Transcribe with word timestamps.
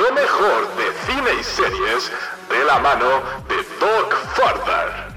Lo 0.00 0.12
mejor 0.12 0.66
de 0.76 0.92
cine 1.06 1.30
y 1.38 1.44
series 1.44 2.10
de 2.48 2.64
la 2.64 2.78
mano 2.78 3.22
de 3.48 3.56
Doug 3.78 4.14
Farther. 4.34 5.09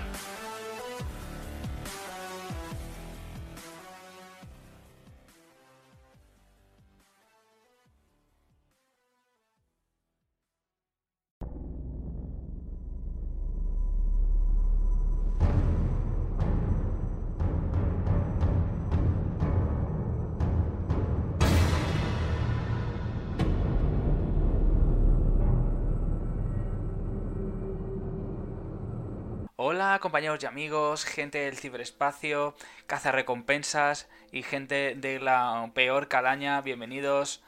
Compañeros 29.99 30.41
y 30.41 30.45
amigos, 30.45 31.03
gente 31.03 31.39
del 31.39 31.57
ciberespacio, 31.57 32.55
cazarrecompensas 32.87 34.07
y 34.31 34.41
gente 34.41 34.95
de 34.95 35.19
la 35.19 35.69
peor 35.73 36.07
calaña, 36.07 36.61
bienvenidos 36.61 37.43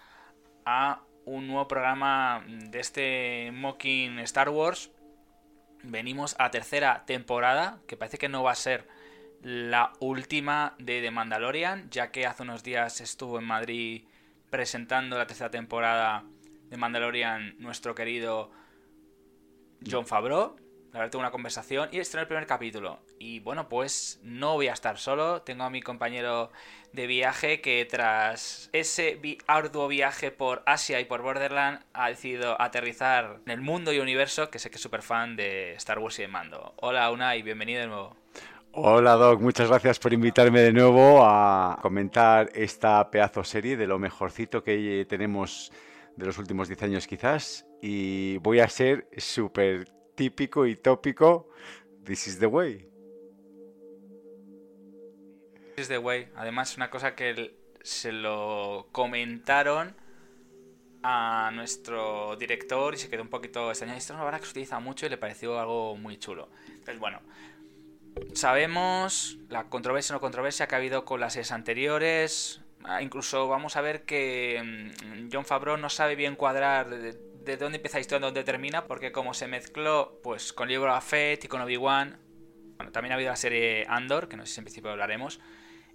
a 0.65 1.01
un 1.23 1.47
nuevo 1.47 1.69
programa 1.69 2.43
de 2.47 2.79
este 2.81 3.51
Mocking 3.53 4.19
Star 4.19 4.49
Wars. 4.49 4.91
Venimos 5.83 6.35
a 6.37 6.51
tercera 6.51 7.05
temporada, 7.05 7.79
que 7.87 7.95
parece 7.95 8.17
que 8.17 8.27
no 8.27 8.43
va 8.43 8.51
a 8.51 8.55
ser 8.55 8.85
la 9.41 9.93
última 10.01 10.75
de 10.77 11.01
The 11.01 11.11
Mandalorian, 11.11 11.89
ya 11.89 12.11
que 12.11 12.25
hace 12.25 12.43
unos 12.43 12.63
días 12.63 12.99
estuvo 12.99 13.39
en 13.39 13.45
Madrid 13.45 14.03
presentando 14.49 15.17
la 15.17 15.25
tercera 15.25 15.51
temporada 15.51 16.25
de 16.69 16.75
Mandalorian 16.75 17.55
nuestro 17.59 17.95
querido 17.95 18.51
John 19.89 20.05
Favreau. 20.05 20.64
Verdad, 20.95 21.11
tuve 21.11 21.23
una 21.23 21.31
conversación 21.31 21.89
y 21.91 21.99
este 21.99 22.15
es 22.15 22.21
el 22.21 22.27
primer 22.27 22.47
capítulo. 22.47 22.99
Y 23.19 23.41
bueno, 23.41 23.67
pues 23.67 24.21
no 24.23 24.53
voy 24.53 24.69
a 24.69 24.73
estar 24.73 24.97
solo. 24.97 25.41
Tengo 25.41 25.65
a 25.65 25.69
mi 25.69 25.81
compañero 25.81 26.51
de 26.93 27.05
viaje 27.05 27.59
que 27.59 27.85
tras 27.85 28.69
ese 28.71 29.19
arduo 29.45 29.89
viaje 29.89 30.31
por 30.31 30.63
Asia 30.65 31.01
y 31.01 31.03
por 31.03 31.21
Borderland 31.21 31.81
ha 31.91 32.07
decidido 32.07 32.61
aterrizar 32.61 33.41
en 33.45 33.51
el 33.51 33.59
mundo 33.59 33.91
y 33.91 33.99
universo, 33.99 34.49
que 34.49 34.57
sé 34.57 34.69
que 34.69 34.77
es 34.77 34.81
súper 34.81 35.01
fan 35.01 35.35
de 35.35 35.73
Star 35.73 35.99
Wars 35.99 36.17
y 36.19 36.21
de 36.21 36.27
Mando. 36.29 36.73
Hola 36.77 37.11
Unai, 37.11 37.41
bienvenido 37.41 37.81
de 37.81 37.87
nuevo. 37.87 38.15
Hola 38.71 39.15
Doc, 39.15 39.41
muchas 39.41 39.67
gracias 39.67 39.99
por 39.99 40.13
invitarme 40.13 40.61
de 40.61 40.71
nuevo 40.71 41.25
a 41.25 41.77
comentar 41.81 42.49
esta 42.53 43.11
pedazo 43.11 43.43
serie 43.43 43.75
de 43.75 43.85
lo 43.85 43.99
mejorcito 43.99 44.63
que 44.63 45.05
tenemos 45.09 45.73
de 46.15 46.25
los 46.25 46.37
últimos 46.37 46.69
10 46.69 46.83
años 46.83 47.05
quizás 47.05 47.65
y 47.81 48.37
voy 48.37 48.61
a 48.61 48.69
ser 48.69 49.09
súper 49.17 49.94
típico 50.15 50.65
y 50.65 50.75
tópico. 50.75 51.49
This 52.03 52.27
is 52.27 52.39
the 52.39 52.47
way. 52.47 52.89
This 55.75 55.83
is 55.83 55.87
the 55.89 55.97
way. 55.97 56.29
Además, 56.35 56.75
una 56.77 56.89
cosa 56.89 57.15
que 57.15 57.55
se 57.83 58.11
lo 58.11 58.87
comentaron 58.91 59.95
a 61.03 61.51
nuestro 61.53 62.35
director 62.35 62.95
y 62.95 62.97
se 62.97 63.09
quedó 63.09 63.21
un 63.21 63.29
poquito 63.29 63.69
extrañado. 63.69 63.97
Esto 63.97 64.13
es 64.13 64.15
una 64.15 64.19
palabra 64.21 64.39
que 64.39 64.45
se 64.45 64.51
utiliza 64.51 64.79
mucho 64.79 65.05
y 65.05 65.09
le 65.09 65.17
pareció 65.17 65.59
algo 65.59 65.95
muy 65.95 66.17
chulo. 66.17 66.49
Entonces, 66.67 66.99
bueno, 66.99 67.21
sabemos 68.33 69.37
la 69.49 69.65
controversia 69.65 70.13
o 70.13 70.17
no 70.17 70.21
controversia 70.21 70.67
que 70.67 70.75
ha 70.75 70.77
habido 70.79 71.05
con 71.05 71.19
las 71.19 71.33
series 71.33 71.51
anteriores. 71.51 72.61
Ah, 72.83 73.01
Incluso 73.01 73.47
vamos 73.47 73.75
a 73.75 73.81
ver 73.81 74.03
que 74.05 74.61
mm, 74.63 75.29
John 75.31 75.45
Favreau 75.45 75.77
no 75.77 75.89
sabe 75.89 76.15
bien 76.15 76.35
cuadrar 76.35 76.89
de, 77.45 77.51
de 77.53 77.57
dónde 77.57 77.77
empieza 77.77 77.97
la 77.97 78.01
historia 78.01 78.25
dónde 78.25 78.43
termina, 78.43 78.85
porque 78.85 79.11
como 79.11 79.33
se 79.33 79.47
mezcló 79.47 80.19
pues 80.23 80.53
con 80.53 80.67
Libro 80.67 80.95
of 80.95 81.05
Fett 81.05 81.45
y 81.45 81.47
con 81.47 81.61
Obi-Wan, 81.61 82.19
bueno, 82.77 82.91
también 82.91 83.13
ha 83.13 83.15
habido 83.15 83.29
la 83.29 83.35
serie 83.35 83.85
Andor, 83.87 84.27
que 84.27 84.37
no 84.37 84.45
sé 84.45 84.53
si 84.53 84.59
en 84.59 84.65
principio 84.65 84.91
hablaremos. 84.91 85.39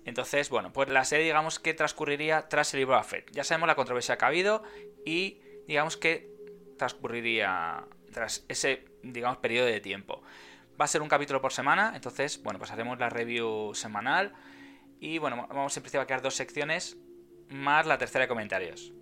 Entonces, 0.04 0.48
bueno, 0.48 0.72
pues 0.72 0.88
la 0.88 1.04
serie 1.04 1.26
digamos 1.26 1.58
que 1.58 1.74
transcurriría 1.74 2.48
tras 2.48 2.72
el 2.72 2.80
libro 2.80 2.96
de 2.96 3.02
Fett. 3.02 3.30
Ya 3.32 3.44
sabemos 3.44 3.66
la 3.66 3.74
controversia 3.74 4.16
que 4.16 4.24
ha 4.24 4.28
habido 4.28 4.62
y 5.04 5.40
digamos 5.66 5.96
que 5.96 6.30
transcurriría 6.78 7.84
tras 8.12 8.44
ese, 8.48 8.84
digamos, 9.02 9.38
periodo 9.38 9.66
de 9.66 9.80
tiempo. 9.80 10.22
Va 10.80 10.86
a 10.86 10.88
ser 10.88 11.02
un 11.02 11.08
capítulo 11.08 11.42
por 11.42 11.52
semana, 11.52 11.92
entonces, 11.94 12.42
bueno, 12.42 12.58
pues 12.58 12.70
haremos 12.70 12.98
la 12.98 13.10
review 13.10 13.74
semanal. 13.74 14.32
Y 14.98 15.18
bueno, 15.18 15.46
vamos 15.48 15.76
en 15.76 15.82
principio 15.82 16.00
a 16.00 16.06
crear 16.06 16.22
dos 16.22 16.34
secciones 16.34 16.96
más 17.48 17.86
la 17.86 17.98
tercera 17.98 18.24
de 18.24 18.28
comentarios. 18.28 18.92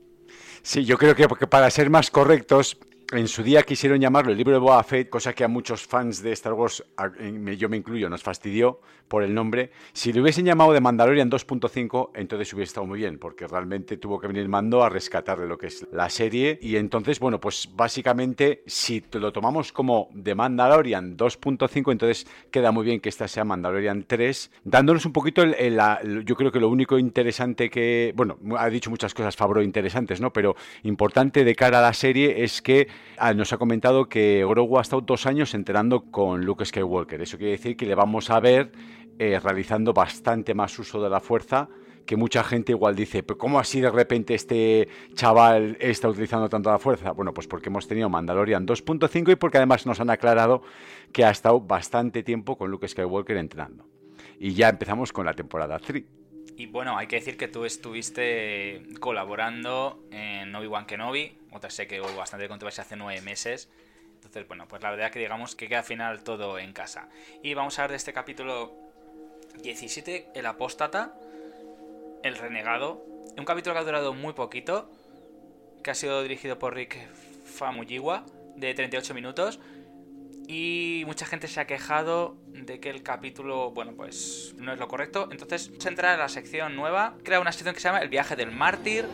Sí, 0.63 0.85
yo 0.85 0.99
creo 0.99 1.15
que 1.15 1.29
porque 1.29 1.47
para 1.47 1.71
ser 1.71 1.91
más 1.91 2.11
correctos, 2.11 2.79
en 3.11 3.27
su 3.27 3.43
día 3.43 3.63
quisieron 3.63 4.01
llamarlo 4.01 4.33
el 4.33 4.37
libro 4.37 4.53
de 4.53 4.59
Boba 4.59 4.83
Fett, 4.83 5.09
cosa 5.09 5.33
que 5.33 5.43
a 5.43 5.49
muchos 5.49 5.87
fans 5.87 6.23
de 6.23 6.33
Star 6.33 6.53
Wars, 6.53 6.85
yo 7.57 7.69
me 7.71 7.77
incluyo, 7.79 8.11
nos 8.11 8.23
fastidió 8.23 8.81
por 9.09 9.23
el 9.23 9.33
nombre. 9.35 9.71
Si 9.95 10.13
lo 10.13 10.21
hubiesen 10.21 10.45
llamado 10.45 10.75
de 10.75 10.83
Mandalorian 10.83 11.31
2.5, 11.31 12.11
entonces 12.15 12.53
hubiese 12.53 12.69
estado 12.69 12.87
muy 12.87 12.99
bien, 12.99 13.19
porque 13.19 13.47
realmente 13.47 13.97
tuvo 13.97 14.21
que 14.21 14.27
venir 14.27 14.47
Mando 14.49 14.85
a 14.85 14.91
rescatar 14.91 15.41
de 15.41 15.47
lo 15.47 15.57
que 15.57 15.69
es 15.69 15.87
la 15.91 16.11
serie. 16.11 16.59
Y 16.61 16.77
entonces, 16.77 17.19
bueno, 17.19 17.41
pues 17.41 17.71
básicamente, 17.75 18.63
si 18.67 19.03
lo 19.13 19.33
tomamos 19.33 19.73
como 19.73 20.11
de 20.13 20.35
Mandalorian 20.35 21.17
2.5, 21.17 21.91
entonces 21.93 22.27
queda 22.51 22.73
muy 22.73 22.85
bien 22.85 23.01
que 23.01 23.09
esta 23.09 23.27
sea 23.27 23.45
Mandalorian 23.45 24.05
3, 24.07 24.51
dándonos 24.65 25.07
un 25.07 25.15
poquito, 25.15 25.43
el- 25.43 25.55
el- 25.55 26.25
yo 26.27 26.37
creo 26.37 26.53
que 26.53 26.61
lo 26.61 26.69
único 26.69 26.99
interesante 26.99 27.71
que, 27.71 28.13
bueno, 28.15 28.37
ha 28.59 28.69
dicho 28.69 28.91
muchas 28.91 29.15
cosas 29.15 29.35
Fabro 29.35 29.63
interesantes, 29.63 30.21
¿no? 30.21 30.31
Pero 30.31 30.55
importante 30.83 31.45
de 31.45 31.55
cara 31.55 31.79
a 31.79 31.83
la 31.83 31.95
serie 31.95 32.45
es 32.45 32.61
que 32.61 32.89
ah, 33.19 33.35
nos 33.35 33.53
ha 33.53 33.59
comentado 33.59 34.09
que 34.09 34.45
Grogu 34.49 34.79
ha 34.79 34.83
estado 34.83 35.03
dos 35.03 35.27
años 35.27 35.55
entrenando 35.55 36.11
con 36.11 36.45
Luke 36.45 36.65
Skywalker. 36.65 37.23
Eso 37.23 37.37
quiere 37.37 37.53
decir 37.53 37.77
que 37.77 37.87
le 37.87 37.95
vamos 37.95 38.31
a 38.31 38.41
ver 38.41 38.73
eh, 39.19 39.39
realizando 39.41 39.93
bastante 39.93 40.55
más 40.55 40.79
uso 40.79 41.03
de 41.03 41.11
la 41.11 41.21
fuerza 41.21 41.69
que 42.09 42.17
mucha 42.17 42.43
gente 42.43 42.73
igual 42.73 42.97
dice, 42.97 43.23
pero 43.23 43.37
¿cómo 43.37 43.59
así 43.61 43.83
de 43.83 43.91
repente 43.91 44.35
este 44.35 44.89
chaval 45.13 45.77
está 45.79 46.09
utilizando 46.09 46.49
tanto 46.49 46.71
la 46.71 46.79
fuerza? 46.79 47.13
Bueno, 47.13 47.35
pues 47.35 47.47
porque 47.47 47.69
hemos 47.69 47.87
tenido 47.87 48.09
Mandalorian 48.09 48.67
2.5 48.67 49.33
y 49.33 49.37
porque 49.37 49.59
además 49.59 49.85
nos 49.85 50.01
han 50.01 50.09
aclarado 50.09 50.63
que 51.13 51.27
ha 51.27 51.31
estado 51.31 51.61
bastante 51.61 52.23
tiempo 52.23 52.57
con 52.57 52.71
Luke 52.71 52.89
Skywalker 52.89 53.37
entrenando. 53.37 53.85
Y 54.41 54.55
ya 54.55 54.71
empezamos 54.71 55.13
con 55.13 55.27
la 55.27 55.35
temporada 55.35 55.79
3. 55.79 56.18
Y 56.59 56.67
bueno, 56.67 56.99
hay 56.99 57.07
que 57.07 57.15
decir 57.15 57.37
que 57.37 57.47
tú 57.47 57.65
estuviste 57.65 58.83
colaborando 58.99 60.03
en 60.11 60.53
Obi-Wan 60.53 60.87
Kenobi, 60.87 61.39
otra 61.53 61.71
sé 61.71 61.87
que 61.87 62.01
hubo 62.01 62.13
bastante 62.17 62.49
controversia 62.49 62.83
hace 62.83 62.97
nueve 62.97 63.21
meses. 63.21 63.71
Entonces, 64.17 64.49
bueno, 64.49 64.67
pues 64.67 64.83
la 64.83 64.91
verdad 64.91 65.13
que 65.13 65.21
digamos 65.21 65.55
que 65.55 65.69
queda 65.69 65.79
al 65.79 65.85
final 65.85 66.25
todo 66.25 66.59
en 66.59 66.73
casa. 66.73 67.11
Y 67.45 67.55
vamos 67.55 67.79
a 67.79 67.83
ver 67.83 67.93
de 67.93 67.97
este 67.99 68.13
capítulo 68.13 68.75
17, 69.63 70.31
el 70.35 70.47
apóstata, 70.47 71.15
el 72.25 72.37
renegado. 72.37 73.05
Un 73.37 73.45
capítulo 73.45 73.75
que 73.75 73.81
ha 73.81 73.85
durado 73.85 74.13
muy 74.13 74.33
poquito, 74.33 74.91
que 75.85 75.93
ha 75.93 75.95
sido 75.95 76.25
dirigido 76.25 76.59
por 76.59 76.75
Rick 76.75 76.99
Famuyiwa, 77.45 78.25
de 78.57 78.75
38 78.75 79.15
minutos. 79.15 79.61
Y 80.51 81.03
mucha 81.05 81.27
gente 81.27 81.47
se 81.47 81.61
ha 81.61 81.67
quejado 81.67 82.39
de 82.47 82.81
que 82.81 82.89
el 82.89 83.03
capítulo, 83.03 83.71
bueno, 83.73 83.93
pues 83.95 84.55
no 84.57 84.73
es 84.73 84.79
lo 84.79 84.89
correcto. 84.89 85.29
Entonces 85.31 85.71
se 85.79 85.89
entra 85.91 86.15
en 86.15 86.21
la 86.21 86.31
sección 86.31 86.75
nueva, 86.75 87.19
crea 87.23 87.39
una 87.39 87.53
sección 87.53 87.75
que 87.75 87.81
se 87.83 87.89
llama 87.89 87.99
El 87.99 88.09
viaje 88.09 88.35
del 88.35 88.51
mártir. 88.51 89.05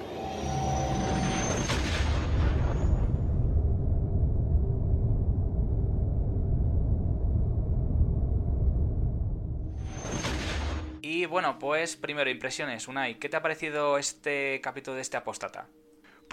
Y 11.02 11.26
bueno, 11.26 11.58
pues 11.58 11.96
primero 11.96 12.30
impresiones, 12.30 12.86
Unai, 12.86 13.18
¿qué 13.18 13.28
te 13.28 13.36
ha 13.36 13.42
parecido 13.42 13.98
este 13.98 14.60
capítulo 14.62 14.94
de 14.94 15.02
este 15.02 15.16
apóstata? 15.16 15.66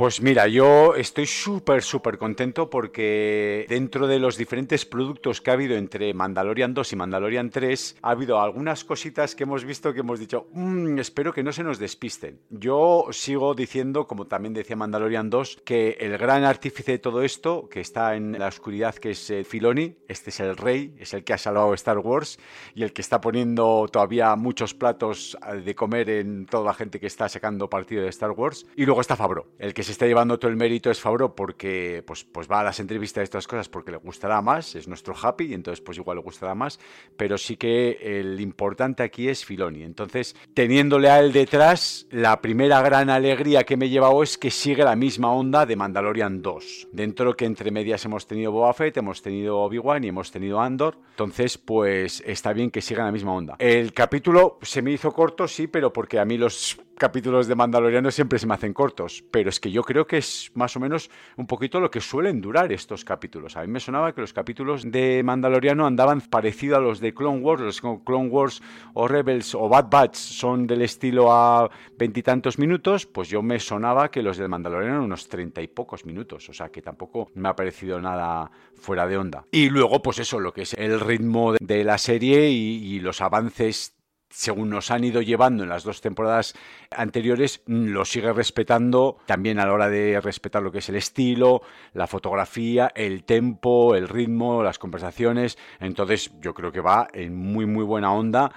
Pues 0.01 0.19
mira, 0.19 0.47
yo 0.47 0.95
estoy 0.95 1.27
súper, 1.27 1.83
súper 1.83 2.17
contento 2.17 2.71
porque 2.71 3.67
dentro 3.69 4.07
de 4.07 4.17
los 4.17 4.35
diferentes 4.35 4.83
productos 4.83 5.41
que 5.41 5.51
ha 5.51 5.53
habido 5.53 5.75
entre 5.75 6.11
Mandalorian 6.15 6.73
2 6.73 6.93
y 6.93 6.95
Mandalorian 6.95 7.51
3, 7.51 7.97
ha 8.01 8.09
habido 8.09 8.41
algunas 8.41 8.83
cositas 8.83 9.35
que 9.35 9.43
hemos 9.43 9.63
visto 9.63 9.93
que 9.93 9.99
hemos 9.99 10.19
dicho, 10.19 10.47
"Mm, 10.53 10.97
espero 10.97 11.31
que 11.33 11.43
no 11.43 11.53
se 11.53 11.61
nos 11.61 11.77
despisten. 11.77 12.39
Yo 12.49 13.09
sigo 13.11 13.53
diciendo, 13.53 14.07
como 14.07 14.25
también 14.25 14.55
decía 14.55 14.75
Mandalorian 14.75 15.29
2, 15.29 15.61
que 15.63 15.97
el 15.99 16.17
gran 16.17 16.45
artífice 16.45 16.93
de 16.93 16.97
todo 16.97 17.21
esto, 17.21 17.69
que 17.69 17.81
está 17.81 18.15
en 18.15 18.39
la 18.39 18.47
oscuridad, 18.47 18.95
que 18.95 19.11
es 19.11 19.29
eh, 19.29 19.43
Filoni, 19.43 19.97
este 20.07 20.31
es 20.31 20.39
el 20.39 20.57
rey, 20.57 20.95
es 20.97 21.13
el 21.13 21.23
que 21.23 21.33
ha 21.33 21.37
salvado 21.37 21.75
Star 21.75 21.99
Wars 21.99 22.39
y 22.73 22.81
el 22.81 22.91
que 22.91 23.03
está 23.03 23.21
poniendo 23.21 23.87
todavía 23.91 24.35
muchos 24.35 24.73
platos 24.73 25.37
eh, 25.47 25.57
de 25.57 25.75
comer 25.75 26.09
en 26.09 26.47
toda 26.47 26.63
la 26.63 26.73
gente 26.73 26.99
que 26.99 27.05
está 27.05 27.29
sacando 27.29 27.69
partido 27.69 28.01
de 28.01 28.09
Star 28.09 28.31
Wars. 28.31 28.65
Y 28.75 28.87
luego 28.87 29.01
está 29.01 29.15
Fabro, 29.15 29.45
el 29.59 29.75
que 29.75 29.83
se 29.83 29.90
está 29.91 30.07
llevando 30.07 30.39
todo 30.39 30.49
el 30.49 30.57
mérito 30.57 30.89
es 30.89 30.99
Fabro 30.99 31.35
porque 31.35 32.03
pues, 32.05 32.23
pues 32.23 32.49
va 32.49 32.61
a 32.61 32.63
las 32.63 32.79
entrevistas 32.79 33.21
de 33.21 33.25
estas 33.25 33.47
cosas 33.47 33.69
porque 33.69 33.91
le 33.91 33.97
gustará 33.97 34.41
más, 34.41 34.75
es 34.75 34.87
nuestro 34.87 35.15
happy 35.19 35.45
y 35.45 35.53
entonces 35.53 35.81
pues 35.81 35.97
igual 35.97 36.17
le 36.17 36.23
gustará 36.23 36.55
más, 36.55 36.79
pero 37.17 37.37
sí 37.37 37.57
que 37.57 37.97
el 38.01 38.39
importante 38.39 39.03
aquí 39.03 39.27
es 39.27 39.45
Filoni. 39.45 39.83
Entonces, 39.83 40.35
teniéndole 40.53 41.09
a 41.09 41.19
él 41.19 41.31
detrás, 41.31 42.07
la 42.11 42.41
primera 42.41 42.81
gran 42.81 43.09
alegría 43.09 43.63
que 43.63 43.77
me 43.77 43.85
he 43.85 43.89
llevado 43.89 44.23
es 44.23 44.37
que 44.37 44.51
sigue 44.51 44.83
la 44.83 44.95
misma 44.95 45.31
onda 45.31 45.65
de 45.65 45.75
Mandalorian 45.75 46.41
2. 46.41 46.89
Dentro 46.91 47.35
que 47.35 47.45
entre 47.45 47.71
medias 47.71 48.05
hemos 48.05 48.27
tenido 48.27 48.51
Boba 48.51 48.73
Fett, 48.73 48.97
hemos 48.97 49.21
tenido 49.21 49.59
Obi-Wan 49.59 50.03
y 50.03 50.09
hemos 50.09 50.31
tenido 50.31 50.59
Andor, 50.59 50.97
entonces 51.11 51.57
pues 51.57 52.23
está 52.25 52.53
bien 52.53 52.71
que 52.71 52.81
siga 52.81 53.05
la 53.05 53.11
misma 53.11 53.33
onda. 53.33 53.55
El 53.59 53.93
capítulo 53.93 54.59
se 54.61 54.81
me 54.81 54.91
hizo 54.91 55.11
corto, 55.11 55.47
sí, 55.47 55.67
pero 55.67 55.91
porque 55.93 56.19
a 56.19 56.25
mí 56.25 56.37
los 56.37 56.79
capítulos 57.01 57.47
de 57.47 57.55
Mandaloriano 57.55 58.11
siempre 58.11 58.37
se 58.37 58.45
me 58.45 58.53
hacen 58.53 58.73
cortos, 58.73 59.23
pero 59.31 59.49
es 59.49 59.59
que 59.59 59.71
yo 59.71 59.81
creo 59.81 60.05
que 60.05 60.17
es 60.17 60.51
más 60.53 60.75
o 60.75 60.79
menos 60.79 61.09
un 61.35 61.47
poquito 61.47 61.79
lo 61.79 61.89
que 61.89 61.99
suelen 61.99 62.41
durar 62.41 62.71
estos 62.71 63.03
capítulos. 63.03 63.57
A 63.57 63.61
mí 63.61 63.67
me 63.69 63.79
sonaba 63.79 64.13
que 64.13 64.21
los 64.21 64.33
capítulos 64.33 64.83
de 64.85 65.23
Mandaloriano 65.23 65.87
andaban 65.87 66.21
parecido 66.21 66.77
a 66.77 66.79
los 66.79 66.99
de 66.99 67.11
Clone 67.15 67.39
Wars, 67.39 67.63
los 67.63 67.81
Clone 67.81 68.29
Wars 68.29 68.61
o 68.93 69.07
Rebels 69.07 69.55
o 69.55 69.67
Bad 69.67 69.87
Batch 69.89 70.15
son 70.15 70.67
del 70.67 70.83
estilo 70.83 71.33
a 71.33 71.71
veintitantos 71.97 72.59
minutos, 72.59 73.07
pues 73.07 73.29
yo 73.29 73.41
me 73.41 73.59
sonaba 73.59 74.11
que 74.11 74.21
los 74.21 74.37
del 74.37 74.49
Mandaloriano 74.49 75.03
unos 75.03 75.27
treinta 75.27 75.59
y 75.63 75.69
pocos 75.69 76.05
minutos, 76.05 76.49
o 76.49 76.53
sea 76.53 76.69
que 76.69 76.83
tampoco 76.83 77.31
me 77.33 77.49
ha 77.49 77.55
parecido 77.55 77.99
nada 77.99 78.51
fuera 78.75 79.07
de 79.07 79.17
onda. 79.17 79.45
Y 79.49 79.69
luego, 79.69 80.03
pues 80.03 80.19
eso, 80.19 80.39
lo 80.39 80.53
que 80.53 80.61
es 80.61 80.75
el 80.75 80.99
ritmo 80.99 81.55
de 81.59 81.83
la 81.83 81.97
serie 81.97 82.51
y, 82.51 82.93
y 82.93 82.99
los 82.99 83.21
avances 83.21 83.95
según 84.31 84.69
nos 84.69 84.89
han 84.91 85.03
ido 85.03 85.21
llevando 85.21 85.63
en 85.63 85.69
las 85.69 85.83
dos 85.83 86.01
temporadas 86.01 86.55
anteriores, 86.89 87.61
lo 87.65 88.05
sigue 88.05 88.33
respetando 88.33 89.17
también 89.25 89.59
a 89.59 89.65
la 89.65 89.73
hora 89.73 89.89
de 89.89 90.19
respetar 90.21 90.63
lo 90.63 90.71
que 90.71 90.79
es 90.79 90.89
el 90.89 90.95
estilo, 90.95 91.61
la 91.93 92.07
fotografía, 92.07 92.91
el 92.95 93.23
tempo, 93.23 93.95
el 93.95 94.07
ritmo, 94.07 94.63
las 94.63 94.79
conversaciones. 94.79 95.57
Entonces 95.79 96.31
yo 96.39 96.53
creo 96.53 96.71
que 96.71 96.81
va 96.81 97.07
en 97.13 97.35
muy 97.35 97.65
muy 97.65 97.83
buena 97.83 98.13
onda 98.13 98.51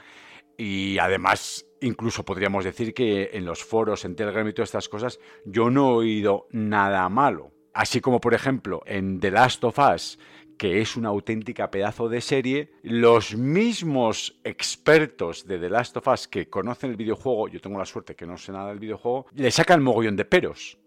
y 0.56 0.98
además 0.98 1.66
incluso 1.80 2.24
podríamos 2.24 2.64
decir 2.64 2.94
que 2.94 3.30
en 3.34 3.44
los 3.44 3.62
foros, 3.62 4.04
en 4.04 4.16
Telegram 4.16 4.46
y 4.48 4.52
todas 4.52 4.68
estas 4.68 4.88
cosas, 4.88 5.20
yo 5.44 5.70
no 5.70 5.90
he 5.90 5.94
oído 5.94 6.46
nada 6.50 7.08
malo. 7.08 7.50
Así 7.74 8.00
como 8.00 8.20
por 8.20 8.34
ejemplo 8.34 8.82
en 8.86 9.18
The 9.18 9.32
Last 9.32 9.64
of 9.64 9.78
Us, 9.78 10.18
que 10.56 10.80
es 10.80 10.96
una 10.96 11.08
auténtica 11.08 11.70
pedazo 11.70 12.08
de 12.08 12.20
serie, 12.20 12.72
los 12.82 13.36
mismos 13.36 14.40
expertos 14.44 15.46
de 15.46 15.58
The 15.58 15.70
Last 15.70 15.96
of 15.96 16.08
Us 16.08 16.28
que 16.28 16.48
conocen 16.48 16.90
el 16.90 16.96
videojuego, 16.96 17.48
yo 17.48 17.60
tengo 17.60 17.78
la 17.78 17.86
suerte 17.86 18.14
que 18.14 18.26
no 18.26 18.36
sé 18.38 18.52
nada 18.52 18.68
del 18.68 18.78
videojuego, 18.78 19.26
le 19.34 19.50
sacan 19.50 19.82
mogollón 19.82 20.16
de 20.16 20.24
peros. 20.24 20.78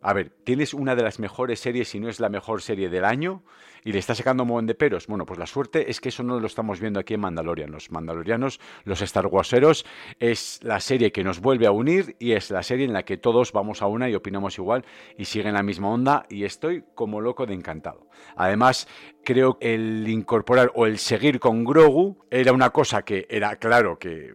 A 0.00 0.12
ver, 0.12 0.30
tienes 0.44 0.74
una 0.74 0.94
de 0.94 1.02
las 1.02 1.18
mejores 1.18 1.58
series, 1.60 1.88
si 1.88 1.98
no 1.98 2.08
es 2.08 2.20
la 2.20 2.28
mejor 2.28 2.62
serie 2.62 2.88
del 2.88 3.04
año, 3.04 3.42
y 3.84 3.92
le 3.92 3.98
está 3.98 4.14
sacando 4.14 4.44
un 4.44 4.48
montón 4.48 4.66
de 4.66 4.74
peros. 4.74 5.06
Bueno, 5.06 5.26
pues 5.26 5.38
la 5.38 5.46
suerte 5.46 5.90
es 5.90 6.00
que 6.00 6.10
eso 6.10 6.22
no 6.22 6.38
lo 6.38 6.46
estamos 6.46 6.80
viendo 6.80 7.00
aquí 7.00 7.14
en 7.14 7.20
Mandalorian. 7.20 7.70
Los 7.70 7.90
Mandalorianos, 7.90 8.60
los 8.84 9.02
Star 9.02 9.26
Warseros, 9.26 9.84
es 10.20 10.60
la 10.62 10.80
serie 10.80 11.10
que 11.10 11.24
nos 11.24 11.40
vuelve 11.40 11.66
a 11.66 11.72
unir 11.72 12.16
y 12.18 12.32
es 12.32 12.50
la 12.50 12.62
serie 12.62 12.84
en 12.84 12.92
la 12.92 13.04
que 13.04 13.16
todos 13.16 13.52
vamos 13.52 13.82
a 13.82 13.86
una 13.86 14.08
y 14.08 14.14
opinamos 14.14 14.58
igual 14.58 14.84
y 15.16 15.24
siguen 15.24 15.54
la 15.54 15.62
misma 15.62 15.90
onda 15.90 16.26
y 16.28 16.44
estoy 16.44 16.84
como 16.94 17.20
loco 17.20 17.46
de 17.46 17.54
encantado. 17.54 18.08
Además, 18.36 18.88
creo 19.24 19.58
que 19.58 19.74
el 19.74 20.06
incorporar 20.08 20.70
o 20.74 20.86
el 20.86 20.98
seguir 20.98 21.40
con 21.40 21.64
Grogu 21.64 22.24
era 22.30 22.52
una 22.52 22.70
cosa 22.70 23.02
que 23.02 23.26
era 23.30 23.56
claro 23.56 23.98
que 23.98 24.34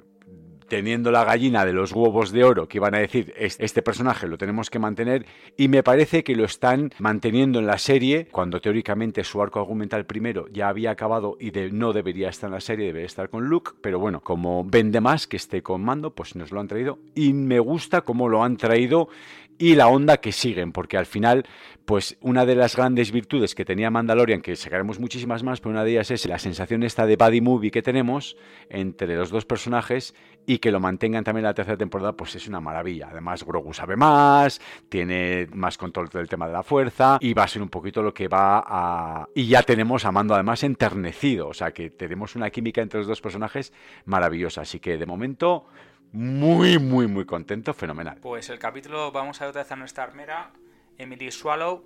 teniendo 0.74 1.12
la 1.12 1.24
gallina 1.24 1.68
de 1.68 1.72
los 1.72 1.92
huevos 1.92 2.32
de 2.32 2.44
oro 2.44 2.68
que 2.68 2.80
iban 2.80 2.96
a 2.96 2.98
decir 2.98 3.32
este 3.38 3.84
personaje 3.84 4.28
lo 4.28 4.40
tenemos 4.40 4.72
que 4.72 4.80
mantener 4.80 5.24
y 5.56 5.68
me 5.68 5.84
parece 5.84 6.24
que 6.24 6.36
lo 6.36 6.46
están 6.46 6.92
manteniendo 6.98 7.60
en 7.60 7.68
la 7.68 7.78
serie 7.78 8.28
cuando 8.32 8.60
teóricamente 8.60 9.24
su 9.24 9.40
arco 9.40 9.60
argumental 9.60 10.08
primero 10.08 10.48
ya 10.52 10.70
había 10.70 10.90
acabado 10.90 11.38
y 11.40 11.52
de, 11.52 11.70
no 11.70 11.94
debería 11.94 12.30
estar 12.30 12.48
en 12.48 12.56
la 12.56 12.60
serie, 12.60 12.88
debería 12.88 13.06
estar 13.06 13.30
con 13.30 13.46
Luke, 13.46 13.74
pero 13.82 14.00
bueno, 14.00 14.22
como 14.22 14.64
vende 14.66 15.00
más 15.00 15.28
que 15.28 15.38
esté 15.38 15.62
con 15.62 15.84
Mando, 15.84 16.16
pues 16.16 16.36
nos 16.36 16.52
lo 16.52 16.60
han 16.60 16.68
traído 16.68 16.98
y 17.14 17.34
me 17.34 17.60
gusta 17.60 18.02
cómo 18.02 18.28
lo 18.28 18.44
han 18.44 18.58
traído 18.58 19.10
y 19.58 19.76
la 19.76 19.88
onda 19.88 20.18
que 20.18 20.32
siguen, 20.32 20.72
porque 20.72 20.98
al 20.98 21.06
final, 21.06 21.46
pues 21.86 22.18
una 22.22 22.46
de 22.46 22.56
las 22.56 22.76
grandes 22.76 23.12
virtudes 23.12 23.56
que 23.56 23.66
tenía 23.66 23.92
Mandalorian, 23.92 24.42
que 24.42 24.56
sacaremos 24.56 25.00
muchísimas 25.00 25.44
más, 25.44 25.60
pero 25.60 25.72
una 25.72 25.84
de 25.84 25.92
ellas 25.92 26.12
es 26.12 26.26
la 26.26 26.40
sensación 26.40 26.84
esta 26.84 27.06
de 27.06 27.16
buddy 27.16 27.42
movie 27.42 27.72
que 27.72 27.82
tenemos 27.82 28.38
entre 28.70 29.16
los 29.16 29.30
dos 29.30 29.46
personajes 29.46 30.16
y 30.46 30.58
que 30.58 30.72
lo 30.72 30.80
mantengan 30.80 31.24
también 31.24 31.46
en 31.46 31.50
la 31.50 31.54
tercera 31.54 31.78
temporada, 31.78 32.14
pues 32.14 32.36
es 32.36 32.48
una 32.48 32.60
maravilla. 32.60 33.10
Además, 33.12 33.44
Grogu 33.44 33.74
sabe 33.74 33.96
más, 33.96 34.60
tiene 34.90 35.48
más 35.54 35.78
control 35.78 36.10
del 36.10 36.28
tema 36.28 36.48
de 36.48 36.54
la 36.54 36.64
fuerza 36.64 37.18
y 37.22 37.34
va 37.34 37.44
a 37.44 37.48
ser 37.48 37.62
un 37.62 37.70
poquito 37.70 38.02
lo 38.02 38.14
que 38.14 38.28
va 38.28 38.64
a... 38.66 39.28
Y 39.36 39.48
ya 39.48 39.64
tenemos 39.64 40.06
a 40.06 40.12
Mando 40.12 40.34
además 40.34 40.64
enternecido, 40.64 41.48
o 41.48 41.54
sea 41.54 41.72
que 41.72 41.90
tenemos 41.90 42.36
una 42.36 42.50
química 42.50 42.82
entre 42.82 43.00
los 43.00 43.08
dos 43.08 43.22
personajes 43.22 43.74
maravillosa. 44.06 44.62
Así 44.62 44.80
que 44.80 44.98
de 44.98 45.06
momento 45.06 45.66
muy, 46.14 46.78
muy, 46.78 47.08
muy 47.08 47.26
contento, 47.26 47.74
fenomenal. 47.74 48.20
Pues 48.22 48.50
el 48.50 48.60
capítulo 48.60 49.12
vamos 49.12 49.42
a 49.42 49.52
ver 49.52 49.66
a 49.68 49.76
nuestra 49.76 50.04
armera, 50.04 50.52
Emily 50.98 51.32
Swallow, 51.32 51.86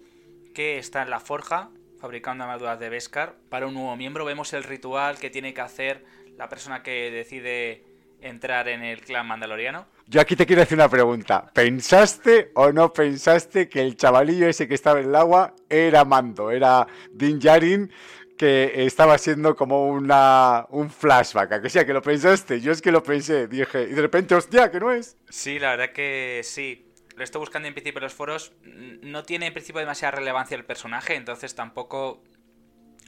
que 0.53 0.77
está 0.77 1.01
en 1.01 1.09
la 1.09 1.19
forja 1.19 1.69
fabricando 1.99 2.43
armaduras 2.43 2.79
de 2.79 2.89
Beskar. 2.89 3.37
Para 3.49 3.67
un 3.67 3.73
nuevo 3.73 3.95
miembro 3.95 4.25
vemos 4.25 4.53
el 4.53 4.63
ritual 4.63 5.17
que 5.17 5.29
tiene 5.29 5.53
que 5.53 5.61
hacer 5.61 6.05
la 6.37 6.49
persona 6.49 6.83
que 6.83 7.09
decide 7.09 7.83
entrar 8.21 8.67
en 8.67 8.83
el 8.83 9.01
clan 9.01 9.27
mandaloriano. 9.27 9.85
Yo 10.07 10.19
aquí 10.19 10.35
te 10.35 10.45
quiero 10.45 10.61
hacer 10.61 10.77
una 10.77 10.89
pregunta. 10.89 11.49
¿Pensaste 11.53 12.51
o 12.55 12.71
no 12.71 12.91
pensaste 12.91 13.69
que 13.69 13.81
el 13.81 13.95
chavalillo 13.95 14.47
ese 14.47 14.67
que 14.67 14.75
estaba 14.75 14.99
en 14.99 15.07
el 15.07 15.15
agua 15.15 15.53
era 15.69 16.03
Mando, 16.03 16.51
era 16.51 16.85
Din 17.11 17.39
Djarin 17.39 17.91
que 18.37 18.85
estaba 18.85 19.17
siendo 19.17 19.55
como 19.55 19.87
una, 19.87 20.65
un 20.69 20.89
flashback, 20.89 21.51
a 21.53 21.61
que 21.61 21.69
sea 21.69 21.85
que 21.85 21.93
lo 21.93 22.01
pensaste, 22.01 22.61
yo 22.61 22.71
es 22.71 22.81
que 22.81 22.91
lo 22.91 23.03
pensé, 23.03 23.47
dije, 23.47 23.83
y 23.83 23.93
de 23.93 24.01
repente, 24.01 24.35
hostia, 24.35 24.71
que 24.71 24.79
no 24.79 24.91
es. 24.91 25.17
Sí, 25.29 25.59
la 25.59 25.71
verdad 25.71 25.91
que 25.93 26.41
sí. 26.43 26.83
Lo 27.15 27.23
estoy 27.23 27.39
buscando 27.39 27.67
en 27.67 27.73
principio 27.73 27.97
en 27.97 28.03
los 28.03 28.13
foros. 28.13 28.53
No 29.01 29.23
tiene 29.23 29.47
en 29.47 29.53
principio 29.53 29.79
demasiada 29.79 30.17
relevancia 30.17 30.55
el 30.55 30.65
personaje, 30.65 31.15
entonces 31.15 31.55
tampoco 31.55 32.23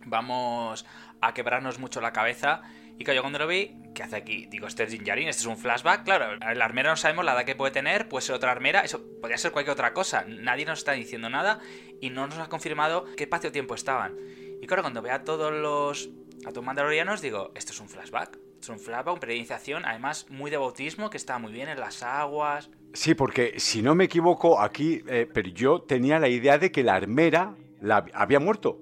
vamos 0.05 0.85
a 1.21 1.33
quebrarnos 1.35 1.77
mucho 1.77 2.01
la 2.01 2.11
cabeza. 2.11 2.61
Y 2.97 3.05
que 3.05 3.15
yo 3.15 3.21
cuando 3.21 3.39
lo 3.39 3.47
vi, 3.47 3.77
¿qué 3.95 4.03
hace 4.03 4.17
aquí? 4.17 4.47
Digo, 4.47 4.67
este 4.67 4.83
es 4.83 4.91
Jinjarin, 4.91 5.29
este 5.29 5.41
es 5.41 5.45
un 5.45 5.57
flashback. 5.57 6.03
Claro, 6.03 6.35
la 6.35 6.65
armera 6.65 6.89
no 6.89 6.97
sabemos 6.97 7.23
la 7.23 7.33
edad 7.33 7.45
que 7.45 7.55
puede 7.55 7.71
tener, 7.71 8.09
puede 8.09 8.25
ser 8.25 8.35
otra 8.35 8.51
armera, 8.51 8.81
eso 8.81 9.01
podría 9.21 9.37
ser 9.37 9.51
cualquier 9.51 9.73
otra 9.73 9.93
cosa. 9.93 10.25
Nadie 10.27 10.65
nos 10.65 10.79
está 10.79 10.93
diciendo 10.93 11.29
nada 11.29 11.59
y 12.01 12.09
no 12.09 12.27
nos 12.27 12.39
ha 12.39 12.49
confirmado 12.49 13.05
qué 13.15 13.23
espacio-tiempo 13.23 13.75
estaban. 13.75 14.17
Y 14.61 14.67
claro, 14.67 14.83
cuando 14.83 15.01
vea 15.01 15.15
a 15.15 15.23
todos 15.23 15.53
los 15.53 16.09
a 16.45 16.51
todos 16.51 16.65
mandalorianos, 16.65 17.21
digo, 17.21 17.51
esto 17.55 17.71
es 17.71 17.79
un 17.79 17.89
flashback. 17.89 18.39
Es 18.61 18.69
un 18.69 18.79
flashback, 18.79 19.13
una 19.13 19.19
preiniciación, 19.19 19.85
además 19.85 20.25
muy 20.29 20.51
de 20.51 20.57
bautismo, 20.57 21.09
que 21.09 21.17
está 21.17 21.37
muy 21.37 21.51
bien 21.51 21.69
en 21.69 21.79
las 21.79 22.03
aguas. 22.03 22.69
Sí, 22.93 23.13
porque 23.13 23.59
si 23.59 23.81
no 23.81 23.95
me 23.95 24.05
equivoco, 24.05 24.59
aquí, 24.59 25.03
eh, 25.07 25.29
pero 25.31 25.49
yo 25.49 25.81
tenía 25.81 26.19
la 26.19 26.27
idea 26.27 26.57
de 26.57 26.71
que 26.71 26.83
la 26.83 26.95
armera 26.95 27.55
la, 27.81 28.05
había 28.13 28.39
muerto. 28.39 28.79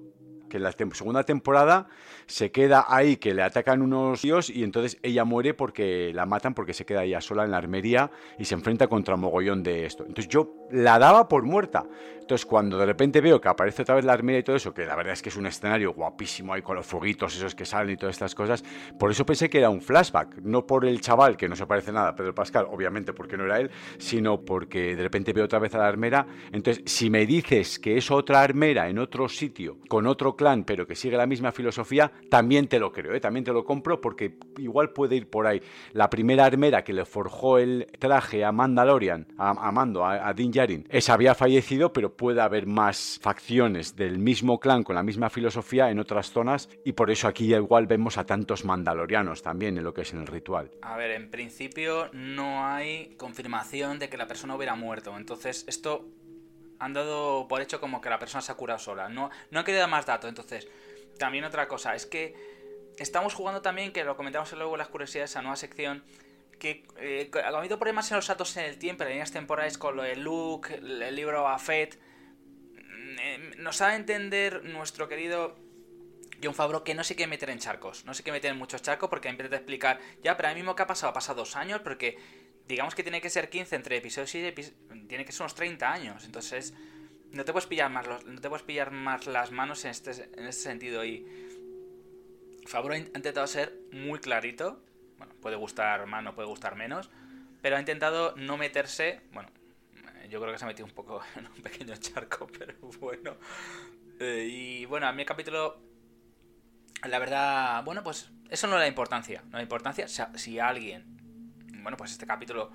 Que 0.48 0.56
en 0.56 0.62
la 0.62 0.72
segunda 0.72 1.24
temporada 1.24 1.88
se 2.28 2.52
queda 2.52 2.84
ahí, 2.88 3.16
que 3.16 3.34
le 3.34 3.42
atacan 3.42 3.82
unos 3.82 4.20
tíos 4.20 4.50
y 4.50 4.62
entonces 4.62 4.98
ella 5.02 5.24
muere 5.24 5.54
porque 5.54 6.12
la 6.14 6.26
matan 6.26 6.54
porque 6.54 6.74
se 6.74 6.84
queda 6.84 7.02
ella 7.02 7.20
sola 7.20 7.44
en 7.44 7.50
la 7.50 7.56
armería 7.56 8.10
y 8.38 8.44
se 8.44 8.54
enfrenta 8.54 8.86
contra 8.86 9.14
un 9.14 9.22
mogollón 9.22 9.62
de 9.62 9.86
esto. 9.86 10.04
Entonces 10.06 10.28
yo 10.28 10.54
la 10.70 10.98
daba 10.98 11.26
por 11.26 11.42
muerta. 11.42 11.86
Entonces 12.20 12.44
cuando 12.44 12.76
de 12.76 12.84
repente 12.84 13.22
veo 13.22 13.40
que 13.40 13.48
aparece 13.48 13.80
otra 13.80 13.94
vez 13.94 14.04
la 14.04 14.12
armería 14.12 14.40
y 14.40 14.42
todo 14.42 14.54
eso, 14.54 14.74
que 14.74 14.84
la 14.84 14.94
verdad 14.94 15.14
es 15.14 15.22
que 15.22 15.30
es 15.30 15.36
un 15.36 15.46
escenario 15.46 15.94
guapísimo 15.94 16.52
ahí 16.52 16.60
con 16.60 16.76
los 16.76 16.84
fueguitos 16.84 17.34
esos 17.34 17.54
que 17.54 17.64
salen 17.64 17.94
y 17.94 17.96
todas 17.96 18.16
estas 18.16 18.34
cosas, 18.34 18.62
por 18.98 19.10
eso 19.10 19.24
pensé 19.24 19.48
que 19.48 19.58
era 19.58 19.70
un 19.70 19.80
flashback, 19.80 20.42
no 20.42 20.66
por 20.66 20.84
el 20.84 21.00
chaval 21.00 21.38
que 21.38 21.48
no 21.48 21.56
se 21.56 21.66
parece 21.66 21.90
nada 21.90 22.08
a 22.08 22.14
Pedro 22.14 22.34
Pascal, 22.34 22.66
obviamente 22.68 23.14
porque 23.14 23.38
no 23.38 23.46
era 23.46 23.58
él, 23.58 23.70
sino 23.96 24.42
porque 24.42 24.94
de 24.94 25.02
repente 25.02 25.32
veo 25.32 25.46
otra 25.46 25.58
vez 25.58 25.74
a 25.74 25.78
la 25.78 25.88
armera. 25.88 26.26
Entonces 26.52 26.82
si 26.84 27.08
me 27.08 27.24
dices 27.24 27.78
que 27.78 27.96
es 27.96 28.10
otra 28.10 28.42
armera 28.42 28.90
en 28.90 28.98
otro 28.98 29.30
sitio, 29.30 29.78
con 29.88 30.06
otro 30.06 30.36
clan, 30.36 30.64
pero 30.64 30.86
que 30.86 30.94
sigue 30.94 31.16
la 31.16 31.26
misma 31.26 31.50
filosofía, 31.50 32.12
también 32.30 32.68
te 32.68 32.78
lo 32.78 32.92
creo, 32.92 33.14
¿eh? 33.14 33.20
también 33.20 33.44
te 33.44 33.52
lo 33.52 33.64
compro 33.64 34.00
porque 34.00 34.36
igual 34.58 34.90
puede 34.90 35.16
ir 35.16 35.28
por 35.28 35.46
ahí. 35.46 35.62
La 35.92 36.10
primera 36.10 36.44
armera 36.44 36.84
que 36.84 36.92
le 36.92 37.04
forjó 37.04 37.58
el 37.58 37.86
traje 37.98 38.44
a 38.44 38.52
Mandalorian, 38.52 39.26
a, 39.38 39.72
Mando, 39.72 40.04
a, 40.04 40.32
Din 40.34 40.50
Djarin, 40.50 40.86
esa 40.90 41.14
había 41.14 41.34
fallecido, 41.34 41.92
pero 41.92 42.16
puede 42.16 42.40
haber 42.40 42.66
más 42.66 43.18
facciones 43.22 43.96
del 43.96 44.18
mismo 44.18 44.60
clan 44.60 44.82
con 44.82 44.94
la 44.94 45.02
misma 45.02 45.30
filosofía 45.30 45.90
en 45.90 45.98
otras 45.98 46.30
zonas 46.30 46.68
y 46.84 46.92
por 46.92 47.10
eso 47.10 47.28
aquí 47.28 47.54
igual 47.54 47.86
vemos 47.86 48.18
a 48.18 48.26
tantos 48.26 48.64
mandalorianos 48.64 49.42
también 49.42 49.78
en 49.78 49.84
lo 49.84 49.94
que 49.94 50.02
es 50.02 50.12
en 50.12 50.20
el 50.20 50.26
ritual. 50.26 50.70
A 50.82 50.96
ver, 50.96 51.12
en 51.12 51.30
principio 51.30 52.08
no 52.12 52.66
hay 52.66 53.14
confirmación 53.16 53.98
de 53.98 54.08
que 54.08 54.16
la 54.16 54.26
persona 54.26 54.54
hubiera 54.54 54.74
muerto, 54.74 55.16
entonces 55.16 55.64
esto 55.66 56.04
han 56.78 56.92
dado 56.92 57.48
por 57.48 57.60
hecho 57.60 57.80
como 57.80 58.00
que 58.00 58.10
la 58.10 58.18
persona 58.18 58.42
se 58.42 58.52
ha 58.52 58.56
curado 58.56 58.78
sola. 58.78 59.08
No, 59.08 59.30
no 59.50 59.58
han 59.58 59.64
querido 59.64 59.88
más 59.88 60.06
datos. 60.06 60.28
Entonces, 60.28 60.68
también 61.18 61.44
otra 61.44 61.68
cosa, 61.68 61.94
es 61.94 62.06
que 62.06 62.34
estamos 62.98 63.34
jugando 63.34 63.62
también, 63.62 63.92
que 63.92 64.04
lo 64.04 64.16
comentamos 64.16 64.52
luego 64.52 64.74
en 64.74 64.78
las 64.78 64.88
curiosidades, 64.88 65.30
esa 65.30 65.42
nueva 65.42 65.56
sección, 65.56 66.04
que 66.58 66.84
eh, 66.98 67.30
ha 67.44 67.48
habido 67.48 67.78
problemas 67.78 68.10
en 68.10 68.16
los 68.16 68.26
saltos 68.26 68.56
en 68.56 68.64
el 68.64 68.78
tiempo, 68.78 69.04
en 69.04 69.10
líneas 69.10 69.32
temporales 69.32 69.78
con 69.78 69.96
lo 69.96 70.02
de 70.02 70.16
Luke, 70.16 70.74
el 70.74 71.14
libro 71.14 71.48
Afet. 71.48 71.98
Mm, 72.74 73.18
eh, 73.20 73.54
nos 73.58 73.80
ha 73.80 73.88
de 73.88 73.96
entender 73.96 74.64
nuestro 74.64 75.08
querido 75.08 75.56
John 76.42 76.54
Favreau 76.54 76.84
que 76.84 76.94
no 76.94 77.04
se 77.04 77.14
quiere 77.16 77.30
meter 77.30 77.50
en 77.50 77.58
charcos. 77.58 78.04
No 78.04 78.14
se 78.14 78.22
quiere 78.22 78.38
meter 78.38 78.52
en 78.52 78.58
muchos 78.58 78.82
charcos 78.82 79.08
porque 79.08 79.28
empieza 79.28 79.54
a 79.54 79.58
explicar, 79.58 80.00
ya, 80.22 80.36
pero 80.36 80.48
ahora 80.48 80.56
mismo 80.56 80.74
que 80.74 80.82
ha 80.82 80.86
pasado, 80.86 81.10
ha 81.10 81.14
pasado 81.14 81.40
dos 81.40 81.56
años, 81.56 81.80
porque 81.80 82.18
digamos 82.66 82.94
que 82.94 83.02
tiene 83.02 83.20
que 83.20 83.30
ser 83.30 83.48
15 83.48 83.76
entre 83.76 83.96
episodios 83.96 84.34
y 84.34 84.44
episodios, 84.44 84.78
tiene 85.08 85.24
que 85.24 85.32
ser 85.32 85.42
unos 85.42 85.54
30 85.54 85.92
años. 85.92 86.24
Entonces, 86.24 86.74
no 87.32 87.44
te 87.44 87.52
puedes 87.52 87.66
pillar 87.66 87.90
más, 87.90 88.06
no 88.24 88.40
te 88.40 88.48
puedes 88.48 88.64
pillar 88.64 88.90
más 88.90 89.26
las 89.26 89.50
manos 89.52 89.84
en 89.84 89.90
este, 89.90 90.10
en 90.10 90.46
este 90.46 90.62
sentido. 90.62 91.04
Y 91.04 91.26
Favreau 92.66 92.94
ha 92.94 92.98
intentado 92.98 93.46
ser 93.46 93.74
muy 93.92 94.18
clarito. 94.18 94.82
Bueno, 95.18 95.34
puede 95.40 95.56
gustar 95.56 96.06
más, 96.06 96.22
no 96.22 96.34
puede 96.34 96.48
gustar 96.48 96.76
menos. 96.76 97.10
Pero 97.60 97.76
ha 97.76 97.80
intentado 97.80 98.34
no 98.36 98.56
meterse. 98.56 99.20
Bueno, 99.32 99.50
yo 100.28 100.40
creo 100.40 100.52
que 100.52 100.58
se 100.58 100.64
ha 100.64 100.68
metido 100.68 100.86
un 100.86 100.94
poco 100.94 101.20
en 101.36 101.46
un 101.46 101.62
pequeño 101.62 101.96
charco, 101.96 102.46
pero 102.58 102.74
bueno. 103.00 103.36
Eh, 104.20 104.48
y 104.50 104.84
bueno, 104.86 105.06
a 105.06 105.12
mí 105.12 105.22
el 105.22 105.28
capítulo. 105.28 105.80
La 107.08 107.20
verdad, 107.20 107.84
bueno, 107.84 108.02
pues 108.02 108.30
eso 108.50 108.66
no 108.66 108.74
le 108.74 108.80
da 108.80 108.88
importancia. 108.88 109.42
No 109.46 109.58
da 109.58 109.62
importancia. 109.62 110.08
si 110.08 110.58
alguien 110.58 111.18
bueno, 111.82 111.96
pues 111.96 112.12
este 112.12 112.26
capítulo 112.26 112.70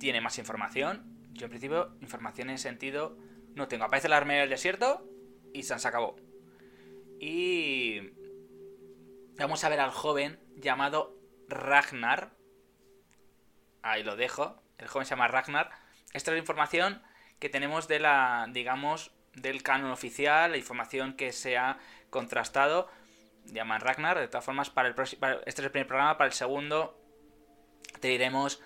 tiene 0.00 0.20
más 0.20 0.38
información. 0.38 1.04
Yo 1.32 1.44
en 1.44 1.50
principio, 1.50 1.96
información 2.00 2.50
en 2.50 2.58
sentido 2.58 3.16
no 3.56 3.66
tengo. 3.66 3.84
Aparece 3.84 4.08
la 4.08 4.18
armería 4.18 4.42
del 4.42 4.50
desierto 4.50 5.04
y 5.52 5.64
se 5.64 5.74
acabó. 5.74 6.16
Y 7.18 8.12
vamos 9.38 9.64
a 9.64 9.68
ver 9.68 9.80
al 9.80 9.90
joven 9.90 10.38
llamado 10.56 11.16
Ragnar. 11.48 12.36
Ahí 13.82 14.04
lo 14.04 14.14
dejo. 14.14 14.62
El 14.78 14.88
joven 14.88 15.06
se 15.06 15.10
llama 15.10 15.28
Ragnar. 15.28 15.70
Esta 16.12 16.30
es 16.30 16.34
la 16.34 16.38
información 16.38 17.02
que 17.38 17.48
tenemos 17.48 17.88
de 17.88 17.98
la, 17.98 18.46
digamos, 18.50 19.12
del 19.34 19.62
canon 19.62 19.90
oficial, 19.90 20.50
la 20.50 20.58
información 20.58 21.14
que 21.14 21.32
se 21.32 21.56
ha 21.56 21.78
contrastado. 22.10 22.88
Llaman 23.46 23.80
Ragnar. 23.80 24.18
De 24.18 24.28
todas 24.28 24.44
formas, 24.44 24.68
para 24.68 24.88
el 24.88 24.94
próximo, 24.94 25.26
este 25.46 25.62
es 25.62 25.64
el 25.64 25.70
primer 25.70 25.86
programa. 25.86 26.18
Para 26.18 26.28
el 26.28 26.34
segundo 26.34 27.00
te 28.00 28.08
diremos 28.08 28.60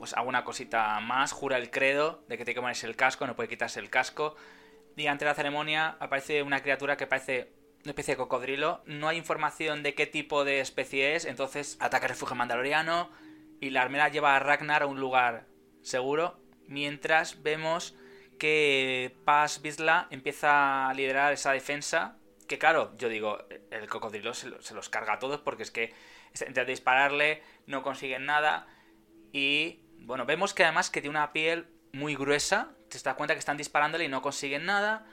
pues 0.00 0.14
alguna 0.14 0.44
cosita 0.44 0.98
más, 1.00 1.32
jura 1.32 1.58
el 1.58 1.70
credo 1.70 2.24
de 2.26 2.38
que 2.38 2.46
te 2.46 2.54
que 2.54 2.60
ponerse 2.60 2.86
el 2.86 2.96
casco, 2.96 3.26
no 3.26 3.36
puede 3.36 3.50
quitarse 3.50 3.78
el 3.80 3.90
casco. 3.90 4.34
Y 4.96 5.06
ante 5.06 5.26
la 5.26 5.34
ceremonia 5.34 5.98
aparece 6.00 6.42
una 6.42 6.62
criatura 6.62 6.96
que 6.96 7.06
parece 7.06 7.52
una 7.84 7.90
especie 7.90 8.14
de 8.14 8.18
cocodrilo. 8.18 8.82
No 8.86 9.08
hay 9.08 9.18
información 9.18 9.82
de 9.82 9.94
qué 9.94 10.06
tipo 10.06 10.44
de 10.44 10.60
especie 10.60 11.14
es, 11.16 11.26
entonces 11.26 11.76
ataca 11.80 12.06
el 12.06 12.10
refugio 12.10 12.34
mandaloriano 12.34 13.10
y 13.60 13.68
la 13.68 13.82
armera 13.82 14.08
lleva 14.08 14.36
a 14.36 14.38
Ragnar 14.38 14.82
a 14.82 14.86
un 14.86 15.00
lugar 15.00 15.44
seguro. 15.82 16.40
Mientras 16.66 17.42
vemos 17.42 17.94
que 18.38 19.14
Paz 19.26 19.60
Bisla 19.60 20.08
empieza 20.10 20.88
a 20.88 20.94
liderar 20.94 21.34
esa 21.34 21.52
defensa. 21.52 22.16
Que 22.48 22.58
claro, 22.58 22.96
yo 22.96 23.10
digo, 23.10 23.38
el 23.70 23.86
cocodrilo 23.86 24.32
se, 24.32 24.48
los 24.48 24.88
carga 24.88 25.12
a 25.12 25.18
todos 25.18 25.40
porque 25.40 25.62
es 25.62 25.70
que 25.70 25.92
entre 26.40 26.64
dispararle 26.64 27.42
no 27.66 27.82
consiguen 27.82 28.24
nada. 28.24 28.66
Y 29.32 29.80
bueno, 30.02 30.26
vemos 30.26 30.54
que 30.54 30.64
además 30.64 30.90
que 30.90 31.00
tiene 31.00 31.16
una 31.16 31.32
piel 31.32 31.66
muy 31.92 32.14
gruesa. 32.14 32.74
Te 32.88 32.98
das 32.98 33.14
cuenta 33.14 33.34
que 33.34 33.38
están 33.38 33.56
disparándole 33.56 34.04
y 34.04 34.08
no 34.08 34.22
consiguen 34.22 34.66
nada. 34.66 35.06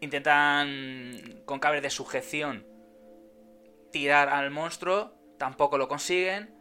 Intentan 0.00 1.42
con 1.44 1.58
cables 1.58 1.82
de 1.82 1.90
sujeción 1.90 2.66
tirar 3.90 4.28
al 4.28 4.50
monstruo. 4.50 5.14
Tampoco 5.38 5.78
lo 5.78 5.88
consiguen. 5.88 6.54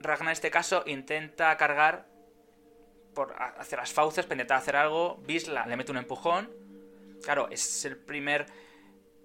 Ragnar 0.00 0.28
en 0.28 0.32
este 0.32 0.50
caso 0.50 0.82
intenta 0.86 1.56
cargar 1.56 2.08
por 3.14 3.34
hacia 3.38 3.78
las 3.78 3.92
fauces 3.92 4.24
para 4.24 4.36
intentar 4.36 4.58
hacer 4.58 4.76
algo. 4.76 5.16
Bisla 5.26 5.66
le 5.66 5.76
mete 5.76 5.92
un 5.92 5.98
empujón. 5.98 6.50
Claro, 7.22 7.48
es 7.50 7.84
el 7.84 7.98
primer 7.98 8.46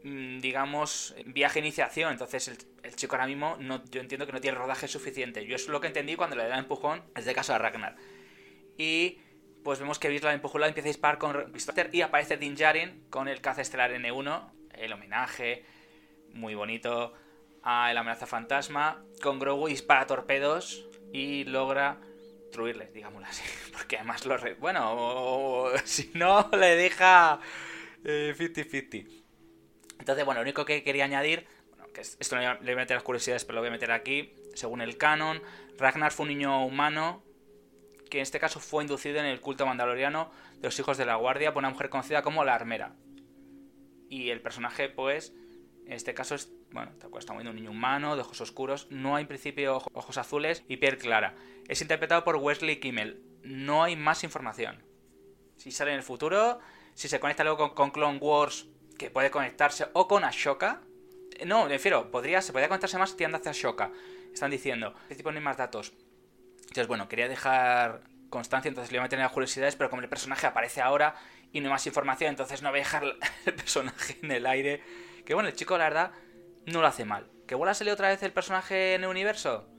digamos, 0.05 1.15
viaje 1.25 1.59
iniciación. 1.59 2.11
Entonces 2.11 2.47
el, 2.83 2.95
chico 2.95 3.15
ahora 3.15 3.27
mismo, 3.27 3.57
no, 3.59 3.83
yo 3.85 4.01
entiendo 4.01 4.27
que 4.27 4.33
no 4.33 4.41
tiene 4.41 4.57
rodaje 4.57 4.87
suficiente. 4.87 5.45
Yo 5.45 5.55
es 5.55 5.67
lo 5.67 5.81
que 5.81 5.87
entendí 5.87 6.15
cuando 6.15 6.35
le 6.35 6.47
da 6.47 6.59
empujón, 6.59 7.03
es 7.15 7.25
de 7.25 7.33
caso 7.33 7.55
a 7.55 7.57
Ragnar. 7.57 7.95
Y 8.77 9.19
pues 9.63 9.79
vemos 9.79 9.97
que 9.97 10.09
Bisla 10.09 10.29
la 10.29 10.67
empieza 10.67 10.87
a 10.87 10.91
disparar 10.91 11.17
con 11.17 11.51
pistola 11.51 11.89
y 11.91 12.01
aparece 12.01 12.37
Din 12.37 12.55
Djarin 12.55 13.07
con 13.09 13.27
el 13.27 13.41
caza 13.41 13.61
estelar 13.61 13.91
N1, 13.91 14.51
el 14.73 14.93
homenaje, 14.93 15.65
muy 16.33 16.53
bonito, 16.53 17.13
a 17.63 17.91
la 17.91 18.01
amenaza 18.01 18.27
fantasma. 18.27 19.03
Con 19.23 19.39
Grogu 19.39 19.67
dispara 19.67 20.05
torpedos 20.05 20.87
y 21.11 21.45
logra 21.45 21.99
destruirle, 22.43 22.91
digámoslo 22.93 23.27
así. 23.27 23.43
Porque 23.73 23.97
además 23.97 24.23
lo... 24.27 24.37
Bueno, 24.59 25.69
si 25.83 26.11
no, 26.13 26.47
le 26.51 26.75
deja 26.75 27.39
50-50. 28.03 29.07
Eh, 29.07 29.24
entonces, 29.99 30.25
bueno, 30.25 30.41
lo 30.41 30.43
único 30.43 30.65
que 30.65 30.83
quería 30.83 31.05
añadir, 31.05 31.47
bueno, 31.69 31.85
que 31.93 32.01
esto 32.01 32.35
le 32.37 32.55
voy 32.55 32.71
a 32.71 32.75
meter 32.75 32.95
las 32.95 33.03
curiosidades, 33.03 33.45
pero 33.45 33.55
lo 33.55 33.61
voy 33.61 33.69
a 33.69 33.71
meter 33.71 33.91
aquí. 33.91 34.33
Según 34.53 34.81
el 34.81 34.97
canon, 34.97 35.41
Ragnar 35.77 36.11
fue 36.11 36.23
un 36.23 36.29
niño 36.29 36.65
humano 36.65 37.23
que 38.09 38.19
en 38.19 38.23
este 38.23 38.39
caso 38.39 38.59
fue 38.59 38.83
inducido 38.83 39.19
en 39.19 39.25
el 39.25 39.41
culto 39.41 39.65
mandaloriano 39.65 40.31
de 40.57 40.67
los 40.67 40.79
hijos 40.79 40.97
de 40.97 41.05
la 41.05 41.15
guardia 41.15 41.53
por 41.53 41.61
una 41.61 41.69
mujer 41.69 41.89
conocida 41.89 42.21
como 42.21 42.43
la 42.45 42.55
armera. 42.55 42.95
Y 44.09 44.29
el 44.29 44.41
personaje, 44.41 44.89
pues, 44.89 45.33
en 45.85 45.93
este 45.93 46.13
caso 46.13 46.35
es, 46.35 46.51
bueno, 46.71 46.91
estamos 47.17 47.41
viendo 47.41 47.51
un 47.51 47.55
niño 47.55 47.71
humano, 47.71 48.15
de 48.15 48.21
ojos 48.21 48.41
oscuros, 48.41 48.87
no 48.89 49.15
hay 49.15 49.23
en 49.23 49.27
principio 49.27 49.81
ojos 49.93 50.17
azules 50.17 50.63
y 50.67 50.77
piel 50.77 50.97
clara. 50.97 51.35
Es 51.67 51.81
interpretado 51.81 52.23
por 52.23 52.35
Wesley 52.37 52.79
Kimmel. 52.79 53.21
No 53.43 53.83
hay 53.83 53.95
más 53.95 54.23
información. 54.23 54.83
Si 55.57 55.71
sale 55.71 55.91
en 55.91 55.97
el 55.97 56.03
futuro, 56.03 56.59
si 56.93 57.07
se 57.07 57.19
conecta 57.19 57.43
luego 57.43 57.75
con 57.75 57.91
Clone 57.91 58.19
Wars 58.19 58.67
que 58.97 59.09
puede 59.09 59.31
conectarse 59.31 59.87
o 59.93 60.07
con 60.07 60.23
Ashoka. 60.23 60.81
No, 61.45 61.63
me 61.63 61.69
refiero, 61.69 62.11
podría, 62.11 62.41
se 62.41 62.51
podría 62.51 62.69
conectarse 62.69 62.97
más 62.97 63.15
tirando 63.15 63.37
hacia 63.37 63.51
Ashoka. 63.51 63.91
Están 64.33 64.51
diciendo, 64.51 64.93
este 65.03 65.15
tipo 65.15 65.31
no 65.31 65.37
hay 65.37 65.43
más 65.43 65.57
datos. 65.57 65.93
Entonces, 66.61 66.87
bueno, 66.87 67.07
quería 67.07 67.27
dejar 67.27 68.01
constancia, 68.29 68.69
entonces 68.69 68.91
le 68.91 68.99
voy 68.99 69.07
a 69.09 69.15
las 69.15 69.31
curiosidades, 69.31 69.75
pero 69.75 69.89
como 69.89 70.01
el 70.01 70.09
personaje 70.09 70.47
aparece 70.47 70.81
ahora 70.81 71.15
y 71.51 71.61
no 71.61 71.67
hay 71.67 71.71
más 71.71 71.87
información, 71.87 72.31
entonces 72.31 72.61
no 72.61 72.69
voy 72.69 72.79
a 72.79 72.83
dejar 72.83 73.03
el 73.45 73.53
personaje 73.53 74.17
en 74.21 74.31
el 74.31 74.45
aire. 74.45 74.81
Que 75.25 75.33
bueno, 75.33 75.49
el 75.49 75.55
chico, 75.55 75.77
la 75.77 75.85
verdad, 75.85 76.11
no 76.65 76.81
lo 76.81 76.87
hace 76.87 77.05
mal. 77.05 77.29
¿Que 77.47 77.55
vuelva 77.55 77.71
a 77.71 77.75
salir 77.75 77.93
otra 77.93 78.09
vez 78.09 78.21
el 78.23 78.33
personaje 78.33 78.95
en 78.95 79.03
el 79.03 79.09
universo? 79.09 79.69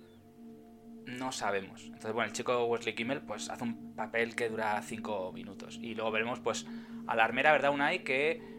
No 1.05 1.33
sabemos. 1.33 1.85
Entonces, 1.85 2.13
bueno, 2.13 2.29
el 2.29 2.33
chico 2.33 2.65
Wesley 2.65 2.95
Kimmel 2.95 3.23
pues 3.23 3.49
hace 3.49 3.65
un 3.65 3.95
papel 3.95 4.35
que 4.35 4.49
dura 4.49 4.81
5 4.83 5.33
minutos. 5.33 5.79
Y 5.81 5.95
luego 5.95 6.11
veremos 6.11 6.41
pues 6.41 6.67
a 7.07 7.15
la 7.15 7.25
armera, 7.25 7.53
¿verdad? 7.53 7.73
Unai 7.73 8.05
que 8.05 8.56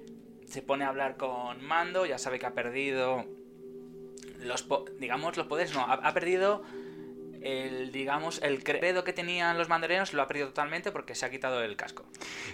se 0.48 0.62
pone 0.62 0.86
a 0.86 0.90
hablar 0.90 1.18
con 1.18 1.64
Mando, 1.64 2.06
ya 2.06 2.18
sabe 2.18 2.40
que 2.40 2.46
ha 2.46 2.54
perdido 2.54 3.26
los, 4.40 4.68
digamos, 5.00 5.38
los 5.38 5.48
poderes, 5.48 5.74
no, 5.74 5.82
ha 5.82 6.14
perdido 6.14 6.64
el, 7.48 7.92
digamos, 7.92 8.42
el 8.44 8.64
credo 8.64 9.04
que 9.04 9.14
tenían 9.14 9.58
los 9.58 9.70
mandarenos 9.70 10.14
lo 10.14 10.22
ha 10.22 10.28
perdido 10.28 10.48
totalmente 10.48 10.92
porque 10.92 11.16
se 11.16 11.26
ha 11.26 11.30
quitado 11.30 11.62
el 11.64 11.76
casco. 11.76 12.06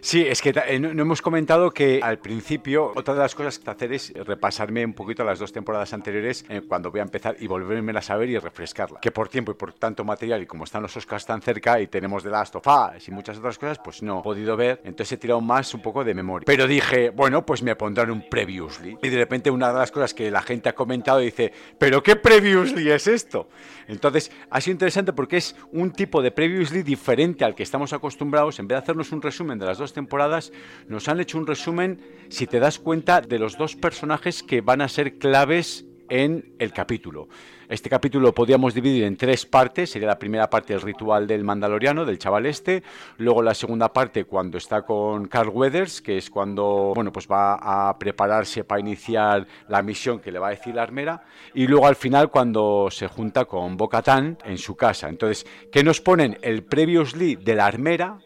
Sí, 0.02 0.26
es 0.26 0.42
que 0.42 0.54
eh, 0.68 0.80
no, 0.80 0.90
hemos 0.90 1.22
comentado 1.22 1.72
que 1.72 2.00
al 2.02 2.20
principio, 2.20 2.92
otra 2.96 3.14
de 3.14 3.22
las 3.22 3.34
cosas 3.34 3.60
que 3.60 3.70
hacer 3.70 3.94
es 3.94 4.14
repasarme 4.14 4.86
un 4.86 4.94
poquito 4.94 5.24
las 5.24 5.40
dos 5.40 5.52
temporadas 5.52 5.94
anteriores 5.94 6.46
eh, 6.50 6.62
cuando 6.68 6.92
voy 6.92 7.00
a 7.00 7.04
empezar 7.04 7.36
y 7.40 7.48
volverme 7.48 7.98
a 7.98 8.02
saber 8.02 8.30
y 8.30 8.38
refrescarla. 8.38 9.00
Que 9.00 9.12
por 9.12 9.30
tiempo 9.30 9.52
y 9.52 9.56
por 9.56 9.74
tanto 9.74 10.04
material 10.04 10.44
y 10.44 10.46
como 10.46 10.66
están 10.66 10.82
los 10.82 10.96
Oscars 10.96 11.26
tan 11.26 11.42
cerca 11.42 11.80
y 11.80 11.88
tenemos 11.88 12.24
The 12.24 12.30
Last 12.30 12.56
of 12.56 12.68
Us 12.68 13.08
y 13.08 13.12
muchas 13.12 13.38
otras 13.38 13.58
cosas, 13.58 13.80
pues 13.84 14.04
no 14.04 14.20
he 14.20 14.24
podido 14.24 14.56
ver. 14.56 14.82
Entonces 14.84 15.14
he 15.14 15.18
tirado 15.18 15.42
más 15.42 15.74
un 15.74 15.82
poco 15.82 16.04
de 16.04 16.14
memoria. 16.14 16.46
Pero 16.46 16.68
dije, 16.68 17.10
bueno, 17.10 17.46
pues 17.46 17.64
me 17.64 17.76
pondrán 17.76 18.12
un 18.12 18.30
previously. 18.30 18.98
Y 19.02 19.10
de 19.10 19.18
repente 19.18 19.50
una 19.50 19.72
de 19.72 19.80
las 19.80 19.92
cosas 19.92 20.14
que 20.14 20.30
la 20.30 20.42
gente 20.42 20.70
ha 20.70 20.76
comentado 20.76 21.20
dice, 21.20 21.52
¿pero 21.78 22.04
qué 22.04 22.16
previously 22.16 22.92
es 22.92 23.08
esto? 23.08 23.50
Entonces 23.88 24.32
ha 24.50 24.62
sido 24.62 24.74
interesante 24.84 25.14
porque 25.14 25.38
es 25.38 25.56
un 25.72 25.92
tipo 25.92 26.22
de 26.22 26.32
previously 26.32 26.84
diferente 26.84 27.46
al 27.46 27.56
que 27.56 27.64
estamos 27.64 27.94
acostumbrados. 27.94 28.60
En 28.60 28.68
vez 28.68 28.76
de 28.76 28.84
hacernos 28.84 29.14
un 29.14 29.22
resumen 29.22 29.58
de 29.58 29.66
las 29.66 29.78
dos 29.78 29.94
temporadas, 29.94 30.52
nos 30.90 31.08
han 31.08 31.22
hecho 31.22 31.38
un 31.38 31.48
resumen, 31.48 32.02
si 32.28 32.48
te 32.48 32.60
das 32.60 32.80
cuenta, 32.80 33.22
de 33.22 33.40
los 33.40 33.58
dos 33.58 33.78
personajes 33.78 34.44
que 34.44 34.60
van 34.60 34.82
a 34.82 34.90
ser 34.90 35.20
claves 35.20 35.86
en 36.10 36.54
el 36.60 36.74
capítulo. 36.74 37.30
Este 37.70 37.90
capítulo 37.90 38.28
lo 38.28 38.34
podíamos 38.34 38.74
dividir 38.74 39.06
en 39.06 39.16
tres 39.16 39.46
partes. 39.46 39.90
Sería 39.90 40.10
la 40.10 40.20
primera 40.20 40.50
parte 40.50 40.74
el 40.74 40.82
ritual 40.82 41.26
del 41.26 41.46
Mandaloriano, 41.46 42.04
del 42.04 42.20
chaval 42.20 42.46
este. 42.46 42.84
Luego 43.18 43.42
la 43.42 43.54
segunda 43.54 43.92
parte 43.94 44.26
cuando 44.26 44.58
está 44.58 44.82
con 44.82 45.28
Carl 45.28 45.50
Weathers, 45.50 46.02
que 46.02 46.18
es 46.18 46.30
cuando 46.30 46.92
bueno, 46.94 47.14
pues 47.14 47.26
va 47.28 47.56
a 47.90 47.98
prepararse 47.98 48.66
para 48.66 48.82
iniciar 48.82 49.48
la 49.70 49.82
misión 49.82 50.20
que 50.20 50.32
le 50.32 50.40
va 50.40 50.48
a 50.48 50.52
decir 50.52 50.76
la 50.76 50.84
armera. 50.84 51.24
Y 51.54 51.66
luego 51.68 51.88
al 51.88 51.96
final 51.96 52.30
cuando 52.30 52.90
se 52.92 53.08
junta 53.08 53.46
con 53.46 53.78
Bo-Katan 53.78 54.40
en 54.44 54.58
su 54.58 54.76
casa. 54.76 55.08
Entonces, 55.08 55.46
¿qué 55.72 55.84
nos 55.84 56.02
ponen? 56.02 56.38
El 56.42 56.64
previously 56.64 57.36
de 57.36 57.56
la 57.56 57.66
armera. 57.66 58.20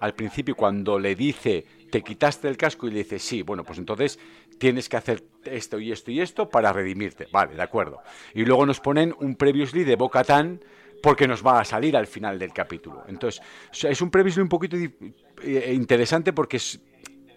Al 0.00 0.14
principio 0.14 0.54
cuando 0.54 0.98
le 0.98 1.14
dice 1.14 1.66
te 1.90 2.02
quitaste 2.02 2.48
el 2.48 2.56
casco 2.56 2.86
y 2.86 2.90
le 2.90 2.98
dices, 2.98 3.22
sí, 3.22 3.42
bueno, 3.42 3.64
pues 3.64 3.78
entonces 3.78 4.18
tienes 4.58 4.88
que 4.88 4.96
hacer 4.96 5.24
esto 5.44 5.78
y 5.78 5.92
esto 5.92 6.10
y 6.10 6.20
esto 6.20 6.48
para 6.48 6.72
redimirte. 6.72 7.26
Vale, 7.32 7.54
de 7.54 7.62
acuerdo. 7.62 8.00
Y 8.34 8.44
luego 8.44 8.66
nos 8.66 8.80
ponen 8.80 9.14
un 9.20 9.34
previously 9.36 9.84
de 9.84 9.96
Bocatán 9.96 10.60
porque 11.02 11.28
nos 11.28 11.46
va 11.46 11.60
a 11.60 11.64
salir 11.64 11.96
al 11.96 12.06
final 12.06 12.38
del 12.38 12.52
capítulo. 12.52 13.04
Entonces, 13.08 13.40
es 13.72 14.02
un 14.02 14.10
previously 14.10 14.42
un 14.42 14.48
poquito 14.48 14.76
eh, 14.76 15.72
interesante 15.72 16.32
porque 16.32 16.56
es, 16.56 16.80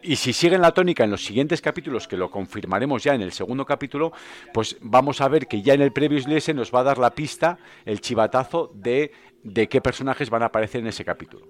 y 0.04 0.16
si 0.16 0.34
siguen 0.34 0.62
la 0.62 0.72
tónica 0.72 1.04
en 1.04 1.12
los 1.12 1.24
siguientes 1.24 1.62
capítulos, 1.62 2.08
que 2.08 2.18
lo 2.18 2.32
confirmaremos 2.32 3.04
ya 3.04 3.14
en 3.14 3.22
el 3.22 3.32
segundo 3.32 3.66
capítulo, 3.66 4.12
pues 4.54 4.78
vamos 4.82 5.22
a 5.22 5.28
ver 5.28 5.48
que 5.48 5.62
ya 5.62 5.74
en 5.74 5.82
el 5.82 5.92
previously 5.92 6.36
ese 6.36 6.54
nos 6.54 6.74
va 6.74 6.80
a 6.80 6.84
dar 6.84 6.98
la 6.98 7.12
pista, 7.12 7.60
el 7.86 8.02
chivatazo 8.02 8.72
de, 8.74 9.12
de 9.44 9.70
qué 9.70 9.82
personajes 9.82 10.30
van 10.30 10.44
a 10.44 10.48
aparecer 10.48 10.82
en 10.82 10.88
ese 10.88 11.06
capítulo. 11.06 11.48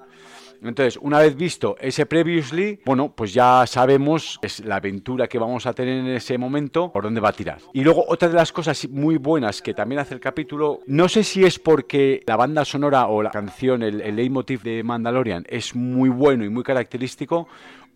Entonces, 0.62 1.00
una 1.02 1.20
vez 1.20 1.36
visto 1.36 1.76
ese 1.80 2.06
previously, 2.06 2.80
bueno, 2.86 3.14
pues 3.16 3.34
ya 3.34 3.66
sabemos 3.66 4.40
es 4.42 4.64
la 4.64 4.76
aventura 4.76 5.28
que 5.28 5.40
vamos 5.40 5.66
a 5.66 5.74
tener 5.74 6.00
en 6.00 6.08
ese 6.08 6.38
momento, 6.38 6.92
por 6.92 7.04
dónde 7.04 7.20
va 7.20 7.30
a 7.30 7.34
tirar. 7.34 7.58
Y 7.74 7.84
luego, 7.84 8.06
otra 8.08 8.28
de 8.30 8.36
las 8.36 8.52
cosas 8.52 8.88
muy 8.90 9.18
buenas 9.18 9.62
que 9.62 9.74
también 9.74 10.00
hace 10.00 10.14
el 10.14 10.20
capítulo, 10.20 10.82
no 10.86 11.10
sé 11.10 11.24
si 11.24 11.44
es 11.44 11.58
porque 11.58 12.22
la 12.28 12.36
banda 12.36 12.64
sonora 12.64 13.08
o 13.08 13.24
la 13.24 13.32
canción, 13.32 13.82
el, 13.82 14.02
el 14.02 14.16
leitmotiv 14.16 14.62
de 14.62 14.84
Mandalorian 14.84 15.46
es 15.50 15.76
muy 15.76 16.10
bueno 16.10 16.46
y 16.46 16.50
muy 16.50 16.64
característico, 16.64 17.48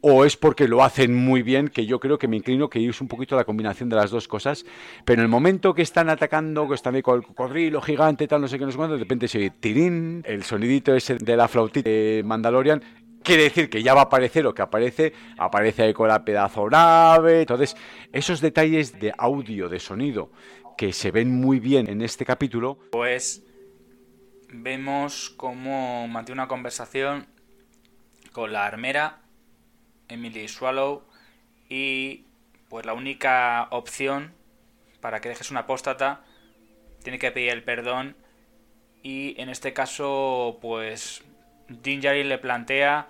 o 0.02 0.26
es 0.26 0.38
porque 0.38 0.68
lo 0.68 0.84
hacen 0.84 1.16
muy 1.16 1.42
bien, 1.42 1.68
que 1.68 1.86
yo 1.86 2.00
creo 2.00 2.18
que 2.18 2.28
me 2.28 2.38
inclino 2.38 2.70
que 2.70 2.88
es 2.88 3.02
un 3.02 3.08
poquito 3.08 3.36
la 3.36 3.44
combinación 3.44 3.90
de 3.90 3.96
las 3.96 4.12
dos 4.12 4.28
cosas. 4.28 4.66
Pero 5.04 5.22
en 5.22 5.24
el 5.24 5.30
momento 5.30 5.74
que 5.74 5.82
están 5.82 6.10
atacando, 6.10 6.68
que 6.68 6.76
están 6.76 6.96
ahí 6.96 7.02
con 7.02 7.18
el 7.18 7.24
cocodrilo 7.24 7.82
gigante, 7.82 8.28
tal, 8.28 8.42
no 8.42 8.48
sé 8.48 8.60
qué, 8.60 8.66
no 8.66 8.72
sé 8.72 8.78
cuánto, 8.78 8.94
de 8.94 9.00
repente 9.00 9.28
se 9.28 9.40
oye 9.40 9.50
tirín, 9.50 10.22
el 10.26 10.44
sonidito 10.44 10.96
ese 10.96 11.16
de 11.16 11.36
la 11.36 11.48
flautita 11.48 11.90
de 11.90 12.22
Mandalorian, 12.24 12.84
quiere 13.24 13.44
decir 13.44 13.70
que 13.70 13.84
ya 13.84 13.94
va 13.94 14.02
a 14.02 14.04
aparecer 14.06 14.44
lo 14.44 14.54
que 14.54 14.62
aparece, 14.62 15.14
aparece 15.38 15.84
ahí 15.84 15.94
con 15.94 16.08
la 16.08 16.24
pedazo 16.24 16.70
nave. 16.70 17.42
Entonces, 17.42 17.76
esos 18.14 18.40
detalles 18.40 19.00
de 19.00 19.12
audio, 19.18 19.68
de 19.68 19.80
sonido, 19.80 20.32
que 20.78 20.94
se 20.94 21.12
ven 21.12 21.32
muy 21.32 21.60
bien 21.60 21.90
en 21.90 22.02
este 22.02 22.26
capítulo. 22.26 22.78
Pues 22.92 23.44
vemos 24.54 25.32
cómo 25.36 26.08
mantiene 26.08 26.42
una 26.42 26.48
conversación 26.48 27.28
con 28.32 28.54
la 28.54 28.66
armera 28.66 29.25
Emily 30.10 30.48
Swallow 30.48 31.04
y 31.70 32.26
pues 32.70 32.86
la 32.86 32.94
única 32.94 33.68
opción 33.72 34.34
para 35.02 35.22
que 35.22 35.30
dejes 35.30 35.52
una 35.52 35.62
apóstata 35.62 36.24
tiene 37.04 37.20
que 37.20 37.32
pedir 37.32 37.52
el 37.52 37.64
perdón 37.64 38.16
y 39.04 39.40
en 39.40 39.50
este 39.50 39.74
caso 39.74 40.58
pues 40.62 41.24
Dingery 41.70 42.24
le 42.24 42.38
plantea 42.38 43.08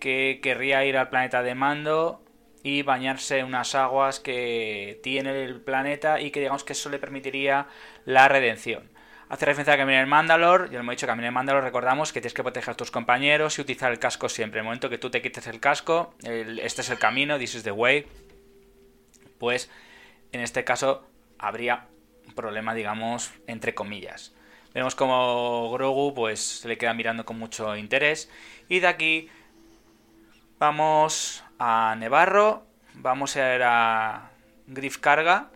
que 0.00 0.40
querría 0.42 0.84
ir 0.84 0.96
al 0.96 1.08
planeta 1.08 1.42
de 1.42 1.54
mando 1.54 2.22
y 2.62 2.82
bañarse 2.82 3.38
en 3.38 3.46
unas 3.46 3.74
aguas 3.74 4.20
que 4.20 5.00
tiene 5.02 5.44
el 5.44 5.60
planeta 5.60 6.20
y 6.20 6.30
que 6.30 6.40
digamos 6.40 6.64
que 6.64 6.72
eso 6.72 6.90
le 6.90 6.98
permitiría 6.98 7.66
la 8.04 8.28
redención. 8.28 8.90
Hace 9.30 9.44
referencia 9.44 9.74
a 9.74 9.76
caminar 9.76 10.04
en 10.04 10.08
Mandalor. 10.08 10.70
Ya 10.70 10.74
lo 10.74 10.80
hemos 10.80 10.92
dicho, 10.92 11.06
caminar 11.06 11.28
en 11.28 11.34
Mandalor. 11.34 11.62
Recordamos 11.62 12.12
que 12.12 12.22
tienes 12.22 12.32
que 12.32 12.42
proteger 12.42 12.70
a 12.72 12.76
tus 12.76 12.90
compañeros 12.90 13.58
y 13.58 13.60
utilizar 13.60 13.92
el 13.92 13.98
casco 13.98 14.30
siempre. 14.30 14.60
En 14.60 14.64
el 14.64 14.68
momento 14.68 14.88
que 14.88 14.96
tú 14.96 15.10
te 15.10 15.20
quites 15.20 15.46
el 15.48 15.60
casco, 15.60 16.14
este 16.22 16.80
es 16.80 16.88
el 16.88 16.98
camino, 16.98 17.38
this 17.38 17.54
is 17.54 17.62
the 17.62 17.70
way. 17.70 18.06
Pues 19.38 19.70
en 20.32 20.40
este 20.40 20.64
caso 20.64 21.06
habría 21.38 21.88
un 22.26 22.32
problema, 22.32 22.72
digamos, 22.72 23.30
entre 23.46 23.74
comillas. 23.74 24.34
Vemos 24.72 24.94
como 24.94 25.70
Grogu 25.72 26.14
pues 26.14 26.40
se 26.40 26.68
le 26.68 26.78
queda 26.78 26.94
mirando 26.94 27.26
con 27.26 27.38
mucho 27.38 27.76
interés. 27.76 28.30
Y 28.68 28.80
de 28.80 28.86
aquí 28.86 29.28
vamos 30.58 31.44
a 31.58 31.94
Nevarro. 31.98 32.64
Vamos 32.94 33.36
a 33.36 33.54
ir 33.54 33.62
a 33.62 34.30
Griff 34.66 34.96
Carga. 34.96 35.50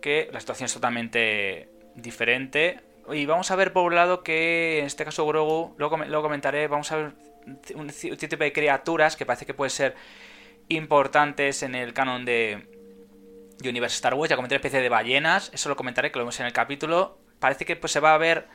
Que 0.00 0.28
la 0.32 0.38
situación 0.38 0.66
es 0.66 0.72
totalmente 0.72 1.69
diferente. 2.02 2.80
Y 3.12 3.26
vamos 3.26 3.50
a 3.50 3.56
ver 3.56 3.72
por 3.72 3.84
un 3.84 3.94
lado 3.94 4.22
que 4.22 4.78
en 4.80 4.86
este 4.86 5.04
caso 5.04 5.26
Grogu, 5.26 5.74
luego, 5.78 5.96
lo 5.96 6.22
comentaré, 6.22 6.68
vamos 6.68 6.92
a 6.92 6.96
ver 6.96 7.12
un, 7.74 7.88
tipo 7.88 8.44
de 8.44 8.52
criaturas 8.52 9.16
que 9.16 9.26
parece 9.26 9.46
que 9.46 9.54
pueden 9.54 9.70
ser 9.70 9.94
importantes 10.68 11.62
en 11.62 11.74
el 11.74 11.92
canon 11.92 12.24
de 12.24 12.68
Universe 13.64 13.96
Star 13.96 14.14
Wars. 14.14 14.30
Ya 14.30 14.36
comenté 14.36 14.54
una 14.54 14.58
especie 14.58 14.80
de 14.80 14.88
ballenas, 14.88 15.50
eso 15.52 15.68
lo 15.68 15.76
comentaré, 15.76 16.12
que 16.12 16.18
lo 16.18 16.24
vemos 16.24 16.38
en 16.40 16.46
el 16.46 16.52
capítulo. 16.52 17.18
Parece 17.38 17.64
que 17.64 17.76
pues, 17.76 17.92
se 17.92 18.00
va 18.00 18.14
a 18.14 18.18
ver 18.18 18.46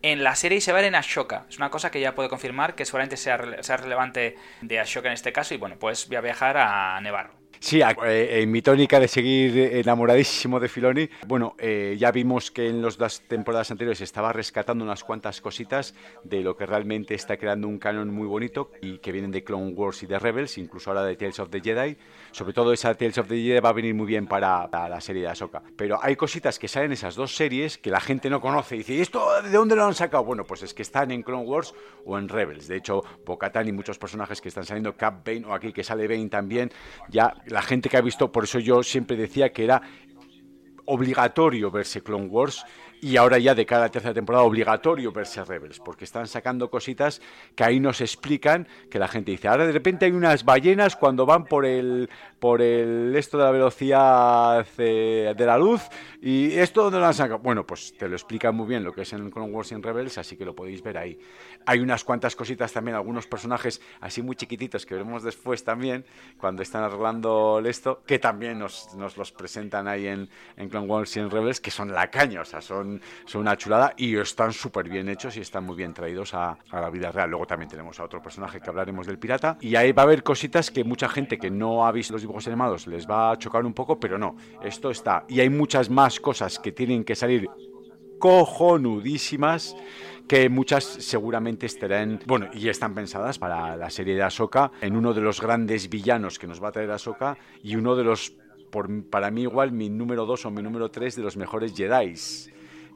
en 0.00 0.24
la 0.24 0.34
serie 0.34 0.58
y 0.58 0.60
se 0.60 0.72
va 0.72 0.78
a 0.78 0.82
ver 0.82 0.88
en 0.88 0.94
Ashoka. 0.94 1.46
Es 1.48 1.58
una 1.58 1.70
cosa 1.70 1.90
que 1.90 2.00
ya 2.00 2.14
puedo 2.14 2.28
confirmar 2.28 2.74
que 2.74 2.84
seguramente 2.84 3.16
sea, 3.16 3.62
sea 3.62 3.76
relevante 3.76 4.36
de 4.60 4.80
Ashoka 4.80 5.08
en 5.08 5.14
este 5.14 5.32
caso. 5.32 5.54
Y 5.54 5.58
bueno, 5.58 5.76
pues 5.78 6.08
voy 6.08 6.16
a 6.16 6.20
viajar 6.20 6.56
a 6.56 7.00
Nevarro. 7.00 7.41
Sí, 7.62 7.80
eh, 7.80 8.40
en 8.42 8.50
mi 8.50 8.60
tónica 8.60 8.98
de 8.98 9.06
seguir 9.06 9.56
enamoradísimo 9.56 10.58
de 10.58 10.68
Filoni, 10.68 11.08
bueno, 11.28 11.54
eh, 11.60 11.96
ya 11.96 12.10
vimos 12.10 12.50
que 12.50 12.68
en 12.68 12.82
las 12.82 13.20
temporadas 13.20 13.70
anteriores 13.70 14.00
estaba 14.00 14.32
rescatando 14.32 14.82
unas 14.82 15.04
cuantas 15.04 15.40
cositas 15.40 15.94
de 16.24 16.40
lo 16.40 16.56
que 16.56 16.66
realmente 16.66 17.14
está 17.14 17.36
creando 17.36 17.68
un 17.68 17.78
canon 17.78 18.10
muy 18.10 18.26
bonito 18.26 18.72
y 18.82 18.98
que 18.98 19.12
vienen 19.12 19.30
de 19.30 19.44
Clone 19.44 19.74
Wars 19.74 20.02
y 20.02 20.06
de 20.06 20.18
Rebels, 20.18 20.58
incluso 20.58 20.90
ahora 20.90 21.04
de 21.04 21.14
Tales 21.14 21.38
of 21.38 21.50
the 21.50 21.60
Jedi. 21.60 21.96
Sobre 22.32 22.52
todo 22.52 22.72
esa 22.72 22.96
Tales 22.96 23.16
of 23.18 23.28
the 23.28 23.40
Jedi 23.40 23.60
va 23.60 23.68
a 23.68 23.72
venir 23.72 23.94
muy 23.94 24.06
bien 24.06 24.26
para, 24.26 24.68
la 24.68 25.00
serie 25.00 25.22
de 25.22 25.28
Ahsoka. 25.28 25.62
Pero 25.76 26.00
hay 26.02 26.16
cositas 26.16 26.58
que 26.58 26.66
salen 26.66 26.86
en 26.86 26.94
esas 26.94 27.14
dos 27.14 27.36
series 27.36 27.78
que 27.78 27.90
la 27.90 28.00
gente 28.00 28.28
no 28.28 28.40
conoce 28.40 28.74
y 28.74 28.78
dice, 28.78 28.94
¿y 28.94 29.00
esto 29.00 29.40
de 29.40 29.50
dónde 29.50 29.76
lo 29.76 29.84
han 29.84 29.94
sacado? 29.94 30.24
Bueno, 30.24 30.42
pues 30.42 30.64
es 30.64 30.74
que 30.74 30.82
están 30.82 31.12
en 31.12 31.22
Clone 31.22 31.44
Wars 31.44 31.74
o 32.04 32.18
en 32.18 32.28
Rebels. 32.28 32.66
De 32.66 32.74
hecho, 32.74 33.04
Bo-Katan 33.24 33.68
y 33.68 33.72
muchos 33.72 34.00
personajes 34.00 34.40
que 34.40 34.48
están 34.48 34.64
saliendo, 34.64 34.96
Cap 34.96 35.24
Bane 35.24 35.46
o 35.46 35.54
aquí 35.54 35.72
que 35.72 35.84
sale 35.84 36.08
Bane 36.08 36.28
también, 36.28 36.72
ya 37.08 37.32
la 37.52 37.62
gente 37.62 37.88
que 37.88 37.98
ha 37.98 38.00
visto, 38.00 38.32
por 38.32 38.44
eso 38.44 38.58
yo 38.58 38.82
siempre 38.82 39.16
decía 39.16 39.52
que 39.52 39.64
era 39.64 39.82
obligatorio 40.86 41.70
verse 41.70 42.02
Clone 42.02 42.26
Wars 42.26 42.64
y 43.02 43.16
ahora 43.16 43.36
ya 43.38 43.52
de 43.56 43.66
cada 43.66 43.90
tercera 43.90 44.14
temporada 44.14 44.44
obligatorio 44.44 45.10
verse 45.10 45.44
Rebels, 45.44 45.80
porque 45.80 46.04
están 46.04 46.28
sacando 46.28 46.70
cositas 46.70 47.20
que 47.56 47.64
ahí 47.64 47.80
nos 47.80 48.00
explican 48.00 48.68
que 48.88 49.00
la 49.00 49.08
gente 49.08 49.32
dice, 49.32 49.48
ahora 49.48 49.66
de 49.66 49.72
repente 49.72 50.06
hay 50.06 50.12
unas 50.12 50.44
ballenas 50.44 50.94
cuando 50.94 51.26
van 51.26 51.44
por 51.44 51.66
el 51.66 52.08
por 52.38 52.60
el 52.60 53.14
esto 53.16 53.38
de 53.38 53.44
la 53.44 53.50
velocidad 53.52 54.66
de, 54.76 55.34
la 55.38 55.58
luz 55.58 55.82
y 56.20 56.52
esto 56.52 56.82
donde 56.82 56.98
lo 56.98 57.06
han 57.06 57.14
sacado. 57.14 57.38
Bueno, 57.38 57.64
pues 57.64 57.96
te 57.96 58.08
lo 58.08 58.16
explica 58.16 58.50
muy 58.50 58.66
bien 58.66 58.82
lo 58.82 58.92
que 58.92 59.02
es 59.02 59.12
en 59.12 59.30
Clone 59.30 59.52
Wars 59.52 59.70
y 59.70 59.76
Rebels, 59.76 60.18
así 60.18 60.36
que 60.36 60.44
lo 60.44 60.52
podéis 60.52 60.82
ver 60.82 60.98
ahí. 60.98 61.16
Hay 61.66 61.78
unas 61.78 62.02
cuantas 62.02 62.34
cositas 62.34 62.72
también, 62.72 62.96
algunos 62.96 63.28
personajes 63.28 63.80
así 64.00 64.22
muy 64.22 64.34
chiquititos 64.34 64.84
que 64.84 64.94
veremos 64.94 65.22
después 65.22 65.62
también 65.62 66.04
cuando 66.36 66.62
están 66.62 66.82
arreglando 66.82 67.62
esto, 67.64 68.02
que 68.04 68.18
también 68.18 68.58
nos, 68.58 68.92
nos 68.96 69.16
los 69.16 69.30
presentan 69.30 69.86
ahí 69.86 70.08
en, 70.08 70.28
Clone 70.68 70.88
Wars 70.88 71.16
y 71.16 71.22
Rebels, 71.22 71.60
que 71.60 71.70
son 71.70 71.92
la 71.92 72.10
caña, 72.10 72.40
o 72.40 72.44
sea, 72.44 72.60
son, 72.60 72.91
son 73.24 73.42
una 73.42 73.56
chulada 73.56 73.94
y 73.96 74.16
están 74.16 74.52
súper 74.52 74.88
bien 74.88 75.08
hechos 75.08 75.36
y 75.36 75.40
están 75.40 75.64
muy 75.64 75.76
bien 75.76 75.94
traídos 75.94 76.34
a, 76.34 76.58
la 76.72 76.90
vida 76.90 77.10
real. 77.12 77.30
Luego 77.30 77.46
también 77.46 77.70
tenemos 77.70 77.98
a 78.00 78.04
otro 78.04 78.22
personaje 78.22 78.60
que 78.60 78.68
hablaremos 78.68 79.06
del 79.06 79.18
pirata 79.18 79.56
y 79.60 79.76
ahí 79.76 79.92
va 79.92 80.02
a 80.02 80.06
haber 80.06 80.22
cositas 80.22 80.70
que 80.70 80.84
mucha 80.84 81.08
gente 81.08 81.38
que 81.38 81.50
no 81.50 81.86
ha 81.86 81.92
visto 81.92 82.12
los 82.12 82.22
dibujos 82.22 82.46
animados 82.46 82.86
les 82.86 83.08
va 83.08 83.32
a 83.32 83.38
chocar 83.38 83.64
un 83.64 83.74
poco, 83.74 83.98
pero 83.98 84.18
no, 84.18 84.36
esto 84.62 84.90
está. 84.90 85.24
Y 85.28 85.40
hay 85.40 85.50
muchas 85.50 85.90
más 85.90 86.20
cosas 86.20 86.58
que 86.58 86.72
tienen 86.72 87.04
que 87.04 87.14
salir 87.14 87.48
cojonudísimas 88.18 89.74
que 90.28 90.48
muchas 90.48 90.84
seguramente 90.84 91.66
estarán, 91.66 92.20
bueno, 92.26 92.48
y 92.54 92.68
están 92.68 92.94
pensadas 92.94 93.38
para 93.38 93.76
la 93.76 93.90
serie 93.90 94.14
de 94.14 94.22
Ahsoka, 94.22 94.70
en 94.80 94.96
uno 94.96 95.12
de 95.12 95.20
los 95.20 95.40
grandes 95.40 95.90
villanos 95.90 96.38
que 96.38 96.46
nos 96.46 96.62
va 96.62 96.68
a 96.68 96.72
traer 96.72 96.90
Ahsoka 96.92 97.36
y 97.62 97.74
uno 97.74 97.96
de 97.96 98.04
los, 98.04 98.32
por, 98.70 98.88
para 99.10 99.30
mí 99.30 99.42
igual, 99.42 99.72
mi 99.72 99.90
número 99.90 100.24
dos 100.24 100.46
o 100.46 100.50
mi 100.50 100.62
número 100.62 100.90
tres 100.90 101.16
de 101.16 101.22
los 101.22 101.36
mejores 101.36 101.74
Jedi 101.74 102.14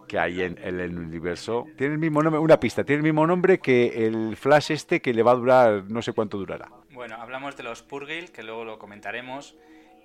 que 0.06 0.18
hay 0.18 0.42
en, 0.42 0.58
el 0.58 0.98
universo. 0.98 1.66
Tiene 1.76 1.94
el 1.94 1.98
mismo 1.98 2.22
nombre, 2.22 2.40
una 2.40 2.58
pista, 2.58 2.84
tiene 2.84 2.98
el 2.98 3.04
mismo 3.04 3.26
nombre 3.26 3.58
que 3.58 4.06
el 4.06 4.36
Flash 4.36 4.72
este 4.72 5.00
que 5.00 5.12
le 5.12 5.22
va 5.22 5.32
a 5.32 5.34
durar 5.34 5.84
no 5.88 6.02
sé 6.02 6.12
cuánto 6.12 6.38
durará. 6.38 6.68
Bueno, 6.90 7.16
hablamos 7.16 7.56
de 7.56 7.62
los 7.62 7.82
Purgil, 7.82 8.32
que 8.32 8.42
luego 8.42 8.64
lo 8.64 8.78
comentaremos. 8.78 9.56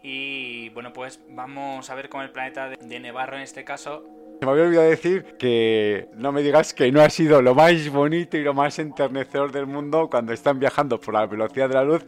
Y 0.04 0.70
bueno, 0.70 0.94
pues 0.94 1.20
vamos 1.30 1.90
a 1.90 1.96
ver 1.96 2.10
con 2.10 2.22
el 2.22 2.32
planeta 2.32 2.70
de 2.70 3.00
Nevarro 3.00 3.38
en 3.38 3.44
este 3.44 3.64
caso. 3.64 4.04
Se 4.42 4.48
me 4.48 4.54
había 4.54 4.64
olvidado 4.64 4.90
decir 4.90 5.24
que 5.38 6.08
no 6.16 6.32
me 6.32 6.42
digas 6.42 6.74
que 6.74 6.92
no 6.92 7.00
ha 7.02 7.12
sido 7.12 7.44
lo 7.44 7.54
más 7.54 7.88
bonito 7.90 8.38
y 8.38 8.42
lo 8.42 8.56
más 8.56 8.80
enternecedor 8.80 9.52
del 9.52 9.68
mundo 9.68 10.10
cuando 10.10 10.34
están 10.34 10.58
viajando 10.58 11.00
por 11.00 11.14
la 11.14 11.28
velocidad 11.28 11.70
de 11.70 11.76
la 11.76 11.84
luz 11.84 12.04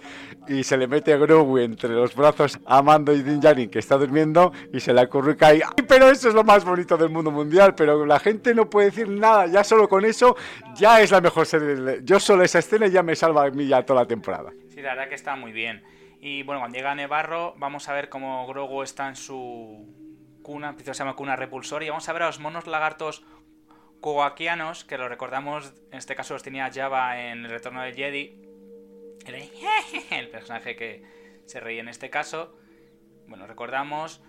y 0.47 0.63
se 0.63 0.75
le 0.75 0.87
mete 0.87 1.15
Grogu 1.15 1.59
entre 1.59 1.89
los 1.89 2.15
brazos 2.15 2.59
a 2.65 2.81
Mando 2.81 3.13
y 3.13 3.21
Din 3.21 3.39
Djarin 3.39 3.69
que 3.69 3.77
está 3.77 3.99
durmiendo 3.99 4.51
y 4.73 4.79
se 4.79 4.95
le 4.95 5.01
acurruca 5.01 5.53
y 5.53 5.61
¡ay, 5.61 5.85
pero 5.87 6.09
eso 6.09 6.27
es 6.27 6.33
lo 6.33 6.43
más 6.43 6.65
bonito 6.65 6.97
del 6.97 7.09
mundo 7.09 7.29
mundial! 7.29 7.75
Pero 7.75 8.03
la 8.03 8.19
gente 8.19 8.55
no 8.55 8.67
puede 8.67 8.87
decir 8.87 9.09
nada, 9.09 9.45
ya 9.45 9.63
solo 9.63 9.87
con 9.87 10.03
eso 10.03 10.35
ya 10.75 11.01
es 11.01 11.11
la 11.11 11.21
mejor 11.21 11.45
serie. 11.45 11.99
Yo 12.03 12.19
solo 12.19 12.41
esa 12.41 12.57
escena 12.57 12.87
ya 12.87 13.03
me 13.03 13.15
salva 13.15 13.45
a 13.45 13.51
mí 13.51 13.67
ya 13.67 13.85
toda 13.85 14.01
la 14.01 14.07
temporada. 14.07 14.51
Sí, 14.69 14.81
la 14.81 14.95
verdad 14.95 15.07
que 15.07 15.13
está 15.13 15.35
muy 15.35 15.51
bien. 15.51 15.83
Y 16.19 16.41
bueno, 16.41 16.61
cuando 16.61 16.77
llega 16.77 16.95
Nevarro, 16.95 17.53
vamos 17.59 17.87
a 17.89 17.93
ver 17.93 18.09
cómo 18.09 18.47
Grogu 18.47 18.81
está 18.81 19.07
en 19.07 19.15
su 19.15 20.02
cuna, 20.43 20.75
se 20.77 20.93
llama 20.93 21.15
cuna 21.15 21.35
repulsor, 21.35 21.81
y 21.83 21.89
vamos 21.89 22.07
a 22.07 22.13
ver 22.13 22.23
a 22.23 22.27
los 22.27 22.39
monos 22.39 22.67
lagartos 22.67 23.23
coaquianos, 24.01 24.83
que 24.83 24.97
lo 24.97 25.07
recordamos, 25.07 25.73
en 25.91 25.97
este 25.97 26.15
caso 26.15 26.33
los 26.33 26.43
tenía 26.43 26.69
Java 26.71 27.19
en 27.19 27.45
el 27.45 27.49
retorno 27.49 27.81
del 27.81 27.95
Jedi. 27.95 28.43
El 30.11 30.29
personaje 30.29 30.75
que 30.75 31.03
se 31.45 31.59
reía 31.59 31.81
en 31.81 31.87
este 31.87 32.09
caso. 32.09 32.53
Bueno, 33.27 33.47
recordamos 33.47 34.21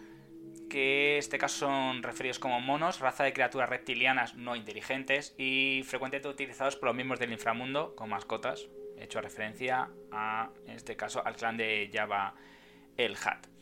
que 0.70 1.14
en 1.14 1.18
este 1.18 1.38
caso 1.38 1.66
son 1.66 2.02
referidos 2.02 2.38
como 2.38 2.60
monos, 2.60 3.00
raza 3.00 3.24
de 3.24 3.32
criaturas 3.32 3.68
reptilianas 3.68 4.34
no 4.34 4.56
inteligentes 4.56 5.34
y 5.36 5.82
frecuentemente 5.84 6.28
utilizados 6.28 6.76
por 6.76 6.88
los 6.88 6.96
miembros 6.96 7.18
del 7.18 7.32
inframundo 7.32 7.94
como 7.96 8.14
mascotas. 8.14 8.68
He 8.96 9.04
hecho 9.04 9.20
referencia 9.20 9.90
a, 10.12 10.50
en 10.66 10.76
este 10.76 10.96
caso, 10.96 11.24
al 11.24 11.34
clan 11.34 11.56
de 11.56 11.90
Java 11.92 12.34
el 12.96 13.16
Hat. 13.16 13.53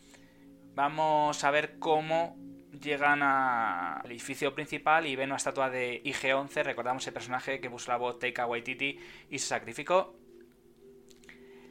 Vamos 0.75 1.45
a 1.45 1.51
ver 1.51 1.79
cómo 1.79 2.37
llegan 2.81 3.23
al 3.23 4.11
edificio 4.11 4.55
principal 4.55 5.07
y 5.07 5.17
ven 5.17 5.29
una 5.29 5.37
estatua 5.37 5.69
de 5.69 6.03
IG-11. 6.05 6.63
Recordamos 6.65 7.07
el 7.07 7.13
personaje 7.13 7.61
que 7.61 7.69
puso 7.69 7.91
la 7.91 7.99
voz 7.99 8.19
Taika 8.19 8.47
Waititi 8.47 8.99
y 9.31 9.39
se 9.39 9.47
sacrificó. 9.47 10.15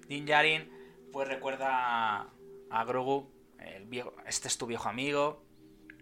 Din 0.07 0.25
Djarin 0.25 0.81
pues 1.11 1.27
recuerda 1.27 2.27
a 2.69 2.83
Grogu, 2.85 3.29
este 4.25 4.47
es 4.47 4.57
tu 4.57 4.65
viejo 4.65 4.87
amigo. 4.87 5.43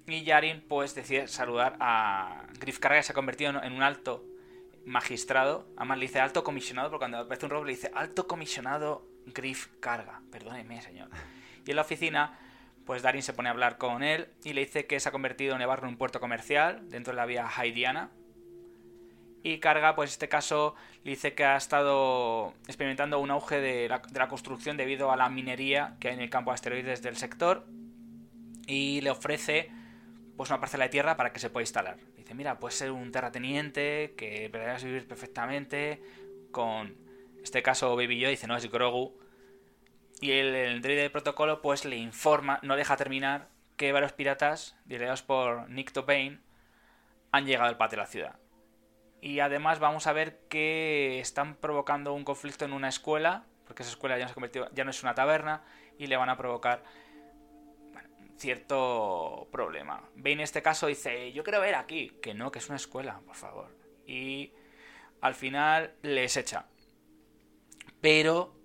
Y 0.06 0.24
Yarin 0.24 0.62
pues 0.68 0.96
decide 0.96 1.28
saludar 1.28 1.78
a 1.80 2.48
Griff 2.60 2.80
Karga 2.80 2.98
que 2.98 3.04
se 3.04 3.12
ha 3.12 3.16
convertido 3.16 3.62
en 3.62 3.74
un 3.74 3.84
alto 3.84 4.26
magistrado. 4.86 5.68
Además 5.78 6.00
le 6.00 6.08
dice 6.08 6.20
alto 6.20 6.44
comisionado 6.44 6.90
porque 6.90 7.02
cuando 7.04 7.20
aparece 7.20 7.46
un 7.46 7.52
robo 7.52 7.66
le 7.66 7.74
dice 7.74 7.92
alto 7.94 8.28
comisionado 8.28 9.06
Griff 9.28 9.68
Carga. 9.80 10.22
Perdóneme 10.32 10.82
señor. 10.82 11.10
Y 11.66 11.70
en 11.70 11.76
la 11.76 11.84
oficina 11.84 12.40
pues 12.86 13.02
Darin 13.02 13.22
se 13.22 13.34
pone 13.34 13.50
a 13.50 13.52
hablar 13.52 13.78
con 13.78 14.04
él 14.04 14.30
y 14.44 14.54
le 14.54 14.62
dice 14.62 14.86
que 14.86 15.00
se 15.00 15.10
ha 15.10 15.12
convertido 15.12 15.58
Nevarro 15.58 15.84
en 15.84 15.94
un 15.94 15.98
puerto 15.98 16.20
comercial 16.20 16.90
dentro 16.90 17.14
de 17.14 17.18
la 17.18 17.26
vía 17.26 17.48
Haidiana. 17.48 18.12
Y 19.42 19.60
Carga, 19.60 19.96
pues 19.96 20.10
en 20.10 20.14
este 20.14 20.28
caso, 20.28 20.76
le 21.04 21.12
dice 21.12 21.34
que 21.34 21.46
ha 21.46 21.56
estado 21.56 22.54
experimentando 22.68 23.20
un 23.20 23.32
auge 23.32 23.62
de 23.62 23.88
la, 23.88 24.28
construcción 24.28 24.76
debido 24.76 25.12
a 25.12 25.16
la 25.16 25.30
minería 25.30 25.96
que 26.00 26.10
hay 26.10 26.16
en 26.16 26.22
el 26.22 26.30
campo 26.30 26.52
de 26.52 26.56
asteroides 26.56 27.02
del 27.02 27.16
sector. 27.16 27.66
Y 28.68 29.02
le 29.02 29.12
ofrece 29.12 29.72
pues 30.36 30.50
una 30.50 30.60
parcela 30.60 30.86
de 30.86 30.90
tierra 30.90 31.16
para 31.16 31.32
que 31.32 31.40
se 31.40 31.50
pueda 31.50 31.64
instalar. 31.64 31.98
Dice, 32.18 32.34
mira, 32.34 32.60
puede 32.60 32.76
ser 32.76 32.92
un 32.92 33.12
terrateniente 33.12 34.14
que 34.18 34.50
podrías 34.52 34.84
vivir 34.84 35.08
perfectamente 35.08 36.02
con, 36.52 36.88
en 36.88 37.44
este 37.44 37.62
caso, 37.64 37.96
Baby 37.96 38.20
Yoda, 38.20 38.32
dice, 38.32 38.48
no, 38.48 38.58
es 38.58 38.70
Grogu, 38.70 39.19
y 40.22 40.32
el, 40.32 40.56
el 40.56 40.82
de 40.82 41.10
protocolo 41.10 41.62
pues 41.62 41.86
le 41.86 41.98
informa, 41.98 42.60
no 42.64 42.76
deja 42.76 42.98
terminar, 42.98 43.48
que 43.78 43.92
varios 43.92 44.12
piratas, 44.12 44.78
liderados 44.86 45.22
por 45.22 45.70
Nick 45.70 45.92
Tobane, 45.94 46.40
han 47.32 47.46
llegado 47.46 47.70
al 47.70 47.78
patio 47.78 47.96
de 47.96 48.02
la 48.04 48.08
ciudad. 48.08 48.40
Y 49.22 49.40
además 49.40 49.80
vamos 49.80 50.08
a 50.08 50.14
ver 50.14 50.42
que 50.50 51.20
están 51.20 51.56
provocando 51.56 52.14
un 52.14 52.24
conflicto 52.24 52.66
en 52.66 52.74
una 52.74 52.90
escuela, 52.90 53.46
porque 53.66 53.84
esa 53.84 53.92
escuela 53.92 54.18
ya, 54.18 54.28
se 54.28 54.36
ya 54.74 54.84
no 54.84 54.90
es 54.92 55.04
una 55.04 55.16
taberna, 55.16 55.64
y 55.98 56.08
le 56.08 56.18
van 56.18 56.30
a 56.30 56.38
provocar 56.38 56.84
cierto 58.38 59.48
problema. 59.52 60.10
Bane 60.16 60.34
en 60.34 60.40
este 60.42 60.62
caso 60.62 60.88
dice, 60.88 61.32
yo 61.34 61.44
quiero 61.44 61.62
ver 61.62 61.76
aquí, 61.76 62.18
que 62.22 62.34
no, 62.34 62.52
que 62.52 62.60
es 62.60 62.68
una 62.70 62.78
escuela, 62.78 63.22
por 63.26 63.36
favor. 63.36 63.76
Y 64.08 64.54
al 65.22 65.36
final 65.36 65.94
les 66.02 66.38
echa. 66.38 66.66
Pero 68.02 68.59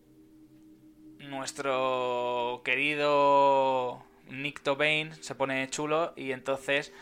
nuestro 1.30 2.62
querido 2.64 4.04
Nick 4.28 4.62
Tobane 4.62 5.14
se 5.20 5.34
pone 5.34 5.68
chulo 5.70 6.12
y 6.16 6.32
entonces, 6.32 6.92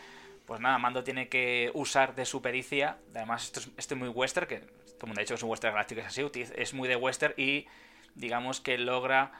pues 0.45 0.59
nada, 0.59 0.77
Mando 0.77 1.03
tiene 1.03 1.29
que 1.29 1.71
usar 1.73 2.15
de 2.15 2.25
su 2.25 2.41
pericia. 2.41 2.97
Además, 3.15 3.45
esto 3.77 3.93
es, 3.93 3.99
muy 3.99 4.09
western, 4.09 4.47
que 4.47 4.59
todo 4.59 5.01
el 5.01 5.07
mundo 5.07 5.19
ha 5.19 5.23
dicho 5.23 5.33
que 5.33 5.37
es 5.37 5.43
un 5.43 5.49
western 5.49 5.73
galáctico, 5.73 6.01
es 6.01 6.07
así, 6.07 6.29
es 6.55 6.73
muy 6.73 6.87
de 6.87 6.95
western 6.95 7.33
y 7.37 7.67
digamos 8.15 8.61
que 8.61 8.77
logra 8.77 9.31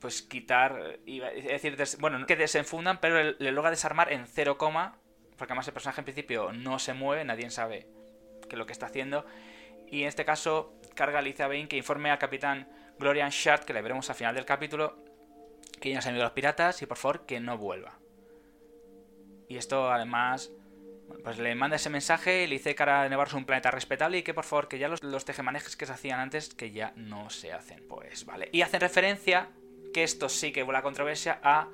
pues 0.00 0.22
quitar, 0.22 1.00
es 1.06 1.62
decir, 1.62 1.76
bueno, 1.98 2.18
no 2.18 2.26
que 2.26 2.36
desenfundan, 2.36 3.00
pero 3.00 3.34
le, 3.36 3.52
logra 3.52 3.70
desarmar 3.70 4.12
en 4.12 4.26
0, 4.26 4.56
porque 4.56 5.52
además 5.52 5.66
el 5.66 5.74
personaje 5.74 6.00
en 6.00 6.04
principio 6.04 6.52
no 6.52 6.78
se 6.78 6.94
mueve, 6.94 7.24
nadie 7.24 7.50
sabe 7.50 7.88
qué 8.48 8.54
es 8.54 8.58
lo 8.58 8.66
que 8.66 8.72
está 8.72 8.86
haciendo. 8.86 9.26
Y 9.90 10.02
en 10.02 10.08
este 10.08 10.24
caso, 10.24 10.74
carga 10.94 11.18
a 11.18 11.20
Alicia 11.20 11.48
Bane 11.48 11.68
que 11.68 11.76
informe 11.76 12.10
al 12.10 12.18
capitán 12.18 12.68
Glorian 12.98 13.30
Shard, 13.30 13.64
que 13.64 13.72
le 13.72 13.82
veremos 13.82 14.08
al 14.10 14.16
final 14.16 14.34
del 14.34 14.44
capítulo, 14.44 14.96
que 15.80 15.90
ya 15.90 16.00
se 16.00 16.08
han 16.08 16.16
ido 16.16 16.24
los 16.24 16.32
piratas 16.32 16.82
y 16.82 16.86
por 16.86 16.96
favor 16.96 17.26
que 17.26 17.40
no 17.40 17.56
vuelva. 17.56 17.98
Y 19.48 19.56
esto 19.56 19.90
además, 19.90 20.50
pues 21.22 21.38
le 21.38 21.54
manda 21.54 21.76
ese 21.76 21.90
mensaje 21.90 22.46
le 22.46 22.56
dice 22.56 22.74
que 22.74 22.82
ahora 22.82 23.08
Nevarro 23.08 23.28
es 23.28 23.34
un 23.34 23.44
planeta 23.44 23.70
respetable 23.70 24.18
y 24.18 24.22
que 24.22 24.34
por 24.34 24.44
favor 24.44 24.68
que 24.68 24.78
ya 24.78 24.88
los, 24.88 25.02
los 25.02 25.24
tejemanejes 25.24 25.76
que 25.76 25.86
se 25.86 25.92
hacían 25.92 26.20
antes 26.20 26.54
que 26.54 26.70
ya 26.70 26.92
no 26.96 27.30
se 27.30 27.52
hacen. 27.52 27.86
Pues 27.88 28.26
vale. 28.26 28.48
Y 28.52 28.62
hacen 28.62 28.80
referencia, 28.80 29.50
que 29.94 30.02
esto 30.02 30.28
sí 30.28 30.52
que 30.52 30.62
vuela 30.62 30.82
controversia, 30.82 31.40
a 31.42 31.68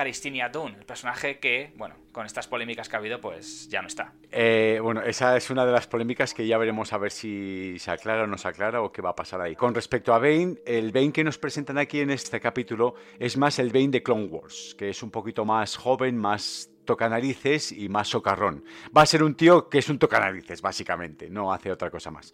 Caristinia 0.00 0.48
Dune, 0.48 0.76
el 0.78 0.86
personaje 0.86 1.38
que, 1.38 1.74
bueno, 1.76 1.94
con 2.10 2.24
estas 2.24 2.48
polémicas 2.48 2.88
que 2.88 2.96
ha 2.96 2.98
habido, 3.00 3.20
pues 3.20 3.68
ya 3.68 3.82
no 3.82 3.88
está. 3.88 4.14
Eh, 4.30 4.78
bueno, 4.82 5.02
esa 5.02 5.36
es 5.36 5.50
una 5.50 5.66
de 5.66 5.72
las 5.72 5.86
polémicas 5.86 6.32
que 6.32 6.46
ya 6.46 6.56
veremos 6.56 6.94
a 6.94 6.96
ver 6.96 7.12
si 7.12 7.78
se 7.78 7.90
aclara 7.90 8.22
o 8.22 8.26
no 8.26 8.38
se 8.38 8.48
aclara 8.48 8.80
o 8.80 8.92
qué 8.92 9.02
va 9.02 9.10
a 9.10 9.14
pasar 9.14 9.42
ahí. 9.42 9.54
Con 9.54 9.74
respecto 9.74 10.14
a 10.14 10.18
Bane, 10.18 10.56
el 10.64 10.90
Bane 10.90 11.12
que 11.12 11.22
nos 11.22 11.36
presentan 11.36 11.76
aquí 11.76 12.00
en 12.00 12.08
este 12.12 12.40
capítulo 12.40 12.94
es 13.18 13.36
más 13.36 13.58
el 13.58 13.68
Bane 13.68 13.88
de 13.88 14.02
Clone 14.02 14.24
Wars, 14.24 14.74
que 14.78 14.88
es 14.88 15.02
un 15.02 15.10
poquito 15.10 15.44
más 15.44 15.76
joven, 15.76 16.16
más 16.16 16.70
tocanarices 16.90 17.70
y 17.70 17.88
más 17.88 18.08
socarrón. 18.08 18.64
Va 18.96 19.02
a 19.02 19.06
ser 19.06 19.22
un 19.22 19.36
tío 19.36 19.68
que 19.68 19.78
es 19.78 19.88
un 19.88 19.98
tocanarices, 20.00 20.60
básicamente, 20.60 21.30
no 21.30 21.52
hace 21.52 21.70
otra 21.70 21.88
cosa 21.88 22.10
más. 22.10 22.32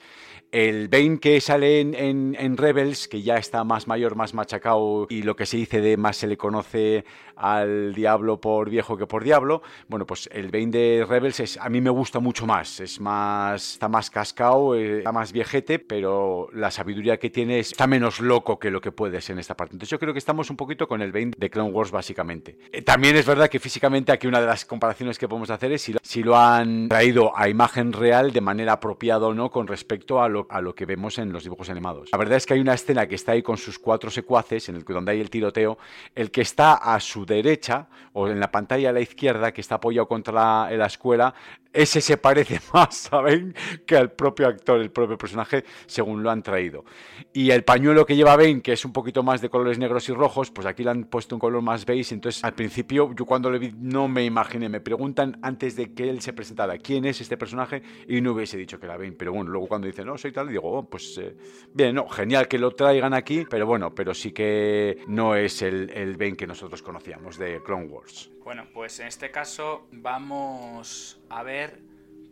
El 0.50 0.88
Bane 0.88 1.18
que 1.18 1.42
sale 1.42 1.80
en, 1.80 2.56
Rebels, 2.56 3.06
que 3.06 3.20
ya 3.20 3.36
está 3.36 3.64
más 3.64 3.86
mayor, 3.86 4.16
más 4.16 4.32
machacado 4.32 5.06
y 5.10 5.22
lo 5.22 5.36
que 5.36 5.44
se 5.44 5.58
dice 5.58 5.82
de 5.82 5.98
más 5.98 6.16
se 6.16 6.26
le 6.26 6.38
conoce 6.38 7.04
al 7.36 7.94
diablo 7.94 8.40
por 8.40 8.70
viejo 8.70 8.96
que 8.96 9.06
por 9.06 9.22
diablo, 9.22 9.62
bueno, 9.88 10.06
pues 10.06 10.28
el 10.32 10.50
Bane 10.50 10.66
de 10.68 11.06
Rebels 11.08 11.40
es, 11.40 11.58
a 11.58 11.68
mí 11.68 11.80
me 11.80 11.90
gusta 11.90 12.18
mucho 12.18 12.46
más, 12.46 12.80
es 12.80 13.00
más, 13.00 13.72
está 13.74 13.88
más 13.88 14.10
cascado, 14.10 14.74
eh, 14.74 14.98
está 14.98 15.12
más 15.12 15.32
viejete, 15.32 15.78
pero 15.78 16.48
la 16.52 16.70
sabiduría 16.70 17.18
que 17.18 17.30
tiene 17.30 17.58
está 17.58 17.86
menos 17.86 18.20
loco 18.20 18.58
que 18.58 18.70
lo 18.70 18.80
que 18.80 18.92
puede 18.92 19.20
ser 19.20 19.34
en 19.34 19.40
esta 19.40 19.56
parte. 19.56 19.74
Entonces 19.74 19.90
yo 19.90 19.98
creo 19.98 20.12
que 20.12 20.18
estamos 20.18 20.50
un 20.50 20.56
poquito 20.56 20.88
con 20.88 21.02
el 21.02 21.12
Bane 21.12 21.32
de 21.36 21.50
Clone 21.50 21.70
Wars, 21.70 21.90
básicamente. 21.90 22.58
Eh, 22.72 22.82
también 22.82 23.16
es 23.16 23.26
verdad 23.26 23.48
que 23.48 23.60
físicamente 23.60 24.12
aquí 24.12 24.26
una 24.26 24.40
de 24.40 24.46
las 24.46 24.64
comparaciones 24.64 25.18
que 25.18 25.28
podemos 25.28 25.50
hacer 25.50 25.72
es 25.72 25.82
si 25.82 25.94
si 26.02 26.22
lo 26.22 26.36
han 26.36 26.88
traído 26.88 27.36
a 27.36 27.48
imagen 27.48 27.92
real 27.92 28.32
de 28.32 28.40
manera 28.40 28.72
apropiada 28.72 29.26
o 29.26 29.34
no 29.34 29.50
con 29.50 29.66
respecto 29.66 30.22
a 30.22 30.28
lo, 30.28 30.46
a 30.48 30.60
lo 30.60 30.74
que 30.74 30.86
vemos 30.86 31.18
en 31.18 31.32
los 31.32 31.42
dibujos 31.42 31.68
animados. 31.68 32.10
La 32.12 32.18
verdad 32.18 32.36
es 32.36 32.46
que 32.46 32.54
hay 32.54 32.60
una 32.60 32.74
escena 32.74 33.06
que 33.06 33.16
está 33.16 33.32
ahí 33.32 33.42
con 33.42 33.56
sus 33.56 33.78
cuatro 33.78 34.10
secuaces, 34.10 34.68
en 34.68 34.76
el 34.76 34.84
donde 34.84 35.12
hay 35.12 35.20
el 35.20 35.28
tiroteo, 35.28 35.78
el 36.14 36.30
que 36.30 36.40
está 36.40 36.74
a 36.74 37.00
su 37.00 37.25
derecha 37.26 37.88
o 38.12 38.28
en 38.28 38.40
la 38.40 38.50
pantalla 38.50 38.90
a 38.90 38.92
la 38.92 39.00
izquierda, 39.00 39.52
que 39.52 39.60
está 39.60 39.74
apoyado 39.74 40.08
contra 40.08 40.32
la, 40.32 40.70
la 40.76 40.86
escuela, 40.86 41.34
ese 41.76 42.00
se 42.00 42.16
parece 42.16 42.60
más, 42.72 42.96
¿saben? 42.96 43.54
Que 43.84 43.96
al 43.96 44.10
propio 44.12 44.48
actor, 44.48 44.80
el 44.80 44.90
propio 44.90 45.18
personaje, 45.18 45.64
según 45.86 46.22
lo 46.22 46.30
han 46.30 46.42
traído. 46.42 46.84
Y 47.32 47.50
el 47.50 47.62
pañuelo 47.64 48.06
que 48.06 48.16
lleva 48.16 48.36
Bane, 48.36 48.62
que 48.62 48.72
es 48.72 48.84
un 48.84 48.92
poquito 48.92 49.22
más 49.22 49.40
de 49.40 49.50
colores 49.50 49.78
negros 49.78 50.08
y 50.08 50.14
rojos, 50.14 50.50
pues 50.50 50.66
aquí 50.66 50.82
le 50.82 50.90
han 50.90 51.04
puesto 51.04 51.36
un 51.36 51.40
color 51.40 51.60
más 51.62 51.84
beige. 51.84 52.14
Entonces, 52.14 52.42
al 52.42 52.54
principio, 52.54 53.14
yo 53.14 53.26
cuando 53.26 53.50
le 53.50 53.58
vi, 53.58 53.74
no 53.76 54.08
me 54.08 54.24
imaginé. 54.24 54.68
Me 54.68 54.80
preguntan 54.80 55.38
antes 55.42 55.76
de 55.76 55.92
que 55.92 56.08
él 56.08 56.22
se 56.22 56.32
presentara 56.32 56.78
quién 56.78 57.04
es 57.04 57.20
este 57.20 57.36
personaje 57.36 57.82
y 58.08 58.20
no 58.20 58.32
hubiese 58.32 58.56
dicho 58.56 58.80
que 58.80 58.86
era 58.86 58.96
Bane. 58.96 59.12
Pero 59.12 59.32
bueno, 59.32 59.50
luego 59.50 59.68
cuando 59.68 59.86
dice, 59.86 60.04
no, 60.04 60.16
soy 60.16 60.32
tal, 60.32 60.48
digo, 60.48 60.62
oh, 60.64 60.88
pues 60.88 61.18
eh, 61.18 61.36
bien, 61.74 61.94
no, 61.94 62.08
genial 62.08 62.48
que 62.48 62.58
lo 62.58 62.70
traigan 62.70 63.12
aquí, 63.12 63.44
pero 63.48 63.66
bueno, 63.66 63.94
pero 63.94 64.14
sí 64.14 64.32
que 64.32 65.02
no 65.08 65.36
es 65.36 65.60
el, 65.60 65.90
el 65.90 66.16
que 66.36 66.46
nosotros 66.46 66.82
conocíamos 66.82 67.15
de 67.38 67.62
Clone 67.62 67.86
Wars. 67.86 68.30
Bueno, 68.44 68.66
pues 68.72 69.00
en 69.00 69.08
este 69.08 69.30
caso 69.30 69.88
vamos 69.90 71.20
a 71.28 71.42
ver 71.42 71.80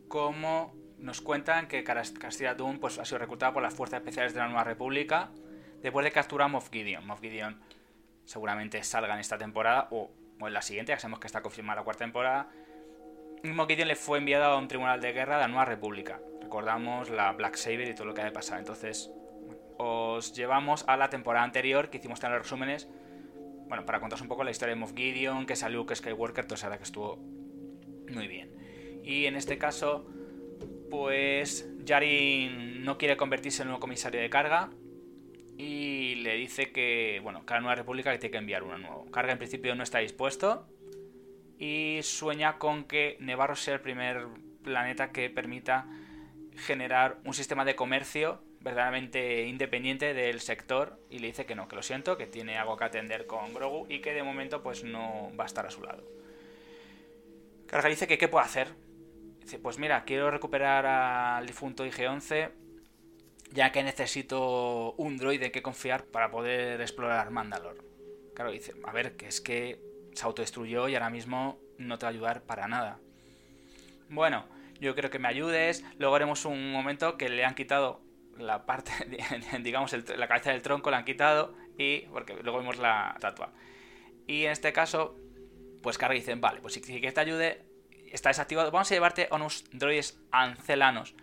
cómo 0.08 0.72
nos 0.98 1.20
cuentan 1.20 1.66
que 1.66 1.82
Castilla 1.82 2.54
Doom 2.54 2.78
pues, 2.78 2.98
ha 2.98 3.04
sido 3.04 3.18
reclutada 3.18 3.52
por 3.52 3.62
las 3.62 3.74
Fuerzas 3.74 3.98
Especiales 3.98 4.32
de 4.32 4.40
la 4.40 4.46
Nueva 4.46 4.64
República 4.64 5.30
después 5.82 6.04
de 6.04 6.12
capturar 6.12 6.46
a 6.46 6.48
Moff 6.48 6.70
Gideon. 6.70 7.04
Moff 7.06 7.20
Gideon 7.20 7.60
seguramente 8.24 8.82
salga 8.84 9.14
en 9.14 9.20
esta 9.20 9.36
temporada 9.36 9.88
o, 9.90 10.10
en 10.40 10.52
la 10.52 10.62
siguiente, 10.62 10.92
ya 10.92 10.98
sabemos 10.98 11.18
que 11.18 11.26
está 11.26 11.42
confirmada 11.42 11.80
la 11.80 11.84
cuarta 11.84 12.04
temporada. 12.04 12.48
mismo 13.42 13.66
Gideon 13.66 13.88
le 13.88 13.96
fue 13.96 14.18
enviado 14.18 14.44
a 14.44 14.56
un 14.56 14.68
tribunal 14.68 15.00
de 15.00 15.12
guerra 15.12 15.36
de 15.36 15.42
la 15.42 15.48
Nueva 15.48 15.64
República. 15.64 16.20
Recordamos 16.40 17.10
la 17.10 17.32
Black 17.32 17.56
Saber 17.56 17.88
y 17.88 17.94
todo 17.94 18.06
lo 18.06 18.14
que 18.14 18.20
había 18.20 18.32
pasado. 18.32 18.60
Entonces, 18.60 19.10
os 19.76 20.32
llevamos 20.34 20.84
a 20.86 20.96
la 20.96 21.10
temporada 21.10 21.44
anterior 21.44 21.90
que 21.90 21.98
hicimos 21.98 22.22
en 22.22 22.30
los 22.30 22.42
resúmenes. 22.42 22.88
Bueno, 23.74 23.86
para 23.86 23.98
contaros 23.98 24.22
un 24.22 24.28
poco 24.28 24.44
la 24.44 24.52
historia 24.52 24.76
de 24.76 24.80
Moff 24.80 24.94
Gideon, 24.94 25.46
que 25.46 25.56
salió 25.56 25.84
que 25.84 25.96
Skywalker, 25.96 26.44
todo 26.44 26.54
eso 26.54 26.70
que 26.70 26.84
estuvo 26.84 27.16
muy 28.08 28.28
bien. 28.28 28.52
Y 29.02 29.26
en 29.26 29.34
este 29.34 29.58
caso, 29.58 30.06
pues 30.92 31.68
Yarin 31.84 32.84
no 32.84 32.98
quiere 32.98 33.16
convertirse 33.16 33.64
en 33.64 33.70
un 33.70 33.80
comisario 33.80 34.20
de 34.20 34.30
carga 34.30 34.70
y 35.58 36.14
le 36.22 36.36
dice 36.36 36.70
que, 36.70 37.18
bueno, 37.24 37.44
que 37.44 37.54
la 37.54 37.62
Nueva 37.62 37.74
República 37.74 38.12
que 38.12 38.18
tiene 38.18 38.30
que 38.30 38.38
enviar 38.38 38.62
uno 38.62 38.78
nuevo. 38.78 39.10
Carga 39.10 39.32
en 39.32 39.38
principio 39.38 39.74
no 39.74 39.82
está 39.82 39.98
dispuesto 39.98 40.68
y 41.58 41.98
sueña 42.04 42.58
con 42.58 42.84
que 42.84 43.16
Nevarro 43.18 43.56
sea 43.56 43.74
el 43.74 43.80
primer 43.80 44.28
planeta 44.62 45.10
que 45.10 45.30
permita 45.30 45.88
generar 46.54 47.18
un 47.24 47.34
sistema 47.34 47.64
de 47.64 47.74
comercio 47.74 48.40
verdaderamente 48.64 49.46
independiente 49.46 50.14
del 50.14 50.40
sector 50.40 50.98
y 51.10 51.18
le 51.18 51.28
dice 51.28 51.44
que 51.44 51.54
no, 51.54 51.68
que 51.68 51.76
lo 51.76 51.82
siento, 51.82 52.16
que 52.16 52.26
tiene 52.26 52.56
algo 52.56 52.78
que 52.78 52.84
atender 52.84 53.26
con 53.26 53.52
Grogu 53.52 53.86
y 53.90 54.00
que 54.00 54.14
de 54.14 54.22
momento 54.22 54.62
pues 54.62 54.82
no 54.82 55.30
va 55.38 55.44
a 55.44 55.46
estar 55.46 55.66
a 55.66 55.70
su 55.70 55.82
lado. 55.82 56.02
Carga 57.66 57.90
dice 57.90 58.06
que 58.06 58.16
qué 58.16 58.26
puede 58.26 58.46
hacer. 58.46 58.68
Dice, 59.42 59.58
pues 59.58 59.78
mira, 59.78 60.04
quiero 60.04 60.30
recuperar 60.30 60.86
al 60.86 61.46
difunto 61.46 61.84
IG-11 61.84 62.50
ya 63.52 63.70
que 63.70 63.82
necesito 63.82 64.94
un 64.94 65.18
droide 65.18 65.52
que 65.52 65.62
confiar 65.62 66.06
para 66.06 66.30
poder 66.30 66.80
explorar 66.80 67.30
Mandalore. 67.30 67.80
Claro, 68.34 68.50
dice, 68.50 68.72
a 68.82 68.92
ver, 68.92 69.16
que 69.16 69.28
es 69.28 69.40
que 69.40 69.78
se 70.14 70.24
autodestruyó 70.24 70.88
y 70.88 70.94
ahora 70.94 71.10
mismo 71.10 71.60
no 71.78 71.98
te 71.98 72.06
va 72.06 72.10
a 72.10 72.12
ayudar 72.12 72.42
para 72.42 72.66
nada. 72.66 72.98
Bueno, 74.08 74.46
yo 74.80 74.94
creo 74.94 75.10
que 75.10 75.18
me 75.18 75.28
ayudes. 75.28 75.84
Luego 75.98 76.16
haremos 76.16 76.46
un 76.46 76.72
momento 76.72 77.16
que 77.16 77.28
le 77.28 77.44
han 77.44 77.54
quitado 77.54 78.03
la 78.38 78.66
parte, 78.66 78.92
digamos, 79.60 79.92
la 80.16 80.28
cabeza 80.28 80.50
del 80.50 80.62
tronco, 80.62 80.90
la 80.90 80.98
han 80.98 81.04
quitado 81.04 81.54
y, 81.78 82.00
porque 82.12 82.34
luego 82.42 82.58
vemos 82.58 82.78
la 82.78 83.12
estatua. 83.14 83.52
Y 84.26 84.44
en 84.44 84.52
este 84.52 84.72
caso, 84.72 85.16
pues 85.82 85.98
Carga 85.98 86.14
dice, 86.14 86.34
vale, 86.34 86.60
pues 86.60 86.74
si 86.74 86.80
quieres 86.80 87.02
que 87.02 87.12
te 87.12 87.20
ayude, 87.20 87.64
está 88.12 88.30
desactivado. 88.30 88.70
Vamos 88.70 88.90
a 88.90 88.94
llevarte 88.94 89.28
a 89.30 89.36
unos 89.36 89.64
droides 89.72 90.18
ancelanos 90.30 91.14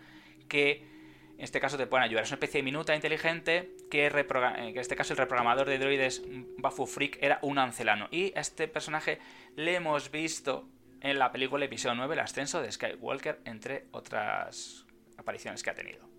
que 0.48 0.92
en 1.36 1.44
este 1.44 1.60
caso 1.60 1.76
te 1.76 1.86
pueden 1.86 2.04
ayudar. 2.04 2.24
Es 2.24 2.30
una 2.30 2.36
especie 2.36 2.58
de 2.58 2.64
minuta 2.64 2.94
inteligente 2.94 3.74
que, 3.90 4.06
eh, 4.06 4.12
que 4.12 4.68
en 4.70 4.78
este 4.78 4.94
caso 4.94 5.14
el 5.14 5.16
reprogramador 5.16 5.68
de 5.68 5.78
droides 5.78 6.22
Bafu 6.58 6.86
Freak 6.86 7.18
era 7.20 7.38
un 7.42 7.58
ancelano. 7.58 8.08
Y 8.10 8.32
a 8.36 8.40
este 8.40 8.68
personaje 8.68 9.18
le 9.56 9.74
hemos 9.74 10.10
visto 10.10 10.68
en 11.00 11.18
la 11.18 11.32
película 11.32 11.64
episodio 11.64 11.96
9, 11.96 12.14
el 12.14 12.20
ascenso 12.20 12.62
de 12.62 12.70
Skywalker, 12.70 13.40
entre 13.44 13.86
otras 13.90 14.86
apariciones 15.16 15.62
que 15.62 15.70
ha 15.70 15.74
tenido. 15.74 16.11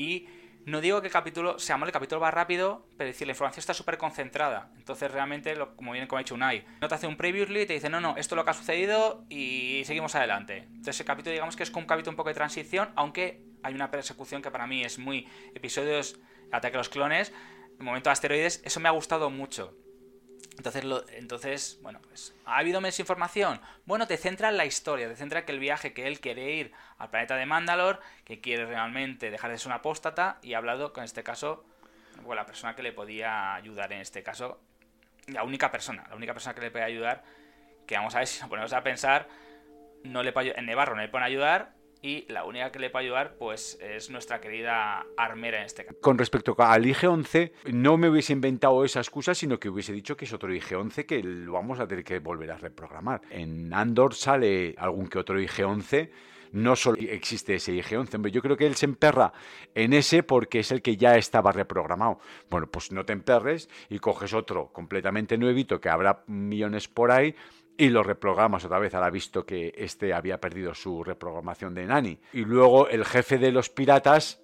Y 0.00 0.26
no 0.64 0.80
digo 0.80 1.02
que 1.02 1.08
el 1.08 1.12
capítulo, 1.12 1.58
se 1.58 1.68
llama 1.68 1.84
el 1.84 1.92
capítulo 1.92 2.22
va 2.22 2.30
rápido, 2.30 2.86
pero 2.96 3.08
decir, 3.08 3.26
la 3.26 3.32
información 3.32 3.60
está 3.60 3.74
súper 3.74 3.98
concentrada. 3.98 4.72
Entonces, 4.78 5.10
realmente, 5.10 5.54
como 5.76 5.92
bien 5.92 6.06
como 6.06 6.18
ha 6.18 6.22
dicho 6.22 6.34
Unai, 6.34 6.64
no 6.80 6.88
te 6.88 6.94
hace 6.94 7.06
un 7.06 7.18
previously 7.18 7.60
y 7.62 7.66
te 7.66 7.74
dice, 7.74 7.90
no, 7.90 8.00
no, 8.00 8.16
esto 8.16 8.34
es 8.34 8.36
lo 8.36 8.44
que 8.44 8.50
ha 8.50 8.54
sucedido 8.54 9.26
y 9.28 9.82
seguimos 9.84 10.14
adelante. 10.14 10.68
Entonces, 10.68 11.00
el 11.00 11.06
capítulo, 11.06 11.32
digamos 11.32 11.54
que 11.54 11.64
es 11.64 11.70
como 11.70 11.84
un 11.84 11.86
capítulo 11.86 12.12
un 12.12 12.16
poco 12.16 12.30
de 12.30 12.34
transición, 12.34 12.90
aunque 12.96 13.44
hay 13.62 13.74
una 13.74 13.90
persecución 13.90 14.40
que 14.40 14.50
para 14.50 14.66
mí 14.66 14.82
es 14.82 14.98
muy. 14.98 15.28
Episodios 15.54 16.18
Ataque 16.50 16.76
a 16.76 16.78
los 16.78 16.88
clones, 16.88 17.32
el 17.78 17.84
momento 17.84 18.08
de 18.08 18.12
asteroides, 18.12 18.62
eso 18.64 18.80
me 18.80 18.88
ha 18.88 18.92
gustado 18.92 19.28
mucho. 19.28 19.76
Entonces, 20.60 20.84
entonces, 21.14 21.78
bueno, 21.80 22.00
pues, 22.06 22.34
¿ha 22.44 22.58
habido 22.58 22.82
más 22.82 23.00
información? 23.00 23.62
Bueno, 23.86 24.06
te 24.06 24.18
centra 24.18 24.50
en 24.50 24.58
la 24.58 24.66
historia, 24.66 25.08
te 25.08 25.16
centra 25.16 25.46
que 25.46 25.52
el 25.52 25.58
viaje 25.58 25.94
que 25.94 26.06
él 26.06 26.20
quiere 26.20 26.52
ir 26.52 26.72
al 26.98 27.08
planeta 27.08 27.34
de 27.36 27.46
Mandalore, 27.46 27.98
que 28.26 28.42
quiere 28.42 28.66
realmente 28.66 29.30
dejar 29.30 29.50
de 29.52 29.56
ser 29.56 29.68
una 29.68 29.76
apóstata, 29.76 30.38
y 30.42 30.52
ha 30.52 30.58
hablado 30.58 30.92
con 30.92 31.02
este 31.02 31.22
caso, 31.22 31.64
con 32.26 32.36
la 32.36 32.44
persona 32.44 32.76
que 32.76 32.82
le 32.82 32.92
podía 32.92 33.54
ayudar 33.54 33.90
en 33.94 34.00
este 34.00 34.22
caso, 34.22 34.60
la 35.28 35.44
única 35.44 35.70
persona, 35.70 36.04
la 36.10 36.16
única 36.16 36.34
persona 36.34 36.54
que 36.54 36.60
le 36.60 36.70
puede 36.70 36.84
ayudar, 36.84 37.22
que 37.86 37.96
vamos 37.96 38.14
a 38.14 38.18
ver 38.18 38.26
si 38.26 38.38
nos 38.40 38.50
ponemos 38.50 38.74
a 38.74 38.82
pensar, 38.82 39.28
no 40.04 40.22
le 40.22 40.30
puede, 40.30 40.58
en 40.58 40.66
Nevarro 40.66 40.94
no 40.94 41.00
le 41.00 41.08
pueden 41.08 41.24
ayudar, 41.24 41.72
y 42.02 42.24
la 42.32 42.44
única 42.44 42.72
que 42.72 42.78
le 42.78 42.90
puede 42.90 43.06
ayudar 43.06 43.34
pues 43.38 43.78
es 43.80 44.10
nuestra 44.10 44.40
querida 44.40 45.06
armera 45.16 45.58
en 45.58 45.66
este 45.66 45.84
caso. 45.84 46.00
Con 46.00 46.18
respecto 46.18 46.54
al 46.58 46.84
IG-11, 46.84 47.52
no 47.72 47.96
me 47.96 48.08
hubiese 48.08 48.32
inventado 48.32 48.84
esa 48.84 49.00
excusa, 49.00 49.34
sino 49.34 49.58
que 49.58 49.68
hubiese 49.68 49.92
dicho 49.92 50.16
que 50.16 50.24
es 50.24 50.32
otro 50.32 50.52
IG-11 50.52 51.06
que 51.06 51.22
lo 51.22 51.52
vamos 51.52 51.80
a 51.80 51.86
tener 51.86 52.04
que 52.04 52.18
volver 52.18 52.50
a 52.50 52.56
reprogramar. 52.56 53.20
En 53.30 53.72
Andor 53.72 54.14
sale 54.14 54.74
algún 54.78 55.08
que 55.08 55.18
otro 55.18 55.40
IG-11 55.40 56.10
no 56.52 56.76
solo 56.76 56.98
existe 57.00 57.54
ese 57.54 57.72
IG-11. 57.72 58.28
Yo 58.30 58.42
creo 58.42 58.56
que 58.56 58.66
él 58.66 58.74
se 58.74 58.86
emperra 58.86 59.32
en 59.74 59.92
ese 59.92 60.22
porque 60.22 60.60
es 60.60 60.72
el 60.72 60.82
que 60.82 60.96
ya 60.96 61.16
estaba 61.16 61.52
reprogramado. 61.52 62.18
Bueno, 62.48 62.66
pues 62.68 62.92
no 62.92 63.04
te 63.04 63.12
emperres 63.12 63.68
y 63.88 63.98
coges 63.98 64.34
otro 64.34 64.68
completamente 64.72 65.38
nuevito 65.38 65.80
que 65.80 65.88
habrá 65.88 66.24
millones 66.26 66.88
por 66.88 67.12
ahí 67.12 67.34
y 67.80 67.88
lo 67.88 68.02
reprogramas 68.02 68.62
otra 68.66 68.78
vez, 68.78 68.92
ahora 68.94 69.08
visto 69.08 69.46
que 69.46 69.72
este 69.74 70.12
había 70.12 70.38
perdido 70.38 70.74
su 70.74 71.02
reprogramación 71.02 71.74
de 71.74 71.86
Nani. 71.86 72.20
Y 72.34 72.44
luego 72.44 72.90
el 72.90 73.06
jefe 73.06 73.38
de 73.38 73.52
los 73.52 73.70
piratas, 73.70 74.42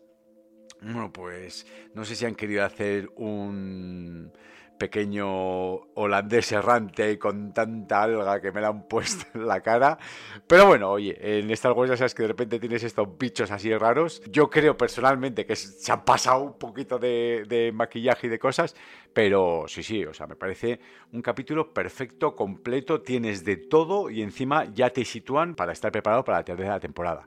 bueno, 0.81 1.12
pues 1.12 1.66
no 1.92 2.07
sé 2.07 2.16
si 2.16 2.25
han 2.25 2.35
querido 2.35 2.64
hacer 2.64 3.11
un 3.16 4.33
pequeño 4.78 5.74
holandés 5.94 6.52
errante 6.52 7.18
con 7.18 7.52
tanta 7.52 8.02
alga 8.02 8.40
que 8.40 8.52
me 8.52 8.60
la 8.60 8.68
han 8.68 8.86
puesto 8.88 9.26
en 9.34 9.46
la 9.46 9.60
cara. 9.60 9.98
Pero 10.46 10.66
bueno, 10.66 10.90
oye, 10.90 11.16
en 11.20 11.50
Star 11.50 11.72
Wars 11.72 11.90
ya 11.90 11.96
sabes 11.96 12.14
que 12.14 12.22
de 12.22 12.28
repente 12.28 12.58
tienes 12.58 12.82
estos 12.82 13.18
bichos 13.18 13.50
así 13.50 13.74
raros. 13.76 14.22
Yo 14.30 14.50
creo 14.50 14.76
personalmente 14.76 15.46
que 15.46 15.56
se 15.56 15.92
han 15.92 16.04
pasado 16.04 16.42
un 16.42 16.58
poquito 16.58 16.98
de 16.98 17.70
maquillaje 17.74 18.26
y 18.26 18.30
de 18.30 18.38
cosas, 18.38 18.74
pero 19.12 19.64
sí, 19.66 19.82
sí, 19.82 20.04
o 20.04 20.12
sea, 20.12 20.26
me 20.26 20.36
parece 20.36 20.78
un 21.12 21.22
capítulo 21.22 21.72
perfecto, 21.72 22.36
completo, 22.36 23.00
tienes 23.00 23.44
de 23.44 23.56
todo 23.56 24.10
y 24.10 24.22
encima 24.22 24.66
ya 24.74 24.90
te 24.90 25.04
sitúan 25.04 25.54
para 25.54 25.72
estar 25.72 25.90
preparado 25.90 26.24
para 26.24 26.38
la 26.38 26.44
tercera 26.44 26.78
temporada 26.80 27.26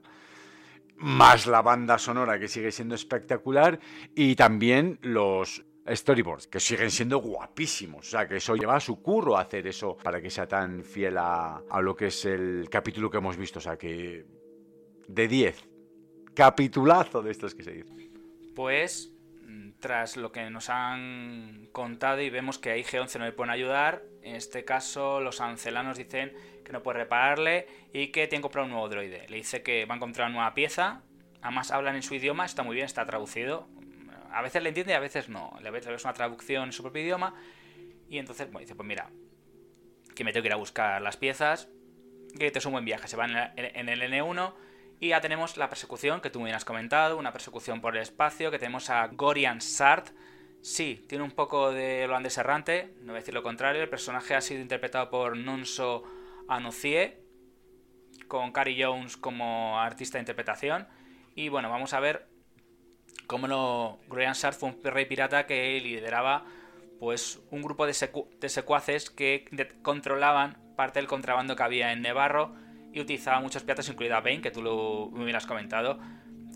más 0.99 1.47
la 1.47 1.61
banda 1.61 1.97
sonora 1.97 2.37
que 2.39 2.49
sigue 2.49 2.71
siendo 2.71 2.93
espectacular 2.93 3.79
y 4.15 4.35
también 4.35 4.99
los 5.01 5.63
storyboards, 5.95 6.47
que 6.47 6.59
siguen 6.59 6.91
siendo 6.91 7.17
guapísimos. 7.19 8.07
O 8.07 8.09
sea, 8.09 8.27
que 8.27 8.37
eso 8.37 8.55
lleva 8.55 8.75
a 8.75 8.79
su 8.79 9.01
curro 9.01 9.37
hacer 9.37 9.67
eso 9.67 9.97
para 9.97 10.21
que 10.21 10.29
sea 10.29 10.47
tan 10.47 10.83
fiel 10.83 11.17
a, 11.17 11.61
lo 11.81 11.95
que 11.95 12.07
es 12.07 12.25
el 12.25 12.67
capítulo 12.69 13.09
que 13.09 13.17
hemos 13.17 13.37
visto. 13.37 13.59
O 13.59 13.61
sea, 13.61 13.77
que 13.77 14.25
de 15.07 15.27
10. 15.27 15.67
Capitulazo 16.33 17.21
de 17.21 17.31
estos 17.31 17.55
que 17.55 17.63
se 17.63 17.71
dice. 17.71 17.93
Pues, 18.55 19.11
tras 19.79 20.17
lo 20.17 20.31
que 20.31 20.49
nos 20.49 20.69
han 20.69 21.69
contado 21.71 22.21
y 22.21 22.29
vemos 22.29 22.59
que 22.59 22.71
a 22.71 22.77
IG-11 22.77 23.19
no 23.19 23.25
le 23.25 23.31
pueden 23.31 23.51
ayudar, 23.51 24.03
en 24.21 24.35
este 24.35 24.65
caso 24.65 25.21
los 25.21 25.41
ancelanos 25.41 25.97
dicen 25.97 26.33
que 26.65 26.73
no 26.73 26.83
puede 26.83 26.99
repararle 26.99 27.67
y 27.93 28.07
que 28.07 28.27
tiene 28.27 28.39
que 28.39 28.43
comprar 28.43 28.65
un 28.65 28.71
nuevo 28.71 28.89
droide. 28.89 29.25
Le 29.29 29.37
dice 29.37 29.63
que 29.63 29.85
va 29.85 29.95
a 29.95 29.97
encontrar 29.97 30.27
una 30.27 30.35
nueva 30.35 30.53
pieza, 30.53 31.03
además 31.41 31.71
hablan 31.71 31.95
en 31.95 32.03
su 32.03 32.13
idioma, 32.15 32.45
está 32.45 32.63
muy 32.63 32.75
bien, 32.75 32.85
está 32.85 33.05
traducido, 33.05 33.67
a 34.31 34.41
veces 34.41 34.61
le 34.63 34.69
entiende 34.69 34.93
y 34.93 34.95
a 34.95 34.99
veces 34.99 35.29
no. 35.29 35.57
Le 35.61 35.71
ves 35.71 35.85
una 36.03 36.13
traducción 36.13 36.65
en 36.65 36.71
su 36.71 36.83
propio 36.83 37.01
idioma 37.01 37.35
y 38.09 38.17
entonces 38.17 38.47
bueno, 38.47 38.59
dice, 38.59 38.75
pues 38.75 38.87
mira, 38.87 39.09
que 40.15 40.23
me 40.23 40.33
tengo 40.33 40.43
que 40.43 40.49
ir 40.49 40.53
a 40.53 40.57
buscar 40.57 41.01
las 41.01 41.17
piezas, 41.17 41.69
que 42.37 42.51
te 42.51 42.59
es 42.59 42.65
un 42.65 42.73
buen 42.73 42.85
viaje. 42.85 43.07
Se 43.07 43.17
va 43.17 43.25
en 43.25 43.89
el 43.89 44.01
N1 44.01 44.53
y 44.99 45.09
ya 45.09 45.21
tenemos 45.21 45.55
la 45.57 45.69
persecución 45.69 46.19
que 46.19 46.29
tú 46.29 46.41
me 46.41 46.53
has 46.53 46.65
comentado, 46.65 47.17
una 47.17 47.31
persecución 47.31 47.79
por 47.79 47.95
el 47.95 48.01
espacio, 48.01 48.51
que 48.51 48.59
tenemos 48.59 48.89
a 48.89 49.07
Gorian 49.07 49.61
Sart. 49.61 50.09
Sí, 50.61 51.05
tiene 51.07 51.23
un 51.23 51.31
poco 51.31 51.71
de 51.71 52.03
holandés 52.03 52.37
errante, 52.37 52.93
no 52.99 53.13
voy 53.13 53.17
a 53.17 53.19
decir 53.19 53.33
lo 53.33 53.43
contrario. 53.43 53.81
El 53.81 53.89
personaje 53.89 54.35
ha 54.35 54.41
sido 54.41 54.61
interpretado 54.61 55.09
por 55.09 55.37
Nonso 55.37 56.03
Anucie, 56.49 57.23
con 58.27 58.51
Cary 58.51 58.77
Jones 58.81 59.15
como 59.15 59.79
artista 59.79 60.17
de 60.17 60.23
interpretación. 60.23 60.85
Y 61.33 61.47
bueno, 61.47 61.69
vamos 61.69 61.93
a 61.93 62.01
ver 62.01 62.27
como 63.27 63.47
no, 63.47 63.99
Groyan 64.09 64.35
Sart 64.35 64.57
fue 64.57 64.69
un 64.69 64.83
rey 64.83 65.05
pirata 65.05 65.45
que 65.45 65.79
lideraba 65.79 66.45
pues 66.99 67.39
un 67.51 67.61
grupo 67.61 67.85
de, 67.85 67.93
secuaces 67.93 69.09
que 69.09 69.45
controlaban 69.81 70.57
parte 70.75 70.99
del 70.99 71.07
contrabando 71.07 71.55
que 71.55 71.63
había 71.63 71.93
en 71.93 72.01
Nevarro 72.01 72.53
y 72.91 72.99
utilizaba 72.99 73.39
muchos 73.39 73.63
piratas, 73.63 73.87
incluida 73.87 74.19
Bane, 74.19 74.41
que 74.41 74.51
tú 74.51 74.61
lo 74.61 75.09
me 75.11 75.33
has 75.33 75.45
comentado, 75.45 75.99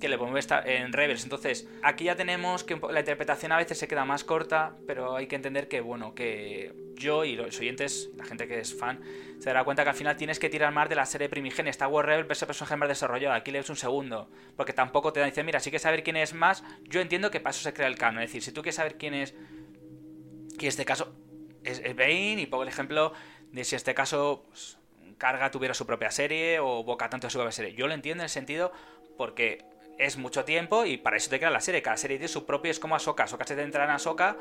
que 0.03 0.09
le 0.09 0.17
podemos 0.17 0.37
estar 0.37 0.67
en 0.67 0.91
Rebels. 0.91 1.23
Entonces, 1.23 1.65
aquí 1.81 2.03
ya 2.03 2.17
tenemos 2.17 2.65
que 2.65 2.77
la 2.91 2.99
interpretación 2.99 3.53
a 3.53 3.57
veces 3.57 3.77
se 3.77 3.87
queda 3.87 4.03
más 4.03 4.25
corta, 4.25 4.75
pero 4.85 5.15
hay 5.15 5.27
que 5.27 5.37
entender 5.37 5.69
que, 5.69 5.79
bueno, 5.79 6.13
que 6.13 6.73
yo 6.95 7.23
y 7.23 7.37
los 7.37 7.57
oyentes, 7.57 8.09
la 8.17 8.25
gente 8.25 8.45
que 8.45 8.59
es 8.59 8.77
fan, 8.77 8.99
se 9.39 9.45
dará 9.45 9.63
cuenta 9.63 9.83
que 9.83 9.91
al 9.91 9.95
final 9.95 10.17
tienes 10.17 10.39
que 10.39 10.49
tirar 10.49 10.73
más 10.73 10.89
de 10.89 10.95
la 10.95 11.05
serie 11.05 11.29
primigenia. 11.29 11.69
Está 11.69 11.87
War 11.87 12.05
Rebel, 12.05 12.27
ese 12.29 12.45
personaje 12.45 12.75
más 12.75 12.89
desarrollado. 12.89 13.33
Aquí 13.33 13.51
lees 13.51 13.69
un 13.69 13.77
segundo, 13.77 14.29
porque 14.57 14.73
tampoco 14.73 15.13
te 15.13 15.23
dice, 15.23 15.41
mira, 15.41 15.61
si 15.61 15.69
quieres 15.69 15.83
saber 15.83 16.03
quién 16.03 16.17
es 16.17 16.33
más, 16.33 16.65
yo 16.83 16.99
entiendo 16.99 17.31
que 17.31 17.39
para 17.39 17.51
eso 17.51 17.63
se 17.63 17.73
crea 17.73 17.87
el 17.87 17.97
canon. 17.97 18.23
Es 18.23 18.31
decir, 18.31 18.43
si 18.43 18.51
tú 18.51 18.61
quieres 18.61 18.75
saber 18.75 18.97
quién 18.97 19.13
es, 19.13 19.31
en 19.31 20.67
este 20.67 20.83
caso 20.83 21.15
es, 21.63 21.81
Bane, 21.95 22.41
y 22.41 22.45
pongo 22.45 22.63
el 22.63 22.69
ejemplo 22.69 23.13
de 23.53 23.63
si 23.63 23.77
este 23.77 23.93
caso. 23.93 24.43
Pues, 24.49 24.77
Carga 25.17 25.51
tuviera 25.51 25.73
su 25.73 25.85
propia 25.85 26.11
serie 26.11 26.59
o 26.59 26.83
Boca 26.83 27.09
tanto 27.09 27.29
su 27.29 27.37
propia 27.37 27.53
serie. 27.53 27.73
Yo 27.75 27.87
lo 27.87 27.93
entiendo 27.93 28.23
en 28.23 28.25
el 28.25 28.29
sentido 28.29 28.73
porque 29.17 29.63
es 29.97 30.17
mucho 30.17 30.43
tiempo 30.43 30.85
y 30.85 30.97
para 30.97 31.17
eso 31.17 31.29
te 31.29 31.39
queda 31.39 31.49
la 31.49 31.61
serie. 31.61 31.81
Cada 31.81 31.97
serie 31.97 32.17
tiene 32.17 32.27
su 32.27 32.45
propio, 32.45 32.71
es 32.71 32.79
como 32.79 32.95
Ahsoka. 32.95 33.23
Ahsoka 33.23 33.45
se 33.45 33.55
centra 33.55 33.83
en 33.85 33.91
Ahsoka, 33.91 34.37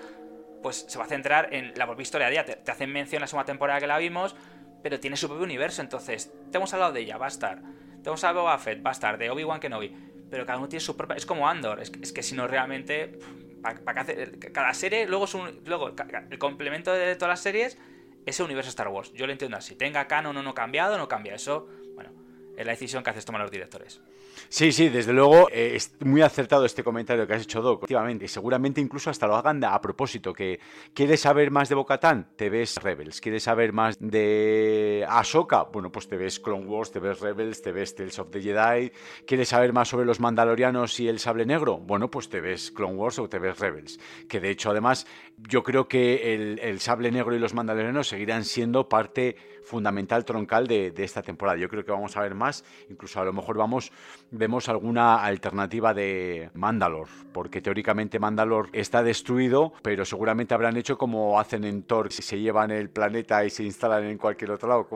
pues 0.62 0.86
se 0.88 0.98
va 0.98 1.04
a 1.04 1.08
centrar 1.08 1.52
en 1.52 1.74
la 1.76 1.94
historia 1.98 2.28
de 2.28 2.32
ella. 2.32 2.44
Te, 2.44 2.70
hacen 2.70 2.90
mención 2.92 3.18
en 3.18 3.22
la 3.22 3.26
segunda 3.26 3.46
temporada 3.46 3.80
que 3.80 3.86
la 3.86 3.98
vimos, 3.98 4.34
pero 4.82 5.00
tiene 5.00 5.16
su 5.16 5.28
propio 5.28 5.44
universo. 5.44 5.82
Entonces, 5.82 6.32
te 6.50 6.56
hemos 6.56 6.72
hablado 6.72 6.92
de 6.92 7.00
ella, 7.00 7.18
va 7.18 7.26
a 7.26 7.28
estar. 7.28 7.60
Te 8.02 8.08
hemos 8.08 8.22
hablado 8.24 8.48
de 8.48 8.56
Boba 8.56 8.82
va 8.82 8.90
a 8.90 8.92
estar. 8.92 9.18
De 9.18 9.30
Obi-Wan 9.30 9.60
Kenobi. 9.60 9.94
Pero 10.30 10.46
cada 10.46 10.58
uno 10.58 10.68
tiene 10.68 10.80
su 10.80 10.96
propia. 10.96 11.16
Es 11.16 11.26
como 11.26 11.48
Andor. 11.48 11.80
Es, 11.80 11.90
que 11.90 12.22
si 12.22 12.34
no 12.34 12.46
realmente. 12.46 13.18
Para, 13.62 14.04
cada 14.52 14.74
serie, 14.74 15.06
luego 15.06 15.26
es 15.26 15.34
un. 15.34 15.62
Luego, 15.66 15.92
el 16.30 16.38
complemento 16.38 16.92
de 16.92 17.14
todas 17.14 17.30
las 17.32 17.40
series 17.40 17.78
es 18.26 18.40
el 18.40 18.46
universo 18.46 18.70
Star 18.70 18.88
Wars. 18.88 19.12
Yo 19.12 19.26
lo 19.26 19.32
entiendo 19.32 19.56
así. 19.56 19.76
Tenga 19.76 20.06
canon 20.08 20.36
o 20.36 20.42
no 20.42 20.54
cambiado, 20.54 20.98
no 20.98 21.08
cambia. 21.08 21.34
Eso, 21.34 21.68
la 22.64 22.72
decisión 22.72 23.02
que 23.02 23.10
haces 23.10 23.24
tomar 23.24 23.42
los 23.42 23.50
directores. 23.50 24.00
Sí, 24.48 24.72
sí, 24.72 24.88
desde 24.88 25.12
luego 25.12 25.48
eh, 25.50 25.72
es 25.74 25.94
muy 26.00 26.22
acertado 26.22 26.64
este 26.64 26.84
comentario 26.84 27.26
que 27.26 27.34
has 27.34 27.42
hecho, 27.42 27.62
Doc. 27.62 27.80
Efectivamente, 27.80 28.28
seguramente 28.28 28.80
incluso 28.80 29.10
hasta 29.10 29.26
lo 29.26 29.36
hagan 29.36 29.62
a 29.64 29.80
propósito, 29.80 30.32
que 30.32 30.60
¿quieres 30.94 31.20
saber 31.20 31.50
más 31.50 31.68
de 31.68 31.74
Bocatán? 31.74 32.28
Te 32.36 32.50
ves 32.50 32.76
Rebels. 32.82 33.20
¿Quieres 33.20 33.44
saber 33.44 33.72
más 33.72 33.96
de 33.98 35.06
Ahsoka? 35.08 35.64
Bueno, 35.64 35.90
pues 35.90 36.08
te 36.08 36.16
ves 36.16 36.40
Clone 36.40 36.66
Wars, 36.66 36.90
te 36.90 36.98
ves 36.98 37.20
Rebels, 37.20 37.62
te 37.62 37.72
ves 37.72 37.94
Tales 37.94 38.18
of 38.18 38.30
the 38.30 38.40
Jedi. 38.40 38.92
¿Quieres 39.26 39.48
saber 39.48 39.72
más 39.72 39.88
sobre 39.88 40.06
los 40.06 40.20
Mandalorianos 40.20 40.98
y 41.00 41.08
el 41.08 41.18
sable 41.18 41.46
negro? 41.46 41.78
Bueno, 41.78 42.10
pues 42.10 42.28
te 42.28 42.40
ves 42.40 42.70
Clone 42.70 42.94
Wars 42.94 43.18
o 43.18 43.28
te 43.28 43.38
ves 43.38 43.58
Rebels. 43.58 43.98
Que 44.28 44.40
de 44.40 44.50
hecho, 44.50 44.70
además, 44.70 45.06
yo 45.36 45.62
creo 45.62 45.88
que 45.88 46.34
el 46.34 46.80
sable 46.80 47.10
negro 47.10 47.34
y 47.34 47.38
los 47.38 47.54
Mandalorianos 47.54 48.08
seguirán 48.08 48.44
siendo 48.44 48.88
parte 48.88 49.36
fundamental, 49.64 50.24
troncal 50.24 50.66
de, 50.66 50.92
esta 50.98 51.22
temporada. 51.22 51.58
Yo 51.58 51.68
creo 51.68 51.84
que 51.84 51.90
vamos 51.90 52.16
a 52.16 52.20
ver 52.20 52.34
más, 52.34 52.64
incluso 52.88 53.20
a 53.20 53.24
lo 53.24 53.32
mejor 53.32 53.56
vamos, 53.56 53.92
vemos 54.30 54.68
alguna 54.68 55.22
alternativa 55.24 55.94
de 55.94 56.50
Mandalor, 56.54 57.08
porque 57.32 57.60
teóricamente 57.60 58.18
Mandalor 58.18 58.68
está 58.72 59.02
destruido, 59.02 59.72
pero 59.82 60.04
seguramente 60.04 60.54
habrán 60.54 60.76
hecho 60.76 60.96
como 60.98 61.40
hacen 61.40 61.64
en 61.64 61.82
Thor, 61.82 62.12
si 62.12 62.22
se 62.22 62.38
llevan 62.38 62.70
el 62.70 62.90
planeta 62.90 63.44
y 63.44 63.50
se 63.50 63.64
instalan 63.64 64.04
en 64.04 64.18
cualquier 64.18 64.52
otro 64.52 64.68
lado. 64.68 64.88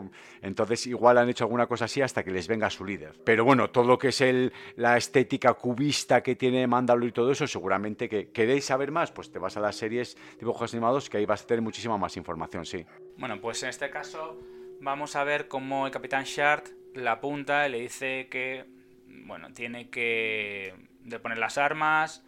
Entonces 0.42 0.87
igual 0.87 1.18
han 1.18 1.29
hecho 1.29 1.44
alguna 1.44 1.66
cosa 1.66 1.87
así 1.87 2.02
hasta 2.02 2.22
que 2.22 2.31
les 2.31 2.48
venga 2.48 2.70
su 2.70 2.85
líder. 2.85 3.14
Pero 3.24 3.44
bueno, 3.44 3.70
todo 3.70 3.85
lo 3.85 3.98
que 3.98 4.09
es 4.09 4.20
el, 4.20 4.52
la 4.76 4.96
estética 4.96 5.55
cubista 5.55 6.22
que 6.22 6.37
tiene 6.37 6.66
Mandalor 6.66 7.09
y 7.09 7.12
todo 7.12 7.31
eso, 7.31 7.46
seguramente 7.46 8.09
que 8.09 8.31
queréis 8.31 8.64
saber 8.64 8.90
más, 8.90 9.11
pues 9.11 9.31
te 9.31 9.38
vas 9.38 9.57
a 9.57 9.61
las 9.61 9.76
series 9.76 10.16
dibujos 10.38 10.72
animados 10.72 11.09
que 11.11 11.18
ahí 11.18 11.26
vas 11.26 11.42
a 11.42 11.46
tener 11.46 11.62
muchísima 11.62 11.96
más 11.98 12.16
información, 12.16 12.64
sí. 12.64 12.85
Bueno, 13.18 13.40
pues 13.40 13.62
en 13.62 13.70
este 13.70 13.90
caso 13.90 14.38
vamos 14.80 15.16
a 15.16 15.24
ver 15.24 15.48
cómo 15.48 15.86
el 15.86 15.92
capitán 15.92 16.24
Shard 16.24 16.64
la 16.94 17.12
apunta 17.12 17.66
y 17.66 17.70
le 17.70 17.80
dice 17.80 18.28
que, 18.30 18.64
bueno, 19.06 19.52
tiene 19.52 19.90
que 19.90 20.74
poner 21.22 21.38
las 21.38 21.58
armas, 21.58 22.24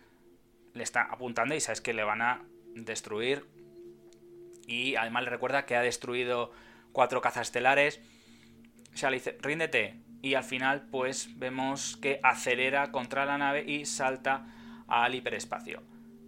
le 0.74 0.82
está 0.82 1.02
apuntando 1.02 1.54
y 1.54 1.61
sabes 1.61 1.80
que 1.80 1.94
le 1.94 2.04
van 2.04 2.22
a 2.22 2.44
destruir. 2.74 3.46
Y 4.66 4.96
además 4.96 5.24
le 5.24 5.30
recuerda 5.30 5.64
que 5.64 5.76
ha 5.76 5.82
destruido 5.82 6.52
cuatro 6.92 7.20
cazas 7.20 7.48
estelares. 7.48 8.00
O 8.92 8.96
sea, 8.96 9.11
le 9.11 9.16
dice, 9.16 9.38
ríndete. 9.40 9.96
Y 10.20 10.34
al 10.34 10.44
final, 10.44 10.88
pues 10.90 11.38
vemos 11.38 11.96
que 11.96 12.20
acelera 12.22 12.90
contra 12.90 13.24
la 13.24 13.38
nave 13.38 13.64
y 13.66 13.87
salta 13.87 14.46
al 14.88 15.14
hiperespacio. 15.14 15.82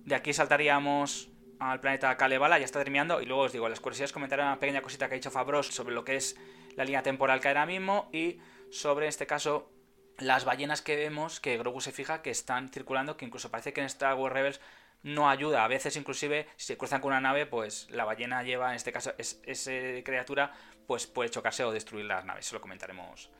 De 0.04 0.14
aquí 0.14 0.32
saltaríamos 0.32 1.30
al 1.60 1.80
planeta 1.80 2.16
Kalevala, 2.16 2.58
ya 2.58 2.64
está 2.64 2.80
terminando. 2.80 3.20
Y 3.20 3.26
luego 3.26 3.42
os 3.42 3.52
digo, 3.52 3.68
las 3.68 3.80
curiosidades 3.80 4.12
comentaré 4.12 4.42
una 4.42 4.58
pequeña 4.58 4.82
cosita 4.82 5.08
que 5.08 5.14
ha 5.14 5.18
dicho 5.18 5.30
Fabros 5.30 5.68
sobre 5.68 5.94
lo 5.94 6.04
que 6.04 6.16
es 6.16 6.36
la 6.76 6.84
línea 6.84 7.02
temporal 7.02 7.40
que 7.40 7.48
hay 7.48 7.54
ahora 7.54 7.66
mismo 7.66 8.08
y 8.12 8.40
sobre, 8.70 9.06
en 9.06 9.10
este 9.10 9.26
caso, 9.26 9.70
las 10.18 10.44
ballenas 10.44 10.82
que 10.82 10.96
vemos, 10.96 11.40
que 11.40 11.58
Grogu 11.58 11.80
se 11.80 11.92
fija 11.92 12.22
que 12.22 12.30
están 12.30 12.70
circulando, 12.70 13.16
que 13.16 13.24
incluso 13.24 13.50
parece 13.50 13.72
que 13.72 13.80
en 13.80 13.86
Star 13.86 14.14
Wars 14.14 14.32
Rebels 14.32 14.60
no 15.02 15.28
ayuda. 15.28 15.64
A 15.64 15.68
veces, 15.68 15.96
inclusive, 15.96 16.48
si 16.56 16.76
cruzan 16.76 17.00
con 17.00 17.12
una 17.12 17.20
nave, 17.20 17.46
pues 17.46 17.88
la 17.90 18.04
ballena 18.04 18.42
lleva, 18.42 18.70
en 18.70 18.76
este 18.76 18.92
caso, 18.92 19.12
es, 19.18 19.40
esa 19.44 19.70
criatura, 20.02 20.52
pues 20.86 21.06
puede 21.06 21.30
chocarse 21.30 21.64
o 21.64 21.72
destruir 21.72 22.06
las 22.06 22.24
naves. 22.24 22.46
Eso 22.46 22.56
lo 22.56 22.60
comentaremos 22.60 23.30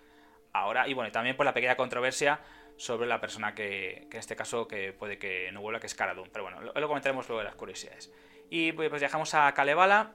ahora. 0.53 0.89
Y 0.89 0.95
bueno, 0.95 1.11
también 1.11 1.37
por 1.37 1.47
la 1.47 1.55
pequeña 1.55 1.77
controversia 1.77 2.41
sobre 2.81 3.07
la 3.07 3.21
persona 3.21 3.55
que, 3.55 4.09
en 4.11 4.17
este 4.17 4.35
caso 4.35 4.67
que 4.67 4.95
puede 4.95 5.19
que 5.19 5.53
no 5.53 5.61
vuelva, 5.61 5.81
que 5.81 5.87
es 5.87 5.95
Cara 5.95 6.15
Pero 6.33 6.45
bueno, 6.45 6.63
lo, 6.63 6.89
comentaremos 6.89 7.29
luego 7.29 7.41
de 7.41 7.45
las 7.45 7.55
curiosidades. 7.55 8.11
Y 8.49 8.73
pues, 8.73 8.89
pues 8.89 9.03
viajamos 9.03 9.35
a 9.35 9.53
Kalevala. 9.53 10.15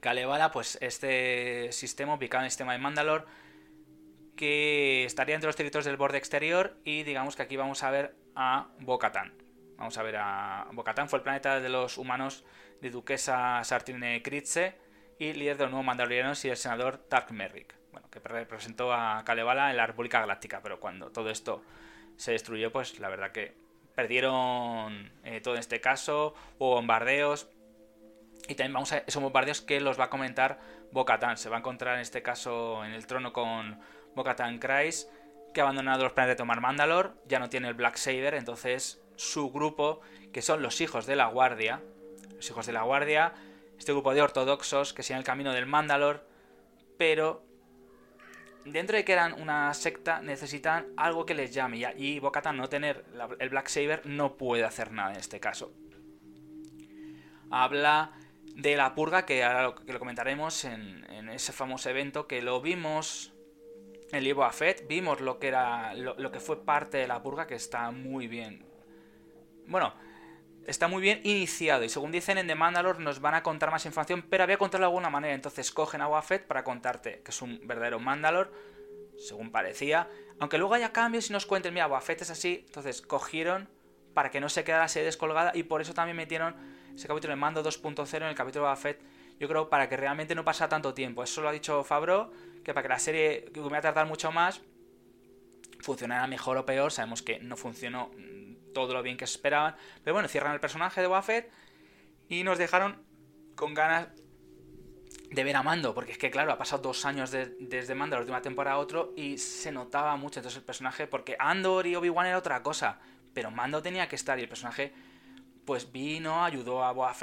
Kalevala, 0.00 0.52
pues 0.52 0.78
este 0.80 1.72
sistema 1.72 2.14
ubicado 2.14 2.42
en 2.42 2.44
el 2.44 2.50
sistema 2.52 2.72
de 2.72 2.78
Mandalor, 2.78 3.26
que 4.36 5.04
estaría 5.04 5.34
entre 5.34 5.48
los 5.48 5.56
territorios 5.56 5.86
del 5.86 5.96
borde 5.96 6.18
exterior 6.18 6.76
y 6.84 7.02
digamos 7.02 7.34
que 7.34 7.42
aquí 7.42 7.56
vamos 7.56 7.82
a 7.82 7.90
ver 7.90 8.14
a 8.36 8.68
Bocatán. 8.78 9.34
Vamos 9.76 9.98
a 9.98 10.04
ver 10.04 10.16
a 10.16 10.68
Bocatán, 10.72 11.08
fue 11.08 11.18
el 11.18 11.24
planeta 11.24 11.58
de 11.58 11.68
los 11.68 11.98
humanos 11.98 12.44
de 12.80 12.90
Duquesa 12.90 13.60
Sartine 13.64 14.22
Kritze 14.22 14.78
y 15.18 15.32
líder 15.32 15.56
de 15.56 15.64
los 15.64 15.72
nuevos 15.72 15.86
mandalorianos 15.86 16.44
y 16.44 16.50
el 16.50 16.56
senador 16.56 16.98
Tark 16.98 17.32
Merrick 17.32 17.74
bueno, 17.94 18.10
que 18.10 18.18
representó 18.18 18.92
a 18.92 19.22
Kalevala 19.24 19.70
en 19.70 19.76
la 19.76 19.86
República 19.86 20.20
Galáctica, 20.20 20.60
pero 20.62 20.80
cuando 20.80 21.10
todo 21.10 21.30
esto 21.30 21.62
se 22.16 22.32
destruyó, 22.32 22.72
pues 22.72 22.98
la 22.98 23.08
verdad 23.08 23.30
que 23.30 23.54
perdieron 23.94 25.12
eh, 25.22 25.40
todo 25.40 25.54
en 25.54 25.60
este 25.60 25.80
caso, 25.80 26.34
hubo 26.58 26.74
bombardeos, 26.74 27.48
y 28.48 28.56
también 28.56 28.72
vamos 28.72 28.92
a 28.92 28.98
esos 28.98 29.22
bombardeos 29.22 29.60
que 29.60 29.80
los 29.80 29.98
va 29.98 30.04
a 30.04 30.10
comentar 30.10 30.58
Bocatan. 30.92 31.36
Se 31.36 31.48
va 31.48 31.56
a 31.56 31.58
encontrar 31.60 31.94
en 31.94 32.00
este 32.00 32.22
caso 32.22 32.84
en 32.84 32.92
el 32.92 33.06
trono 33.06 33.32
con 33.32 33.80
Bocatan 34.14 34.58
Kreis, 34.58 35.08
que 35.54 35.60
ha 35.60 35.64
abandonado 35.64 36.02
los 36.02 36.12
planes 36.12 36.32
de 36.32 36.36
tomar 36.36 36.60
Mandalor, 36.60 37.14
ya 37.26 37.38
no 37.38 37.48
tiene 37.48 37.68
el 37.68 37.74
Black 37.74 37.96
Saber, 37.96 38.34
entonces 38.34 39.00
su 39.16 39.50
grupo, 39.52 40.00
que 40.32 40.42
son 40.42 40.62
los 40.62 40.80
hijos 40.80 41.06
de 41.06 41.14
la 41.14 41.26
Guardia, 41.26 41.80
los 42.34 42.50
hijos 42.50 42.66
de 42.66 42.72
la 42.72 42.82
Guardia, 42.82 43.32
este 43.78 43.92
grupo 43.92 44.12
de 44.12 44.20
ortodoxos 44.20 44.92
que 44.92 45.04
siguen 45.04 45.18
el 45.18 45.24
camino 45.24 45.52
del 45.52 45.66
Mandalor, 45.66 46.26
pero 46.98 47.43
dentro 48.64 48.96
de 48.96 49.04
que 49.04 49.12
eran 49.12 49.40
una 49.40 49.72
secta, 49.74 50.20
necesitan 50.20 50.86
algo 50.96 51.26
que 51.26 51.34
les 51.34 51.52
llame. 51.52 51.82
Y 51.96 52.18
Bocatan 52.20 52.56
no 52.56 52.68
tener 52.68 53.04
el 53.38 53.48
Black 53.48 53.68
Saber 53.68 54.02
no 54.06 54.36
puede 54.36 54.64
hacer 54.64 54.92
nada 54.92 55.12
en 55.12 55.18
este 55.18 55.40
caso. 55.40 55.72
Habla 57.50 58.12
de 58.56 58.76
la 58.76 58.94
purga, 58.94 59.26
que 59.26 59.44
ahora 59.44 59.62
lo, 59.62 59.74
que 59.74 59.92
lo 59.92 59.98
comentaremos 59.98 60.64
en, 60.64 61.04
ese 61.30 61.52
famoso 61.52 61.90
evento 61.90 62.28
que 62.28 62.42
lo 62.42 62.60
vimos 62.60 63.32
en 64.10 64.18
el 64.18 64.24
libro 64.24 64.44
Afet. 64.44 64.86
Vimos 64.86 65.20
lo 65.20 65.38
que 65.38 65.48
era. 65.48 65.94
lo 65.94 66.30
que 66.30 66.40
fue 66.40 66.64
parte 66.64 66.98
de 66.98 67.08
la 67.08 67.22
purga, 67.22 67.46
que 67.46 67.54
está 67.54 67.90
muy 67.90 68.28
bien. 68.28 68.64
Bueno, 69.66 69.94
está 70.66 70.88
muy 70.88 71.02
bien 71.02 71.20
iniciado 71.24 71.84
y 71.84 71.88
según 71.88 72.10
dicen 72.10 72.38
en 72.38 72.46
The 72.46 72.54
Mandalore 72.54 73.02
nos 73.02 73.20
van 73.20 73.34
a 73.34 73.42
contar 73.42 73.70
más 73.70 73.84
información, 73.86 74.24
pero 74.28 74.44
había 74.44 74.58
contarlo 74.58 74.86
de 74.86 74.90
alguna 74.90 75.10
manera, 75.10 75.34
entonces 75.34 75.70
cogen 75.70 76.00
a 76.00 76.08
Wafet 76.08 76.46
para 76.46 76.64
contarte 76.64 77.20
que 77.24 77.30
es 77.30 77.42
un 77.42 77.60
verdadero 77.66 78.00
Mandalore, 78.00 78.50
según 79.18 79.50
parecía, 79.50 80.08
aunque 80.40 80.58
luego 80.58 80.74
haya 80.74 80.92
cambios 80.92 81.30
y 81.30 81.32
nos 81.32 81.46
cuenten, 81.46 81.74
mira, 81.74 81.86
Wafet 81.86 82.22
es 82.22 82.30
así, 82.30 82.64
entonces 82.66 83.02
cogieron 83.02 83.68
para 84.14 84.30
que 84.30 84.40
no 84.40 84.48
se 84.48 84.64
quedara 84.64 84.84
así 84.84 85.00
descolgada 85.00 85.52
y 85.54 85.64
por 85.64 85.80
eso 85.80 85.94
también 85.94 86.16
metieron 86.16 86.54
ese 86.94 87.08
capítulo 87.08 87.32
de 87.32 87.36
Mando 87.36 87.62
2.0 87.62 88.16
en 88.16 88.22
el 88.24 88.34
capítulo 88.34 88.64
de 88.64 88.70
Wafet, 88.70 89.00
yo 89.38 89.48
creo 89.48 89.68
para 89.68 89.88
que 89.88 89.96
realmente 89.96 90.34
no 90.34 90.44
pasa 90.44 90.68
tanto 90.68 90.94
tiempo, 90.94 91.22
eso 91.22 91.40
lo 91.42 91.48
ha 91.48 91.52
dicho 91.52 91.82
Fabro, 91.84 92.30
que 92.64 92.72
para 92.72 92.82
que 92.82 92.88
la 92.88 92.98
serie, 92.98 93.44
que 93.52 93.60
me 93.60 93.76
a 93.76 93.80
tardar 93.80 94.06
mucho 94.06 94.32
más, 94.32 94.60
funcionara 95.80 96.26
mejor 96.26 96.56
o 96.56 96.64
peor, 96.64 96.92
sabemos 96.92 97.22
que 97.22 97.38
no 97.40 97.56
funcionó 97.56 98.10
todo 98.74 98.92
lo 98.92 99.02
bien 99.02 99.16
que 99.16 99.26
se 99.26 99.36
esperaban. 99.36 99.76
Pero 100.02 100.12
bueno, 100.12 100.28
cierran 100.28 100.52
el 100.52 100.60
personaje 100.60 101.00
de 101.00 101.06
Buffett 101.06 101.50
y 102.28 102.44
nos 102.44 102.58
dejaron 102.58 103.02
con 103.54 103.72
ganas 103.72 104.08
de 105.30 105.44
ver 105.44 105.56
a 105.56 105.62
Mando, 105.62 105.94
porque 105.94 106.12
es 106.12 106.18
que 106.18 106.30
claro, 106.30 106.52
ha 106.52 106.58
pasado 106.58 106.82
dos 106.82 107.06
años 107.06 107.30
desde 107.30 107.94
Mando, 107.94 108.16
la 108.16 108.20
última 108.20 108.42
temporada 108.42 108.76
a 108.76 108.78
otro, 108.78 109.14
y 109.16 109.38
se 109.38 109.72
notaba 109.72 110.14
mucho. 110.16 110.40
Entonces 110.40 110.58
el 110.58 110.64
personaje, 110.64 111.06
porque 111.06 111.36
Andor 111.38 111.86
y 111.86 111.96
Obi-Wan 111.96 112.26
era 112.26 112.36
otra 112.36 112.62
cosa, 112.62 113.00
pero 113.32 113.50
Mando 113.50 113.80
tenía 113.80 114.06
que 114.06 114.16
estar 114.16 114.38
y 114.38 114.42
el 114.42 114.48
personaje 114.48 114.92
pues 115.64 115.90
vino, 115.90 116.44
ayudó 116.44 116.84
a 116.84 116.92
Boa 116.92 117.14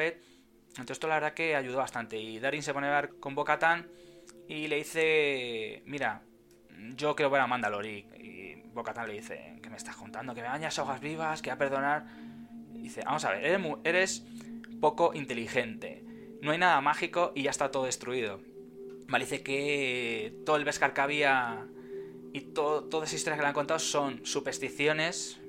entonces 0.71 0.95
esto 0.95 1.07
la 1.07 1.15
verdad 1.15 1.33
que 1.33 1.55
ayudó 1.55 1.79
bastante, 1.79 2.17
y 2.17 2.39
Darin 2.39 2.63
se 2.63 2.73
pone 2.73 2.87
a 2.87 3.01
ver 3.01 3.19
con 3.19 3.35
Bo-Katan 3.35 3.89
y 4.47 4.67
le 4.67 4.77
dice, 4.77 5.83
mira, 5.85 6.21
yo 6.95 7.15
quiero 7.15 7.29
ver 7.29 7.41
a 7.41 7.47
Mandalor 7.47 7.85
y, 7.85 8.63
Bocatan 8.73 9.07
le 9.07 9.15
dice, 9.15 9.59
¿qué 9.61 9.69
me 9.69 9.75
estás 9.75 9.97
contando? 9.97 10.33
Que 10.33 10.41
me 10.41 10.47
bañas 10.47 10.79
hojas 10.79 11.01
vivas, 11.01 11.41
que 11.41 11.49
va 11.49 11.55
a 11.55 11.57
perdonar. 11.57 12.05
dice, 12.73 13.01
vamos 13.03 13.25
a 13.25 13.31
ver, 13.31 13.59
eres, 13.83 14.23
poco 14.79 15.13
inteligente. 15.13 16.05
No 16.41 16.51
hay 16.51 16.57
nada 16.57 16.79
mágico 16.79 17.33
y 17.35 17.43
ya 17.43 17.51
está 17.51 17.69
todo 17.69 17.83
destruido. 17.83 18.39
Vale, 19.07 19.25
dice 19.25 19.43
que 19.43 20.33
todo 20.45 20.55
el 20.55 20.63
Beskar 20.63 20.93
que 20.93 21.01
había 21.01 21.67
y 22.33 22.41
todas 22.41 23.09
esas 23.09 23.13
historias 23.13 23.37
que 23.37 23.43
le 23.43 23.47
han 23.49 23.53
contado 23.53 23.79
son 23.79 24.25
supersticiones, 24.25 25.41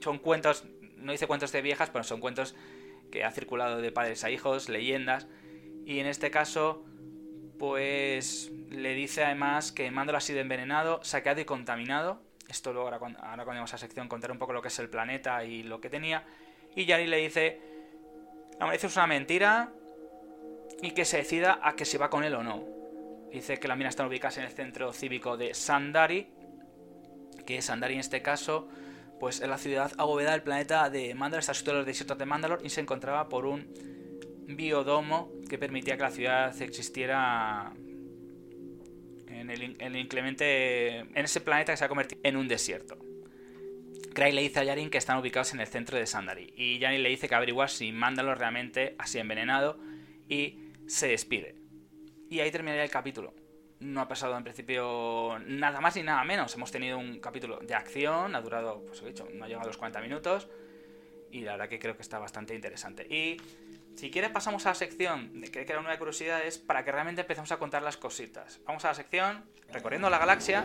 son 0.00 0.18
cuentos, 0.18 0.64
no 0.98 1.10
dice 1.10 1.26
cuentos 1.26 1.50
de 1.50 1.62
viejas, 1.62 1.90
pero 1.90 2.04
son 2.04 2.20
cuentos 2.20 2.54
que 3.10 3.24
ha 3.24 3.32
circulado 3.32 3.80
de 3.80 3.90
padres 3.90 4.22
a 4.22 4.30
hijos, 4.30 4.68
leyendas. 4.68 5.26
Y 5.84 5.98
en 5.98 6.06
este 6.06 6.30
caso, 6.30 6.84
pues 7.62 8.50
le 8.70 8.92
dice 8.92 9.22
además 9.22 9.70
que 9.70 9.88
Mandalor 9.92 10.16
ha 10.16 10.20
sido 10.20 10.40
envenenado, 10.40 10.98
saqueado 11.04 11.40
y 11.40 11.44
contaminado. 11.44 12.20
Esto 12.48 12.72
luego, 12.72 12.88
ahora 12.88 12.98
cuando, 12.98 13.20
ahora 13.20 13.44
cuando 13.44 13.62
a 13.62 13.66
sección, 13.68 14.08
contaré 14.08 14.32
un 14.32 14.40
poco 14.40 14.52
lo 14.52 14.60
que 14.60 14.66
es 14.66 14.78
el 14.80 14.88
planeta 14.88 15.44
y 15.44 15.62
lo 15.62 15.80
que 15.80 15.88
tenía. 15.88 16.24
Y 16.74 16.86
Yari 16.86 17.06
le 17.06 17.18
dice, 17.18 17.60
la 18.58 18.66
maldición 18.66 18.90
es 18.90 18.96
una 18.96 19.06
mentira 19.06 19.72
y 20.82 20.90
que 20.90 21.04
se 21.04 21.18
decida 21.18 21.60
a 21.62 21.76
que 21.76 21.84
se 21.84 21.98
va 21.98 22.10
con 22.10 22.24
él 22.24 22.34
o 22.34 22.42
no. 22.42 22.64
Dice 23.30 23.60
que 23.60 23.68
las 23.68 23.78
minas 23.78 23.92
están 23.92 24.08
ubicadas 24.08 24.38
en 24.38 24.44
el 24.46 24.50
centro 24.50 24.92
cívico 24.92 25.36
de 25.36 25.54
Sandari, 25.54 26.32
que 27.46 27.62
Sandari 27.62 27.94
en 27.94 28.00
este 28.00 28.22
caso 28.22 28.66
pues 29.20 29.40
es 29.40 29.48
la 29.48 29.56
ciudad 29.56 29.92
abovedada 29.98 30.32
del 30.32 30.42
planeta 30.42 30.90
de 30.90 31.14
Mandalor, 31.14 31.38
está 31.38 31.54
situado 31.54 31.78
en 31.78 31.82
los 31.82 31.86
desiertos 31.86 32.18
de 32.18 32.26
Mandalor 32.26 32.58
y 32.64 32.70
se 32.70 32.80
encontraba 32.80 33.28
por 33.28 33.46
un 33.46 33.72
biodomo 34.48 35.30
que 35.52 35.58
permitía 35.58 35.98
que 35.98 36.02
la 36.02 36.10
ciudad 36.10 36.62
existiera 36.62 37.74
en 39.26 39.50
el, 39.50 39.96
inclemente 39.96 41.00
en 41.00 41.14
ese 41.14 41.42
planeta 41.42 41.74
que 41.74 41.76
se 41.76 41.84
ha 41.84 41.88
convertido 41.88 42.22
en 42.24 42.38
un 42.38 42.48
desierto. 42.48 42.96
Cray 44.14 44.32
le 44.32 44.40
dice 44.40 44.60
a 44.60 44.64
Yarin 44.64 44.88
que 44.88 44.96
están 44.96 45.18
ubicados 45.18 45.52
en 45.52 45.60
el 45.60 45.66
centro 45.66 45.98
de 45.98 46.06
Sandari 46.06 46.54
y 46.56 46.78
Yarin 46.78 47.02
le 47.02 47.10
dice 47.10 47.28
que 47.28 47.34
averiguar 47.34 47.68
si 47.68 47.92
Mandalor 47.92 48.38
realmente 48.38 48.96
sido 49.04 49.20
envenenado 49.20 49.78
y 50.26 50.70
se 50.86 51.08
despide. 51.08 51.54
Y 52.30 52.40
ahí 52.40 52.50
terminaría 52.50 52.84
el 52.84 52.90
capítulo. 52.90 53.34
No 53.78 54.00
ha 54.00 54.08
pasado 54.08 54.34
en 54.38 54.44
principio 54.44 55.38
nada 55.46 55.82
más 55.82 55.96
ni 55.96 56.02
nada 56.02 56.24
menos. 56.24 56.54
Hemos 56.54 56.72
tenido 56.72 56.96
un 56.96 57.20
capítulo 57.20 57.58
de 57.58 57.74
acción, 57.74 58.34
ha 58.34 58.40
durado, 58.40 58.86
pues 58.86 59.02
he 59.02 59.06
dicho, 59.06 59.28
no 59.34 59.44
ha 59.44 59.48
llegado 59.48 59.64
a 59.64 59.68
los 59.68 59.76
40 59.76 60.00
minutos. 60.00 60.48
Y 61.30 61.42
la 61.42 61.52
verdad 61.52 61.68
que 61.68 61.78
creo 61.78 61.94
que 61.94 62.00
está 62.00 62.18
bastante 62.18 62.54
interesante. 62.54 63.06
Y 63.06 63.36
si 63.94 64.10
quieres 64.10 64.30
pasamos 64.30 64.66
a 64.66 64.70
la 64.70 64.74
sección 64.74 65.40
de 65.40 65.50
que 65.50 65.60
era 65.60 65.80
una 65.80 65.98
curiosidad 65.98 66.44
es 66.44 66.58
para 66.58 66.84
que 66.84 66.92
realmente 66.92 67.22
empecemos 67.22 67.52
a 67.52 67.58
contar 67.58 67.82
las 67.82 67.96
cositas. 67.96 68.60
Vamos 68.66 68.84
a 68.84 68.88
la 68.88 68.94
sección 68.94 69.44
recorriendo 69.70 70.10
la 70.10 70.18
galaxia. 70.18 70.64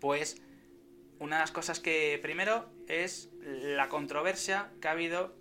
Pues 0.00 0.40
una 1.18 1.36
de 1.36 1.40
las 1.40 1.50
cosas 1.50 1.80
que 1.80 2.18
primero 2.22 2.70
es 2.88 3.30
la 3.40 3.88
controversia 3.88 4.70
que 4.80 4.88
ha 4.88 4.90
habido 4.90 5.34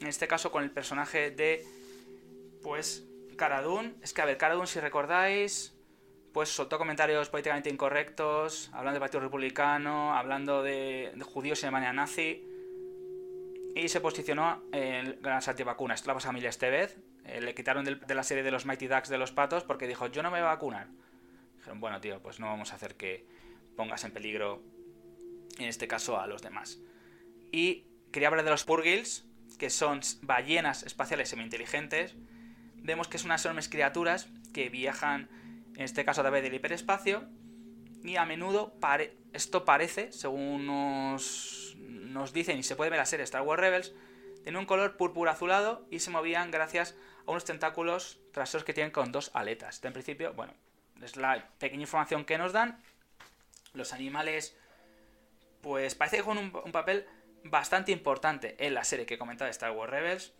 en 0.00 0.06
este 0.06 0.28
caso 0.28 0.50
con 0.50 0.62
el 0.62 0.70
personaje 0.70 1.30
de 1.30 1.64
pues 2.62 3.04
Caradun. 3.36 3.96
Es 4.02 4.12
que 4.12 4.22
a 4.22 4.24
ver, 4.24 4.36
Caradun 4.36 4.66
si 4.66 4.80
recordáis 4.80 5.77
pues 6.32 6.48
soltó 6.48 6.78
comentarios 6.78 7.28
políticamente 7.28 7.70
incorrectos, 7.70 8.70
hablando 8.72 8.94
del 8.94 9.00
Partido 9.00 9.20
Republicano, 9.20 10.14
hablando 10.14 10.62
de, 10.62 11.12
judíos 11.24 11.62
y 11.62 11.66
Alemania 11.66 11.92
nazi, 11.92 12.44
y 13.74 13.88
se 13.88 14.00
posicionó 14.00 14.62
en 14.72 15.18
las 15.22 15.48
antivacunas. 15.48 16.00
Esto 16.00 16.08
la 16.08 16.14
pasa 16.14 16.28
a 16.28 16.30
Emilia 16.32 16.50
Estevez, 16.50 16.98
eh, 17.24 17.40
le 17.40 17.54
quitaron 17.54 17.84
de 17.84 18.14
la 18.14 18.22
serie 18.22 18.42
de 18.42 18.50
los 18.50 18.66
Mighty 18.66 18.86
Ducks 18.86 19.08
de 19.08 19.18
los 19.18 19.32
patos 19.32 19.64
porque 19.64 19.86
dijo, 19.86 20.06
yo 20.06 20.22
no 20.22 20.30
me 20.30 20.38
voy 20.38 20.46
a 20.46 20.50
vacunar. 20.50 20.88
Dijeron, 21.56 21.80
bueno, 21.80 22.00
tío, 22.00 22.20
pues 22.22 22.40
no 22.40 22.46
vamos 22.46 22.72
a 22.72 22.76
hacer 22.76 22.96
que 22.96 23.26
pongas 23.76 24.04
en 24.04 24.12
peligro, 24.12 24.62
en 25.58 25.66
este 25.66 25.86
caso, 25.86 26.18
a 26.18 26.26
los 26.26 26.42
demás. 26.42 26.78
Y 27.52 27.84
quería 28.12 28.28
hablar 28.28 28.44
de 28.44 28.50
los 28.50 28.64
Purgils, 28.64 29.24
que 29.58 29.70
son 29.70 30.00
ballenas 30.22 30.82
espaciales 30.82 31.28
semi-inteligentes. 31.28 32.14
Vemos 32.76 33.08
que 33.08 33.18
son 33.18 33.26
unas 33.26 33.44
enormes 33.44 33.68
criaturas 33.68 34.28
que 34.52 34.68
viajan 34.68 35.28
en 35.78 35.84
este 35.84 36.04
caso 36.04 36.20
a 36.20 36.24
través 36.24 36.42
del 36.42 36.52
hiperespacio, 36.54 37.22
y 38.02 38.16
a 38.16 38.26
menudo 38.26 38.74
esto 39.32 39.64
parece, 39.64 40.10
según 40.10 40.66
nos, 40.66 42.32
dicen 42.32 42.58
y 42.58 42.64
se 42.64 42.74
puede 42.74 42.90
ver 42.90 42.98
la 42.98 43.06
serie 43.06 43.22
Star 43.22 43.42
Wars 43.42 43.60
Rebels, 43.60 43.94
tiene 44.42 44.58
un 44.58 44.66
color 44.66 44.96
púrpura 44.96 45.32
azulado 45.32 45.86
y 45.88 46.00
se 46.00 46.10
movían 46.10 46.50
gracias 46.50 46.96
a 47.26 47.30
unos 47.30 47.44
tentáculos 47.44 48.18
traseros 48.32 48.64
que 48.64 48.74
tienen 48.74 48.90
con 48.90 49.12
dos 49.12 49.30
aletas. 49.34 49.82
en 49.84 49.92
principio, 49.92 50.32
bueno, 50.34 50.52
es 51.00 51.16
la 51.16 51.48
pequeña 51.58 51.82
información 51.82 52.24
que 52.24 52.38
nos 52.38 52.52
dan. 52.52 52.82
Los 53.72 53.92
animales, 53.92 54.56
pues 55.60 55.94
parece 55.94 56.16
que 56.16 56.22
juegan 56.22 56.50
un, 56.52 56.72
papel 56.72 57.06
bastante 57.44 57.92
importante 57.92 58.56
en 58.58 58.74
la 58.74 58.82
serie 58.82 59.06
que 59.06 59.16
de 59.16 59.50
Star 59.50 59.70
Wars 59.70 59.92
Rebels 59.92 60.34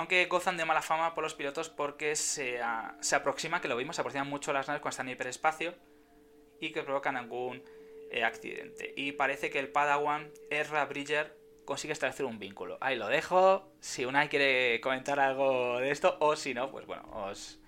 aunque 0.00 0.24
gozan 0.24 0.56
de 0.56 0.64
mala 0.64 0.80
fama 0.80 1.14
por 1.14 1.22
los 1.22 1.34
pilotos 1.34 1.68
porque 1.68 2.16
se, 2.16 2.58
se 3.00 3.16
aproxima, 3.16 3.60
que 3.60 3.68
lo 3.68 3.76
vimos, 3.76 3.96
se 3.96 4.00
aproximan 4.00 4.28
mucho 4.28 4.50
las 4.54 4.66
naves 4.66 4.80
cuando 4.80 4.94
están 4.94 5.08
en 5.08 5.12
hiperespacio 5.12 5.74
y 6.58 6.72
que 6.72 6.82
provocan 6.82 7.18
algún 7.18 7.62
eh, 8.10 8.24
accidente. 8.24 8.94
Y 8.96 9.12
parece 9.12 9.50
que 9.50 9.58
el 9.58 9.68
Padawan 9.68 10.30
Ezra 10.48 10.86
Bridger 10.86 11.36
consigue 11.66 11.92
establecer 11.92 12.24
un 12.24 12.38
vínculo. 12.38 12.78
Ahí 12.80 12.96
lo 12.96 13.08
dejo. 13.08 13.74
Si 13.80 14.06
Unai 14.06 14.30
quiere 14.30 14.80
comentar 14.80 15.20
algo 15.20 15.78
de 15.80 15.90
esto, 15.90 16.16
o 16.20 16.34
si 16.34 16.54
no, 16.54 16.70
pues 16.70 16.86
bueno, 16.86 17.02
os. 17.12 17.60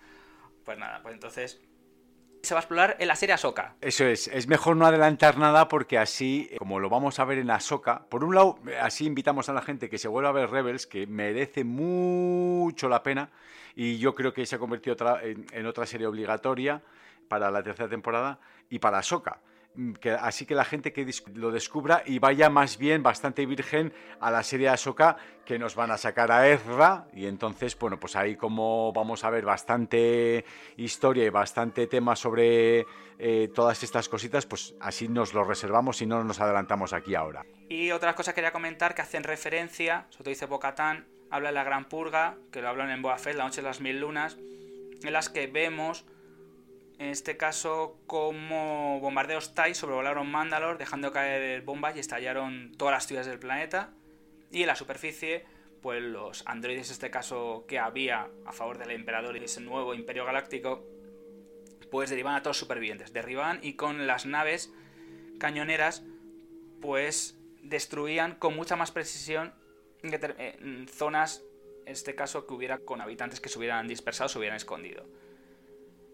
Pues 0.64 0.78
nada, 0.78 1.02
pues 1.02 1.12
entonces 1.12 1.60
se 2.42 2.54
va 2.54 2.58
a 2.58 2.62
explorar 2.62 2.96
en 2.98 3.06
la 3.06 3.14
serie 3.14 3.34
Ahsoka. 3.34 3.76
Eso 3.80 4.04
es, 4.04 4.26
es 4.26 4.48
mejor 4.48 4.76
no 4.76 4.86
adelantar 4.86 5.38
nada 5.38 5.68
porque 5.68 5.96
así, 5.96 6.50
como 6.58 6.80
lo 6.80 6.90
vamos 6.90 7.20
a 7.20 7.24
ver 7.24 7.38
en 7.38 7.50
Ahsoka, 7.50 8.06
por 8.08 8.24
un 8.24 8.34
lado, 8.34 8.58
así 8.80 9.06
invitamos 9.06 9.48
a 9.48 9.52
la 9.52 9.62
gente 9.62 9.88
que 9.88 9.96
se 9.96 10.08
vuelva 10.08 10.30
a 10.30 10.32
ver 10.32 10.50
Rebels, 10.50 10.86
que 10.86 11.06
merece 11.06 11.62
mucho 11.62 12.88
la 12.88 13.02
pena 13.02 13.30
y 13.76 13.98
yo 13.98 14.14
creo 14.14 14.32
que 14.32 14.44
se 14.44 14.56
ha 14.56 14.58
convertido 14.58 14.96
en, 15.22 15.66
otra 15.66 15.86
serie 15.86 16.06
obligatoria 16.06 16.82
para 17.28 17.50
la 17.50 17.62
tercera 17.62 17.88
temporada 17.88 18.40
y 18.68 18.80
para 18.80 18.98
Ahsoka. 18.98 19.40
Mm, 19.74 19.94
así 20.20 20.44
que 20.44 20.54
la 20.54 20.64
gente 20.64 20.92
que 20.92 21.06
lo 21.34 21.50
descubra 21.50 22.02
y 22.04 22.18
vaya 22.18 22.50
más 22.50 22.76
bien 22.76 23.02
bastante 23.02 23.46
virgen 23.46 23.92
a 24.20 24.30
la 24.30 24.42
serie 24.42 24.68
Ahsoka 24.68 25.16
que 25.46 25.58
nos 25.58 25.74
van 25.74 25.90
a 25.90 25.96
sacar 25.96 26.30
a 26.30 26.48
Ezra. 26.48 27.06
Y 27.14 27.26
entonces 27.26 27.78
bueno 27.78 27.98
pues 27.98 28.14
ahí 28.16 28.36
como 28.36 28.92
vamos 28.92 29.24
a 29.24 29.30
ver 29.30 29.44
bastante 29.44 30.44
historia 30.76 31.24
y 31.24 31.30
bastante 31.30 31.86
tema 31.86 32.16
sobre 32.16 32.86
eh, 33.18 33.48
todas 33.54 33.82
estas 33.82 34.08
cositas 34.08 34.44
pues 34.44 34.74
así 34.80 35.08
nos 35.08 35.32
lo 35.32 35.44
reservamos 35.44 36.02
y 36.02 36.06
no 36.06 36.22
nos 36.22 36.40
adelantamos 36.40 36.92
aquí 36.92 37.14
ahora. 37.14 37.46
Y 37.68 37.90
otras 37.92 38.14
cosas 38.14 38.34
quería 38.34 38.52
comentar 38.52 38.94
que 38.94 39.02
hacen 39.02 39.24
referencia 39.24 40.06
sobre 40.10 40.24
todo 40.24 40.30
dice 40.30 40.46
Bocatán 40.46 41.06
habla 41.30 41.48
de 41.48 41.54
la 41.54 41.64
Gran 41.64 41.88
Purga 41.88 42.36
que 42.50 42.60
lo 42.60 42.68
hablan 42.68 42.90
en 42.90 43.00
Boa 43.00 43.16
la 43.24 43.44
noche 43.44 43.62
de 43.62 43.68
las 43.68 43.80
mil 43.80 44.00
lunas 44.00 44.36
en 45.02 45.12
las 45.12 45.30
que 45.30 45.46
vemos 45.46 46.04
en 47.02 47.08
este 47.10 47.36
caso 47.36 47.98
como 48.06 49.00
bombardeos 49.00 49.54
TIE 49.54 49.74
sobrevolaron 49.74 50.30
Mandalore 50.30 50.78
dejando 50.78 51.12
caer 51.12 51.62
bombas 51.62 51.96
y 51.96 51.98
estallaron 51.98 52.72
todas 52.76 52.92
las 52.92 53.06
ciudades 53.06 53.26
del 53.26 53.40
planeta. 53.40 53.90
Y 54.52 54.60
en 54.60 54.68
la 54.68 54.76
superficie 54.76 55.44
pues 55.80 56.00
los 56.00 56.46
androides 56.46 56.86
en 56.86 56.92
este 56.92 57.10
caso 57.10 57.64
que 57.66 57.80
había 57.80 58.28
a 58.46 58.52
favor 58.52 58.78
del 58.78 58.92
emperador 58.92 59.36
y 59.36 59.44
ese 59.44 59.60
nuevo 59.60 59.94
imperio 59.94 60.24
galáctico 60.24 60.86
pues 61.90 62.08
derivan 62.08 62.36
a 62.36 62.42
todos 62.42 62.56
supervivientes. 62.56 63.12
Derriban 63.12 63.58
y 63.62 63.74
con 63.74 64.06
las 64.06 64.24
naves 64.24 64.72
cañoneras 65.40 66.04
pues 66.80 67.36
destruían 67.62 68.36
con 68.36 68.54
mucha 68.54 68.76
más 68.76 68.92
precisión 68.92 69.54
zonas 70.88 71.42
en 71.84 71.92
este 71.92 72.14
caso 72.14 72.46
que 72.46 72.54
hubiera 72.54 72.78
con 72.78 73.00
habitantes 73.00 73.40
que 73.40 73.48
se 73.48 73.58
hubieran 73.58 73.88
dispersado 73.88 74.28
se 74.28 74.38
hubieran 74.38 74.56
escondido 74.56 75.04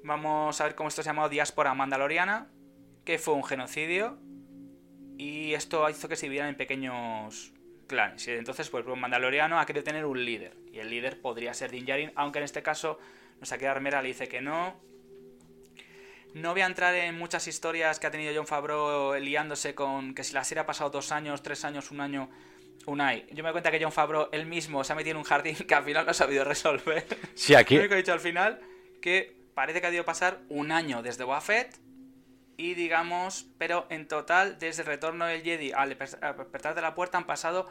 Vamos 0.02 0.60
a 0.60 0.64
ver 0.64 0.74
cómo 0.74 0.88
esto 0.88 1.02
se 1.02 1.08
llamado 1.08 1.28
diáspora 1.28 1.74
mandaloriana, 1.74 2.48
que 3.04 3.18
fue 3.18 3.34
un 3.34 3.44
genocidio, 3.44 4.18
y 5.16 5.54
esto 5.54 5.88
hizo 5.90 6.08
que 6.08 6.16
se 6.16 6.26
dividieran 6.26 6.50
en 6.50 6.56
pequeños 6.56 7.52
clanes. 7.86 8.26
Y 8.28 8.32
entonces, 8.32 8.70
pues, 8.70 8.86
un 8.86 9.00
mandaloriano 9.00 9.58
ha 9.58 9.66
querido 9.66 9.84
tener 9.84 10.04
un 10.04 10.24
líder, 10.24 10.56
y 10.72 10.78
el 10.78 10.90
líder 10.90 11.20
podría 11.20 11.52
ser 11.54 11.70
Din 11.70 11.84
Djarin, 11.84 12.12
aunque 12.14 12.38
en 12.38 12.44
este 12.44 12.62
caso 12.62 12.98
nuestra 13.38 13.70
Armera 13.70 14.02
le 14.02 14.08
dice 14.08 14.28
que 14.28 14.40
no. 14.40 14.80
No 16.34 16.52
voy 16.52 16.60
a 16.60 16.66
entrar 16.66 16.94
en 16.94 17.16
muchas 17.16 17.48
historias 17.48 17.98
que 17.98 18.06
ha 18.06 18.10
tenido 18.10 18.32
John 18.34 18.46
Favreau 18.46 19.14
liándose 19.18 19.74
con 19.74 20.14
que 20.14 20.24
si 20.24 20.34
la 20.34 20.44
serie 20.44 20.60
ha 20.60 20.66
pasado 20.66 20.90
dos 20.90 21.10
años, 21.10 21.42
tres 21.42 21.64
años, 21.64 21.90
un 21.90 22.00
año, 22.00 22.28
un 22.86 23.00
ay. 23.00 23.26
Yo 23.30 23.36
me 23.36 23.44
doy 23.44 23.52
cuenta 23.52 23.70
que 23.70 23.82
John 23.82 23.92
Favreau 23.92 24.28
él 24.32 24.44
mismo 24.44 24.84
se 24.84 24.92
ha 24.92 24.96
metido 24.96 25.12
en 25.12 25.18
un 25.18 25.24
jardín 25.24 25.56
que 25.66 25.74
al 25.74 25.84
final 25.84 26.04
no 26.04 26.10
ha 26.10 26.14
sabido 26.14 26.44
resolver. 26.44 27.06
Sí, 27.34 27.54
aquí. 27.54 27.74
Lo 27.74 27.80
único 27.80 27.90
que 27.90 27.94
ha 27.94 27.98
dicho 27.98 28.12
al 28.12 28.20
final 28.20 28.60
que 29.00 29.37
parece 29.58 29.80
que 29.80 29.88
ha 29.88 29.90
debido 29.90 30.04
pasar 30.04 30.38
un 30.50 30.70
año 30.70 31.02
desde 31.02 31.24
Boafet 31.24 31.80
y 32.56 32.74
digamos, 32.74 33.50
pero 33.58 33.88
en 33.90 34.06
total 34.06 34.56
desde 34.60 34.82
el 34.82 34.86
retorno 34.86 35.26
del 35.26 35.42
Jedi 35.42 35.72
al 35.72 35.88
despertar 35.88 36.76
de 36.76 36.80
la 36.80 36.94
puerta 36.94 37.18
han 37.18 37.26
pasado 37.26 37.68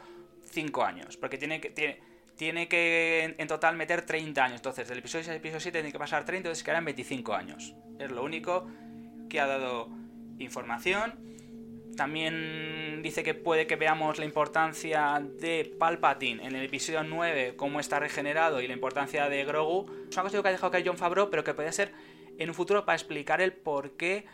5 0.50 0.84
años, 0.84 1.16
porque 1.16 1.38
tiene 1.38 1.62
que, 1.62 1.70
tiene, 1.70 1.98
tiene 2.36 2.68
que 2.68 3.34
en, 3.38 3.48
total 3.48 3.74
meter 3.74 4.02
30 4.02 4.44
años, 4.44 4.56
entonces 4.56 4.86
del 4.86 4.98
episodio 4.98 5.24
6 5.24 5.30
al 5.30 5.36
episodio 5.36 5.60
7 5.60 5.78
tiene 5.78 5.90
que 5.90 5.98
pasar 5.98 6.26
30, 6.26 6.48
entonces 6.48 6.62
quedan 6.62 6.84
25 6.84 7.32
años. 7.32 7.74
Es 7.98 8.10
lo 8.10 8.22
único 8.22 8.68
que 9.30 9.40
ha 9.40 9.46
dado 9.46 9.88
información. 10.38 11.27
También 11.98 13.00
dice 13.02 13.24
que 13.24 13.34
puede 13.34 13.66
que 13.66 13.74
veamos 13.74 14.20
la 14.20 14.24
importancia 14.24 15.20
de 15.20 15.74
Palpatine 15.80 16.46
en 16.46 16.54
el 16.54 16.64
episodio 16.64 17.02
9, 17.02 17.54
cómo 17.56 17.80
está 17.80 17.98
regenerado 17.98 18.60
y 18.60 18.68
la 18.68 18.74
importancia 18.74 19.28
de 19.28 19.44
Grogu. 19.44 19.86
Es 20.08 20.14
una 20.14 20.22
cosa 20.22 20.40
que 20.40 20.46
ha 20.46 20.52
dejado 20.52 20.70
caer 20.70 20.84
John 20.86 20.96
Favreau, 20.96 21.28
pero 21.28 21.42
que 21.42 21.54
puede 21.54 21.72
ser 21.72 21.90
en 22.38 22.50
un 22.50 22.54
futuro 22.54 22.84
para 22.84 22.94
explicar 22.94 23.40
el 23.40 23.52
por 23.52 23.96
qué 23.96 24.26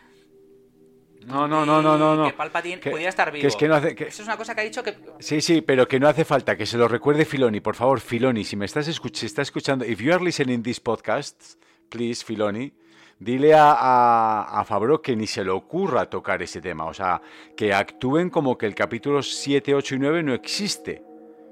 No, 1.25 1.47
no, 1.47 1.65
no, 1.65 1.81
no, 1.81 1.97
no. 1.97 2.27
Que 2.27 2.33
Palpatine 2.33 2.77
pudiera 2.77 3.09
estar 3.09 3.31
vivo. 3.31 3.41
Que 3.41 3.47
es 3.47 3.55
que 3.55 3.67
no 3.67 3.73
hace, 3.73 3.95
que... 3.95 4.03
Eso 4.09 4.21
es 4.21 4.27
una 4.27 4.37
cosa 4.37 4.53
que 4.53 4.61
ha 4.61 4.63
dicho 4.63 4.83
que... 4.83 4.95
Sí, 5.17 5.41
sí, 5.41 5.61
pero 5.61 5.87
que 5.87 5.99
no 5.99 6.07
hace 6.07 6.23
falta 6.23 6.55
que 6.55 6.67
se 6.67 6.77
lo 6.77 6.87
recuerde 6.87 7.25
Filoni. 7.25 7.61
Por 7.61 7.75
favor, 7.75 7.99
Filoni, 7.99 8.43
si 8.43 8.55
me 8.55 8.65
estás 8.65 8.87
escuchando, 8.87 9.19
si 9.21 9.25
estás 9.25 9.47
escuchando, 9.47 9.85
if 9.85 9.99
you 9.99 10.13
are 10.13 10.23
listening 10.23 10.61
this 10.61 10.79
podcast, 10.79 11.55
please, 11.89 12.23
Filoni, 12.23 12.71
dile 13.19 13.53
a, 13.53 13.71
a, 13.71 14.59
a 14.59 14.65
Fabro 14.65 15.01
que 15.01 15.15
ni 15.15 15.27
se 15.27 15.43
le 15.43 15.51
ocurra 15.51 16.09
tocar 16.09 16.41
ese 16.41 16.61
tema. 16.61 16.85
O 16.85 16.93
sea, 16.93 17.21
que 17.55 17.73
actúen 17.73 18.29
como 18.29 18.57
que 18.57 18.65
el 18.65 18.75
capítulo 18.75 19.21
7, 19.21 19.73
8 19.75 19.95
y 19.95 19.99
9 19.99 20.23
no 20.23 20.33
existe. 20.33 21.03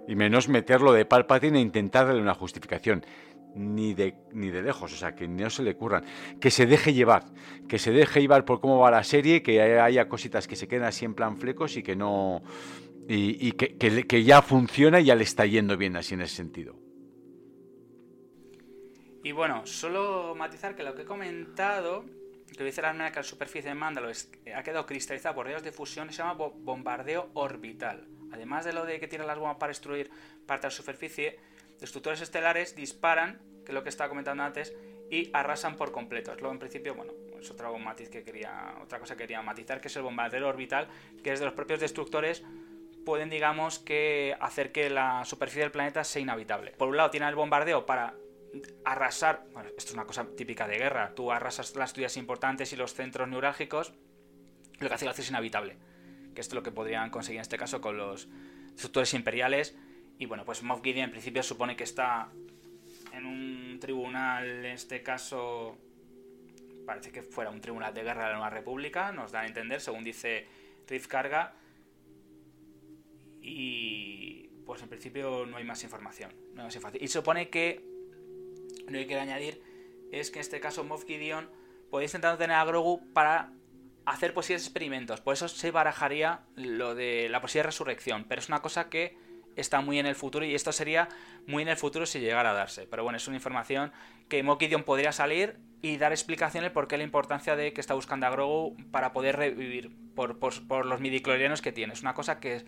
Y 0.07 0.16
menos 0.16 0.49
meterlo 0.49 0.91
de 0.91 1.05
Palpatine 1.05 1.59
e 1.59 1.61
intentar 1.61 2.07
darle 2.07 2.22
una 2.22 2.34
justificación 2.34 3.05
ni 3.55 3.93
de, 3.93 4.16
ni 4.34 4.49
de 4.49 4.61
lejos, 4.61 4.93
o 4.93 4.95
sea, 4.95 5.16
que 5.16 5.28
no 5.28 5.49
se 5.49 5.64
le 5.64 5.76
curran, 5.76 6.03
que 6.39 6.51
se 6.51 6.66
deje 6.66 6.93
llevar, 6.93 7.26
que 7.68 7.80
se 7.80 7.91
deje 7.91 8.22
llevar 8.22 8.45
por 8.45 8.59
cómo 8.59 8.80
va 8.80 8.91
la 8.91 9.03
serie, 9.03 9.43
que 9.43 9.61
haya 9.61 10.09
cositas 10.09 10.47
que 10.47 10.55
se 10.55 10.68
queden 10.68 10.84
así 10.84 11.05
en 11.05 11.14
plan 11.14 11.38
flecos 11.38 11.78
y 11.78 11.84
que 11.84 11.95
no... 11.95 12.41
y, 13.07 13.51
que, 13.53 13.78
que, 13.78 14.07
que, 14.07 14.24
ya 14.24 14.41
funciona 14.41 14.99
y 14.99 15.05
ya 15.05 15.16
le 15.16 15.24
está 15.24 15.45
yendo 15.45 15.78
bien 15.78 15.95
así 15.95 16.16
en 16.16 16.22
ese 16.22 16.36
sentido. 16.36 16.83
Y 19.24 19.32
bueno, 19.32 19.65
solo 19.65 20.36
matizar 20.36 20.76
que 20.76 20.84
lo 20.84 20.93
que 20.95 21.03
he 21.03 21.05
comentado, 21.05 22.03
que 22.57 22.63
dice 22.63 22.82
la 22.82 23.09
que 23.09 23.19
la 23.19 23.24
superficie 23.24 23.69
de 23.69 23.76
Mándalo 23.76 24.11
ha 24.53 24.63
quedado 24.63 24.86
cristalizada 24.86 25.34
por 25.34 25.45
rayos 25.45 25.63
de 25.63 25.71
fusión, 25.71 26.11
se 26.11 26.17
llama 26.17 26.34
bombardeo 26.34 27.30
orbital. 27.34 28.05
Además 28.34 28.65
de 28.65 28.74
lo 28.74 28.86
de 28.86 28.99
que 28.99 29.07
tiran 29.07 29.28
las 29.28 29.38
bombas 29.38 29.55
para 29.57 29.69
destruir 29.69 30.11
parte 30.45 30.67
de 30.67 30.71
la 30.71 30.76
superficie, 30.76 31.39
destructores 31.80 32.19
estelares 32.19 32.76
disparan, 32.76 33.41
que 33.63 33.71
es 33.71 33.74
lo 33.74 33.82
que 33.82 33.89
estaba 33.89 34.09
comentando 34.09 34.43
antes, 34.43 34.76
y 35.09 35.30
arrasan 35.32 35.78
por 35.78 35.93
completo. 35.93 36.34
Es 36.34 36.41
lo 36.41 36.51
en 36.51 36.59
principio, 36.59 36.93
bueno, 36.93 37.13
es 37.39 37.49
otro 37.49 37.78
matiz 37.80 38.09
que 38.09 38.24
quería, 38.24 38.76
otra 38.84 38.99
cosa 38.99 39.15
que 39.15 39.24
quería 39.24 39.41
matizar, 39.41 39.80
que 39.80 39.88
es 39.88 39.95
el 39.95 40.03
bombardeo 40.03 40.49
orbital, 40.49 40.89
que 41.24 41.32
es 41.32 41.39
de 41.39 41.45
los 41.45 41.53
propios 41.53 41.80
destructores 41.80 42.43
pueden, 43.05 43.30
digamos, 43.30 43.80
que 43.80 44.36
hacer 44.39 44.71
que 44.71 44.89
la 44.89 45.26
superficie 45.26 45.63
del 45.63 45.71
planeta 45.71 46.03
sea 46.05 46.21
inhabitable. 46.21 46.71
Por 46.71 46.88
un 46.88 46.97
lado, 46.97 47.09
tienen 47.09 47.30
el 47.30 47.36
bombardeo 47.36 47.86
para 47.86 48.15
arrasar, 48.86 49.45
bueno, 49.54 49.70
esto 49.70 49.89
es 49.89 49.93
una 49.93 50.06
cosa 50.06 50.28
típica 50.36 50.68
de 50.68 50.78
guerra, 50.78 51.14
tú 51.16 51.32
arrasas 51.32 51.76
las 51.76 51.93
tuyas 51.93 52.18
importantes 52.18 52.72
y 52.74 52.76
los 52.76 52.93
centros 52.93 53.28
neurálgicos, 53.28 53.93
lo 54.80 54.88
que 54.88 54.93
hace 54.93 55.06
que 55.06 55.12
haces 55.12 55.30
inhabitable, 55.30 55.78
que 56.36 56.41
esto 56.41 56.54
es 56.54 56.56
lo 56.56 56.64
que 56.64 56.72
podrían 56.72 57.10
conseguir 57.10 57.38
en 57.38 57.43
este 57.43 57.58
caso 57.58 57.82
con 57.82 57.97
los 57.97 58.30
destructores 58.72 59.14
imperiales, 59.14 59.76
y 60.18 60.26
bueno, 60.26 60.45
pues 60.45 60.62
Moff 60.64 60.82
Gideon 60.84 61.06
en 61.06 61.12
principio 61.12 61.41
supone 61.43 61.76
que 61.76 61.84
está 61.84 62.30
en 63.14 63.26
un 63.26 63.80
tribunal, 63.80 64.47
en 64.47 64.66
este 64.66 65.01
caso 65.01 65.78
parece 66.86 67.12
que 67.12 67.24
fuera 67.24 67.49
un 67.49 67.62
tribunal 67.62 67.93
de 67.93 68.04
guerra 68.04 68.24
de 68.24 68.28
la 68.30 68.34
Nueva 68.34 68.49
República, 68.49 69.12
nos 69.12 69.32
da 69.32 69.41
a 69.41 69.47
entender, 69.47 69.82
según 69.82 70.04
dice 70.04 70.47
Riff 70.88 71.08
Carga, 71.08 71.56
y 73.41 74.49
pues 74.66 74.82
en 74.82 74.89
principio 74.89 75.45
no 75.45 75.58
hay 75.58 75.64
más 75.64 75.84
información. 75.84 76.32
No 76.54 76.62
hay 76.62 76.68
más 76.68 76.76
información. 76.76 77.04
Y 77.04 77.08
supone 77.08 77.49
que 77.49 77.93
lo 78.88 79.00
que 79.00 79.08
quiero 79.08 79.22
añadir 79.22 79.62
es 80.12 80.32
que 80.32 80.40
en 80.40 80.42
este 80.42 80.60
caso 80.60 80.84
Moff 80.84 81.06
Gideon 81.06 81.50
podéis 81.90 82.12
intentar 82.12 82.38
tener 82.38 82.56
a 82.56 82.66
Grogu 82.66 83.12
para 83.14 83.52
hacer 84.06 84.34
posibles 84.34 84.64
experimentos. 84.64 85.22
Por 85.22 85.34
eso 85.34 85.48
se 85.48 85.72
barajaría 85.72 86.42
lo 86.56 86.96
de 86.96 87.30
la 87.30 87.42
posible 87.42 87.64
resurrección. 87.64 88.26
Pero 88.28 88.40
es 88.40 88.48
una 88.48 88.62
cosa 88.62 88.90
que 88.90 89.18
está 89.56 89.82
muy 89.82 90.00
en 90.00 90.06
el 90.06 90.16
futuro 90.16 90.46
y 90.46 90.56
esto 90.56 90.72
sería 90.72 91.10
muy 91.48 91.64
en 91.64 91.70
el 91.70 91.78
futuro 91.78 92.06
si 92.06 92.20
llegara 92.20 92.52
a 92.52 92.54
darse. 92.54 92.88
Pero 92.88 93.04
bueno, 93.04 93.18
es 93.18 93.28
una 93.28 93.38
información 93.38 93.92
que 94.30 94.44
Moff 94.44 94.60
Gideon 94.60 94.84
podría 94.84 95.12
salir 95.12 95.58
y 95.82 95.98
dar 95.98 96.12
explicaciones 96.12 96.72
por 96.72 96.88
qué 96.88 96.98
la 96.98 97.04
importancia 97.04 97.56
de 97.56 97.74
que 97.74 97.82
está 97.82 97.94
buscando 97.94 98.26
a 98.26 98.30
Grogu 98.30 98.76
para 98.92 99.14
poder 99.14 99.36
revivir 99.36 99.92
por, 100.16 100.40
por, 100.40 100.68
por 100.68 100.86
los 100.86 101.00
midiclorianos 101.00 101.62
que 101.62 101.72
tiene. 101.72 101.94
Es 101.94 102.02
una 102.02 102.14
cosa 102.14 102.40
que, 102.40 102.66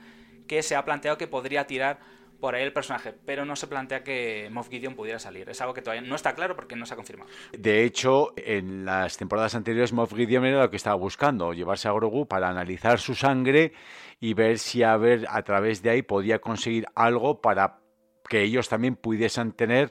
que 0.47 0.63
se 0.63 0.76
ha 0.76 0.86
planteado 0.86 1.18
que 1.18 1.28
podría 1.28 1.68
tirar 1.68 1.99
por 2.45 2.53
ahí 2.53 2.61
el 2.61 2.73
personaje, 2.73 3.11
pero 3.25 3.43
no 3.43 3.55
se 3.55 3.65
plantea 3.65 4.03
que 4.03 4.49
Moff 4.51 4.69
Gideon 4.69 4.93
pudiera 4.93 5.17
salir. 5.17 5.49
Es 5.49 5.61
algo 5.61 5.73
que 5.73 5.81
todavía 5.81 6.07
no 6.07 6.13
está 6.13 6.35
claro 6.35 6.55
porque 6.55 6.75
no 6.75 6.85
se 6.85 6.93
ha 6.93 6.95
confirmado. 6.95 7.27
De 7.57 7.83
hecho, 7.83 8.33
en 8.37 8.85
las 8.85 9.17
temporadas 9.17 9.55
anteriores 9.55 9.93
Moff 9.93 10.13
Gideon 10.13 10.45
era 10.45 10.61
lo 10.61 10.69
que 10.69 10.75
estaba 10.75 10.95
buscando, 10.95 11.53
llevarse 11.53 11.87
a 11.87 11.91
Grogu 11.93 12.27
para 12.27 12.47
analizar 12.47 12.99
su 12.99 13.15
sangre 13.15 13.73
y 14.19 14.35
ver 14.35 14.59
si 14.59 14.83
a 14.83 14.95
ver 14.95 15.25
a 15.27 15.41
través 15.41 15.81
de 15.81 15.89
ahí 15.89 16.03
podía 16.03 16.37
conseguir 16.37 16.85
algo 16.93 17.41
para 17.41 17.79
que 18.29 18.43
ellos 18.43 18.69
también 18.69 18.95
pudiesen 18.95 19.51
tener 19.51 19.89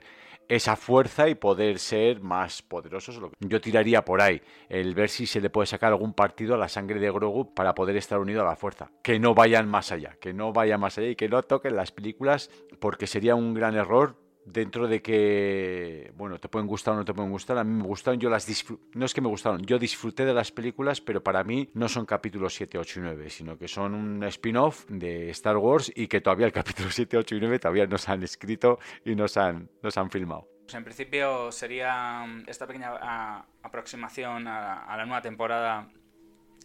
esa 0.49 0.77
fuerza 0.77 1.29
y 1.29 1.35
poder 1.35 1.79
ser 1.79 2.21
más 2.21 2.63
poderosos. 2.63 3.21
Yo 3.41 3.61
tiraría 3.61 4.05
por 4.05 4.21
ahí, 4.21 4.41
el 4.69 4.95
ver 4.95 5.09
si 5.09 5.27
se 5.27 5.41
le 5.41 5.51
puede 5.51 5.67
sacar 5.67 5.93
algún 5.93 6.15
partido 6.15 6.55
a 6.55 6.59
la 6.59 6.69
sangre 6.69 7.01
de 7.01 7.11
Grogu 7.11 7.55
para 7.55 7.75
poder 7.75 7.97
estar 7.97 8.19
unido 8.19 8.43
a 8.43 8.45
la 8.45 8.57
fuerza. 8.57 8.91
Que 9.03 9.19
no 9.19 9.35
vayan 9.35 9.69
más 9.69 9.93
allá, 9.93 10.17
que 10.21 10.33
no 10.33 10.53
vayan 10.53 10.81
más 10.81 10.99
allá 10.99 11.09
y 11.09 11.17
que 11.17 11.29
no 11.29 11.43
toquen 11.43 11.77
las 11.77 11.93
películas 11.93 12.51
porque 12.79 13.07
sería 13.07 13.35
un 13.35 13.55
gran 13.55 13.75
error 13.75 14.24
dentro 14.45 14.89
de 14.89 15.03
que, 15.03 16.13
bueno, 16.17 16.39
te 16.39 16.49
pueden 16.49 16.67
gustar 16.67 16.95
o 16.95 16.97
no 16.97 17.05
te 17.05 17.15
pueden 17.15 17.31
gustar. 17.31 17.59
A 17.59 17.65
mí 17.65 17.73
me 17.73 17.87
gustaron, 17.87 18.21
yo 18.21 18.31
las 18.31 18.47
disfruté, 18.47 18.83
no 18.95 19.07
es 19.07 19.15
que 19.15 19.21
me 19.21 19.29
gustaron, 19.29 19.63
yo 19.63 19.79
disfruté 19.79 20.25
de 20.25 20.35
las 20.35 20.53
películas, 20.53 21.01
pero 21.01 21.23
para 21.23 21.45
mí 21.45 21.71
no 21.75 21.89
son 21.89 22.07
capítulos 22.07 22.55
7, 22.55 22.79
8 22.79 23.01
y 23.01 23.03
9, 23.03 23.31
sino 23.31 23.59
que 23.59 23.69
son 23.69 23.95
un 23.95 24.23
spin-off 24.25 24.85
de 24.89 25.31
Star 25.31 25.57
Wars 25.57 25.93
y 25.95 26.07
que 26.07 26.21
todavía 26.21 26.47
el 26.47 26.53
capítulo 26.61 26.91
7, 26.91 27.17
8 27.17 27.37
y 27.37 27.41
9 27.41 27.59
todavía 27.59 27.87
nos 27.87 28.09
han 28.09 28.23
escrito 28.23 28.79
y 29.05 29.15
nos 29.15 29.37
han, 29.37 29.71
nos 29.83 29.97
han 29.97 30.11
filmado. 30.11 30.49
Pues 30.65 30.75
en 30.75 30.85
principio 30.85 31.53
sería 31.53 32.25
mm, 32.27 32.45
esta 32.47 32.67
pequeña 32.67 32.93
a, 33.01 33.47
aproximación 33.63 34.47
a 34.49 34.97
la 34.97 35.05
nueva 35.05 35.23
temporada 35.23 35.89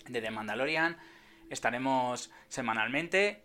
de 0.08 0.22
The 0.22 0.32
Mandalorian. 0.32 0.98
Estaremos 1.50 2.32
semanalmente 2.48 3.44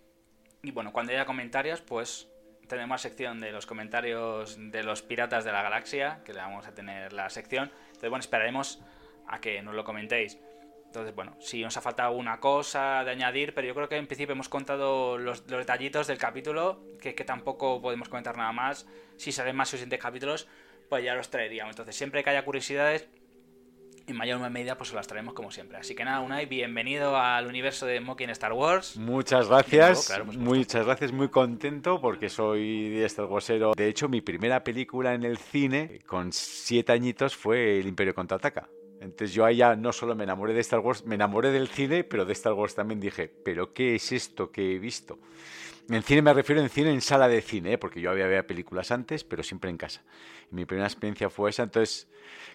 y 0.64 0.70
bueno, 0.70 0.92
cuando 0.92 1.12
haya 1.12 1.26
comentarios, 1.26 1.82
pues 1.82 2.28
tenemos 2.68 3.00
sección 3.00 3.40
de 3.40 3.52
los 3.52 3.66
comentarios 3.66 4.56
de 4.58 4.82
los 4.82 5.02
piratas 5.02 5.44
de 5.44 5.52
la 5.52 5.62
galaxia, 5.62 6.20
que 6.24 6.32
le 6.32 6.40
vamos 6.40 6.66
a 6.66 6.74
tener 6.74 7.12
la 7.12 7.30
sección. 7.30 7.70
Entonces, 7.86 8.10
bueno, 8.10 8.20
esperaremos 8.20 8.80
a 9.26 9.40
que 9.40 9.62
nos 9.62 9.74
lo 9.74 9.84
comentéis. 9.84 10.38
Entonces, 10.86 11.14
bueno, 11.14 11.36
si 11.40 11.62
nos 11.62 11.76
ha 11.76 11.80
faltado 11.80 12.10
alguna 12.10 12.38
cosa 12.38 13.02
de 13.04 13.10
añadir, 13.10 13.52
pero 13.52 13.66
yo 13.66 13.74
creo 13.74 13.88
que 13.88 13.96
en 13.96 14.06
principio 14.06 14.32
hemos 14.32 14.48
contado 14.48 15.18
los, 15.18 15.40
los 15.48 15.58
detallitos 15.58 16.06
del 16.06 16.18
capítulo, 16.18 16.84
que, 17.00 17.16
que, 17.16 17.24
tampoco 17.24 17.82
podemos 17.82 18.08
comentar 18.08 18.36
nada 18.36 18.52
más. 18.52 18.86
Si 19.16 19.32
salen 19.32 19.56
más 19.56 19.68
suficientes 19.68 19.98
capítulos, 19.98 20.46
pues 20.88 21.04
ya 21.04 21.14
los 21.16 21.30
traeríamos. 21.30 21.72
Entonces, 21.72 21.96
siempre 21.96 22.22
que 22.22 22.30
haya 22.30 22.44
curiosidades, 22.44 23.08
en 24.06 24.16
mayor 24.16 24.38
medida 24.50 24.76
pues 24.76 24.92
las 24.92 25.06
traemos 25.06 25.34
como 25.34 25.50
siempre. 25.50 25.78
Así 25.78 25.94
que 25.94 26.04
nada, 26.04 26.20
Unai, 26.20 26.46
bienvenido 26.46 27.16
al 27.16 27.46
universo 27.46 27.86
de 27.86 28.00
Moki 28.00 28.24
en 28.24 28.30
Star 28.30 28.52
Wars. 28.52 28.96
Muchas 28.96 29.48
gracias, 29.48 30.06
claro, 30.06 30.26
muchas 30.26 30.84
gracias, 30.84 31.12
muy 31.12 31.28
contento 31.28 32.00
porque 32.00 32.28
soy 32.28 32.90
de 32.90 33.04
Star 33.06 33.26
Warsero. 33.26 33.72
De 33.76 33.88
hecho, 33.88 34.08
mi 34.08 34.20
primera 34.20 34.62
película 34.62 35.14
en 35.14 35.24
el 35.24 35.38
cine 35.38 36.00
con 36.06 36.32
siete 36.32 36.92
añitos 36.92 37.36
fue 37.36 37.78
El 37.78 37.86
Imperio 37.86 38.14
Contraataca. 38.14 38.68
Entonces 39.00 39.34
yo 39.34 39.48
ya 39.50 39.76
no 39.76 39.92
solo 39.92 40.14
me 40.14 40.24
enamoré 40.24 40.54
de 40.54 40.60
Star 40.60 40.80
Wars, 40.80 41.04
me 41.04 41.14
enamoré 41.14 41.50
del 41.50 41.68
cine, 41.68 42.04
pero 42.04 42.24
de 42.24 42.32
Star 42.32 42.54
Wars 42.54 42.74
también 42.74 43.00
dije, 43.00 43.28
pero 43.28 43.72
¿qué 43.74 43.96
es 43.96 44.12
esto 44.12 44.50
que 44.50 44.74
he 44.74 44.78
visto? 44.78 45.18
En 45.88 46.02
cine 46.02 46.22
me 46.22 46.32
refiero 46.32 46.62
en 46.62 46.70
cine 46.70 46.90
en 46.90 47.02
sala 47.02 47.28
de 47.28 47.42
cine, 47.42 47.74
¿eh? 47.74 47.78
porque 47.78 48.00
yo 48.00 48.10
había 48.10 48.26
visto 48.26 48.46
películas 48.46 48.90
antes, 48.90 49.22
pero 49.22 49.42
siempre 49.42 49.68
en 49.68 49.76
casa. 49.76 50.02
Mi 50.50 50.64
primera 50.64 50.86
experiencia 50.86 51.28
fue 51.28 51.50
esa, 51.50 51.64
entonces, 51.64 52.08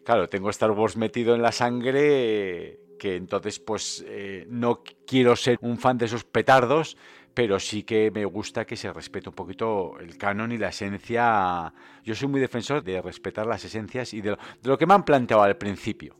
claro, 0.04 0.28
tengo 0.28 0.50
Star 0.50 0.72
Wars 0.72 0.98
metido 0.98 1.36
en 1.36 1.44
la 1.44 1.52
sangre, 1.52 2.80
que 2.98 3.16
entonces 3.16 3.60
pues 3.60 4.04
eh, 4.08 4.48
no 4.50 4.84
quiero 5.06 5.36
ser 5.36 5.60
un 5.62 5.78
fan 5.78 6.00
de 6.00 6.06
esos 6.06 6.24
petardos, 6.24 6.98
pero 7.36 7.60
sí 7.60 7.84
que 7.84 8.10
me 8.10 8.26
gusta 8.26 8.66
que 8.66 8.76
se 8.76 8.92
respete 8.92 9.30
un 9.30 9.36
poquito 9.36 10.00
el 10.00 10.18
canon 10.18 10.52
y 10.52 10.58
la 10.58 10.70
esencia. 10.70 11.72
Yo 12.04 12.16
soy 12.16 12.28
muy 12.28 12.42
defensor 12.42 12.84
de 12.84 13.00
respetar 13.00 13.46
las 13.46 13.64
esencias 13.64 14.12
y 14.16 14.22
de 14.22 14.38
lo 14.64 14.78
que 14.78 14.88
me 14.88 14.96
han 14.96 15.06
planteado 15.06 15.44
al 15.44 15.56
principio, 15.56 16.18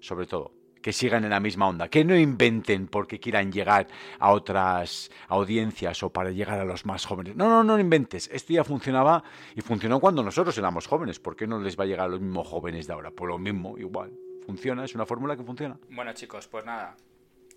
sobre 0.00 0.26
todo 0.26 0.61
que 0.82 0.92
sigan 0.92 1.24
en 1.24 1.30
la 1.30 1.40
misma 1.40 1.68
onda, 1.68 1.88
que 1.88 2.04
no 2.04 2.16
inventen 2.16 2.88
porque 2.88 3.20
quieran 3.20 3.52
llegar 3.52 3.86
a 4.18 4.32
otras 4.32 5.10
audiencias 5.28 6.02
o 6.02 6.10
para 6.10 6.30
llegar 6.30 6.58
a 6.58 6.64
los 6.64 6.84
más 6.84 7.06
jóvenes. 7.06 7.36
No, 7.36 7.48
no, 7.48 7.64
no 7.64 7.78
inventes. 7.78 8.28
Esto 8.32 8.52
ya 8.52 8.64
funcionaba 8.64 9.22
y 9.54 9.60
funcionó 9.60 10.00
cuando 10.00 10.22
nosotros 10.22 10.56
éramos 10.58 10.86
jóvenes. 10.86 11.20
¿Por 11.20 11.36
qué 11.36 11.46
no 11.46 11.58
les 11.58 11.78
va 11.78 11.84
a 11.84 11.86
llegar 11.86 12.06
a 12.06 12.08
los 12.08 12.20
mismos 12.20 12.48
jóvenes 12.48 12.86
de 12.86 12.92
ahora? 12.92 13.10
Por 13.10 13.28
lo 13.28 13.38
mismo, 13.38 13.78
igual. 13.78 14.12
Funciona, 14.44 14.84
es 14.84 14.94
una 14.94 15.06
fórmula 15.06 15.36
que 15.36 15.44
funciona. 15.44 15.78
Bueno, 15.90 16.12
chicos, 16.12 16.48
pues 16.48 16.64
nada. 16.64 16.96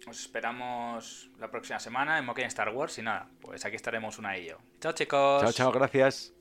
Os 0.07 0.19
esperamos 0.19 1.31
la 1.39 1.49
próxima 1.49 1.79
semana 1.79 2.19
en 2.19 2.25
Mokin 2.25 2.45
Star 2.45 2.69
Wars 2.69 2.99
y 2.99 3.01
nada, 3.01 3.27
pues 3.41 3.65
aquí 3.65 3.75
estaremos 3.75 4.19
una 4.19 4.37
y 4.37 4.49
yo. 4.49 4.57
Chao, 4.79 4.91
chicos. 4.91 5.41
Chao, 5.41 5.51
chao, 5.51 5.71
gracias. 5.71 6.33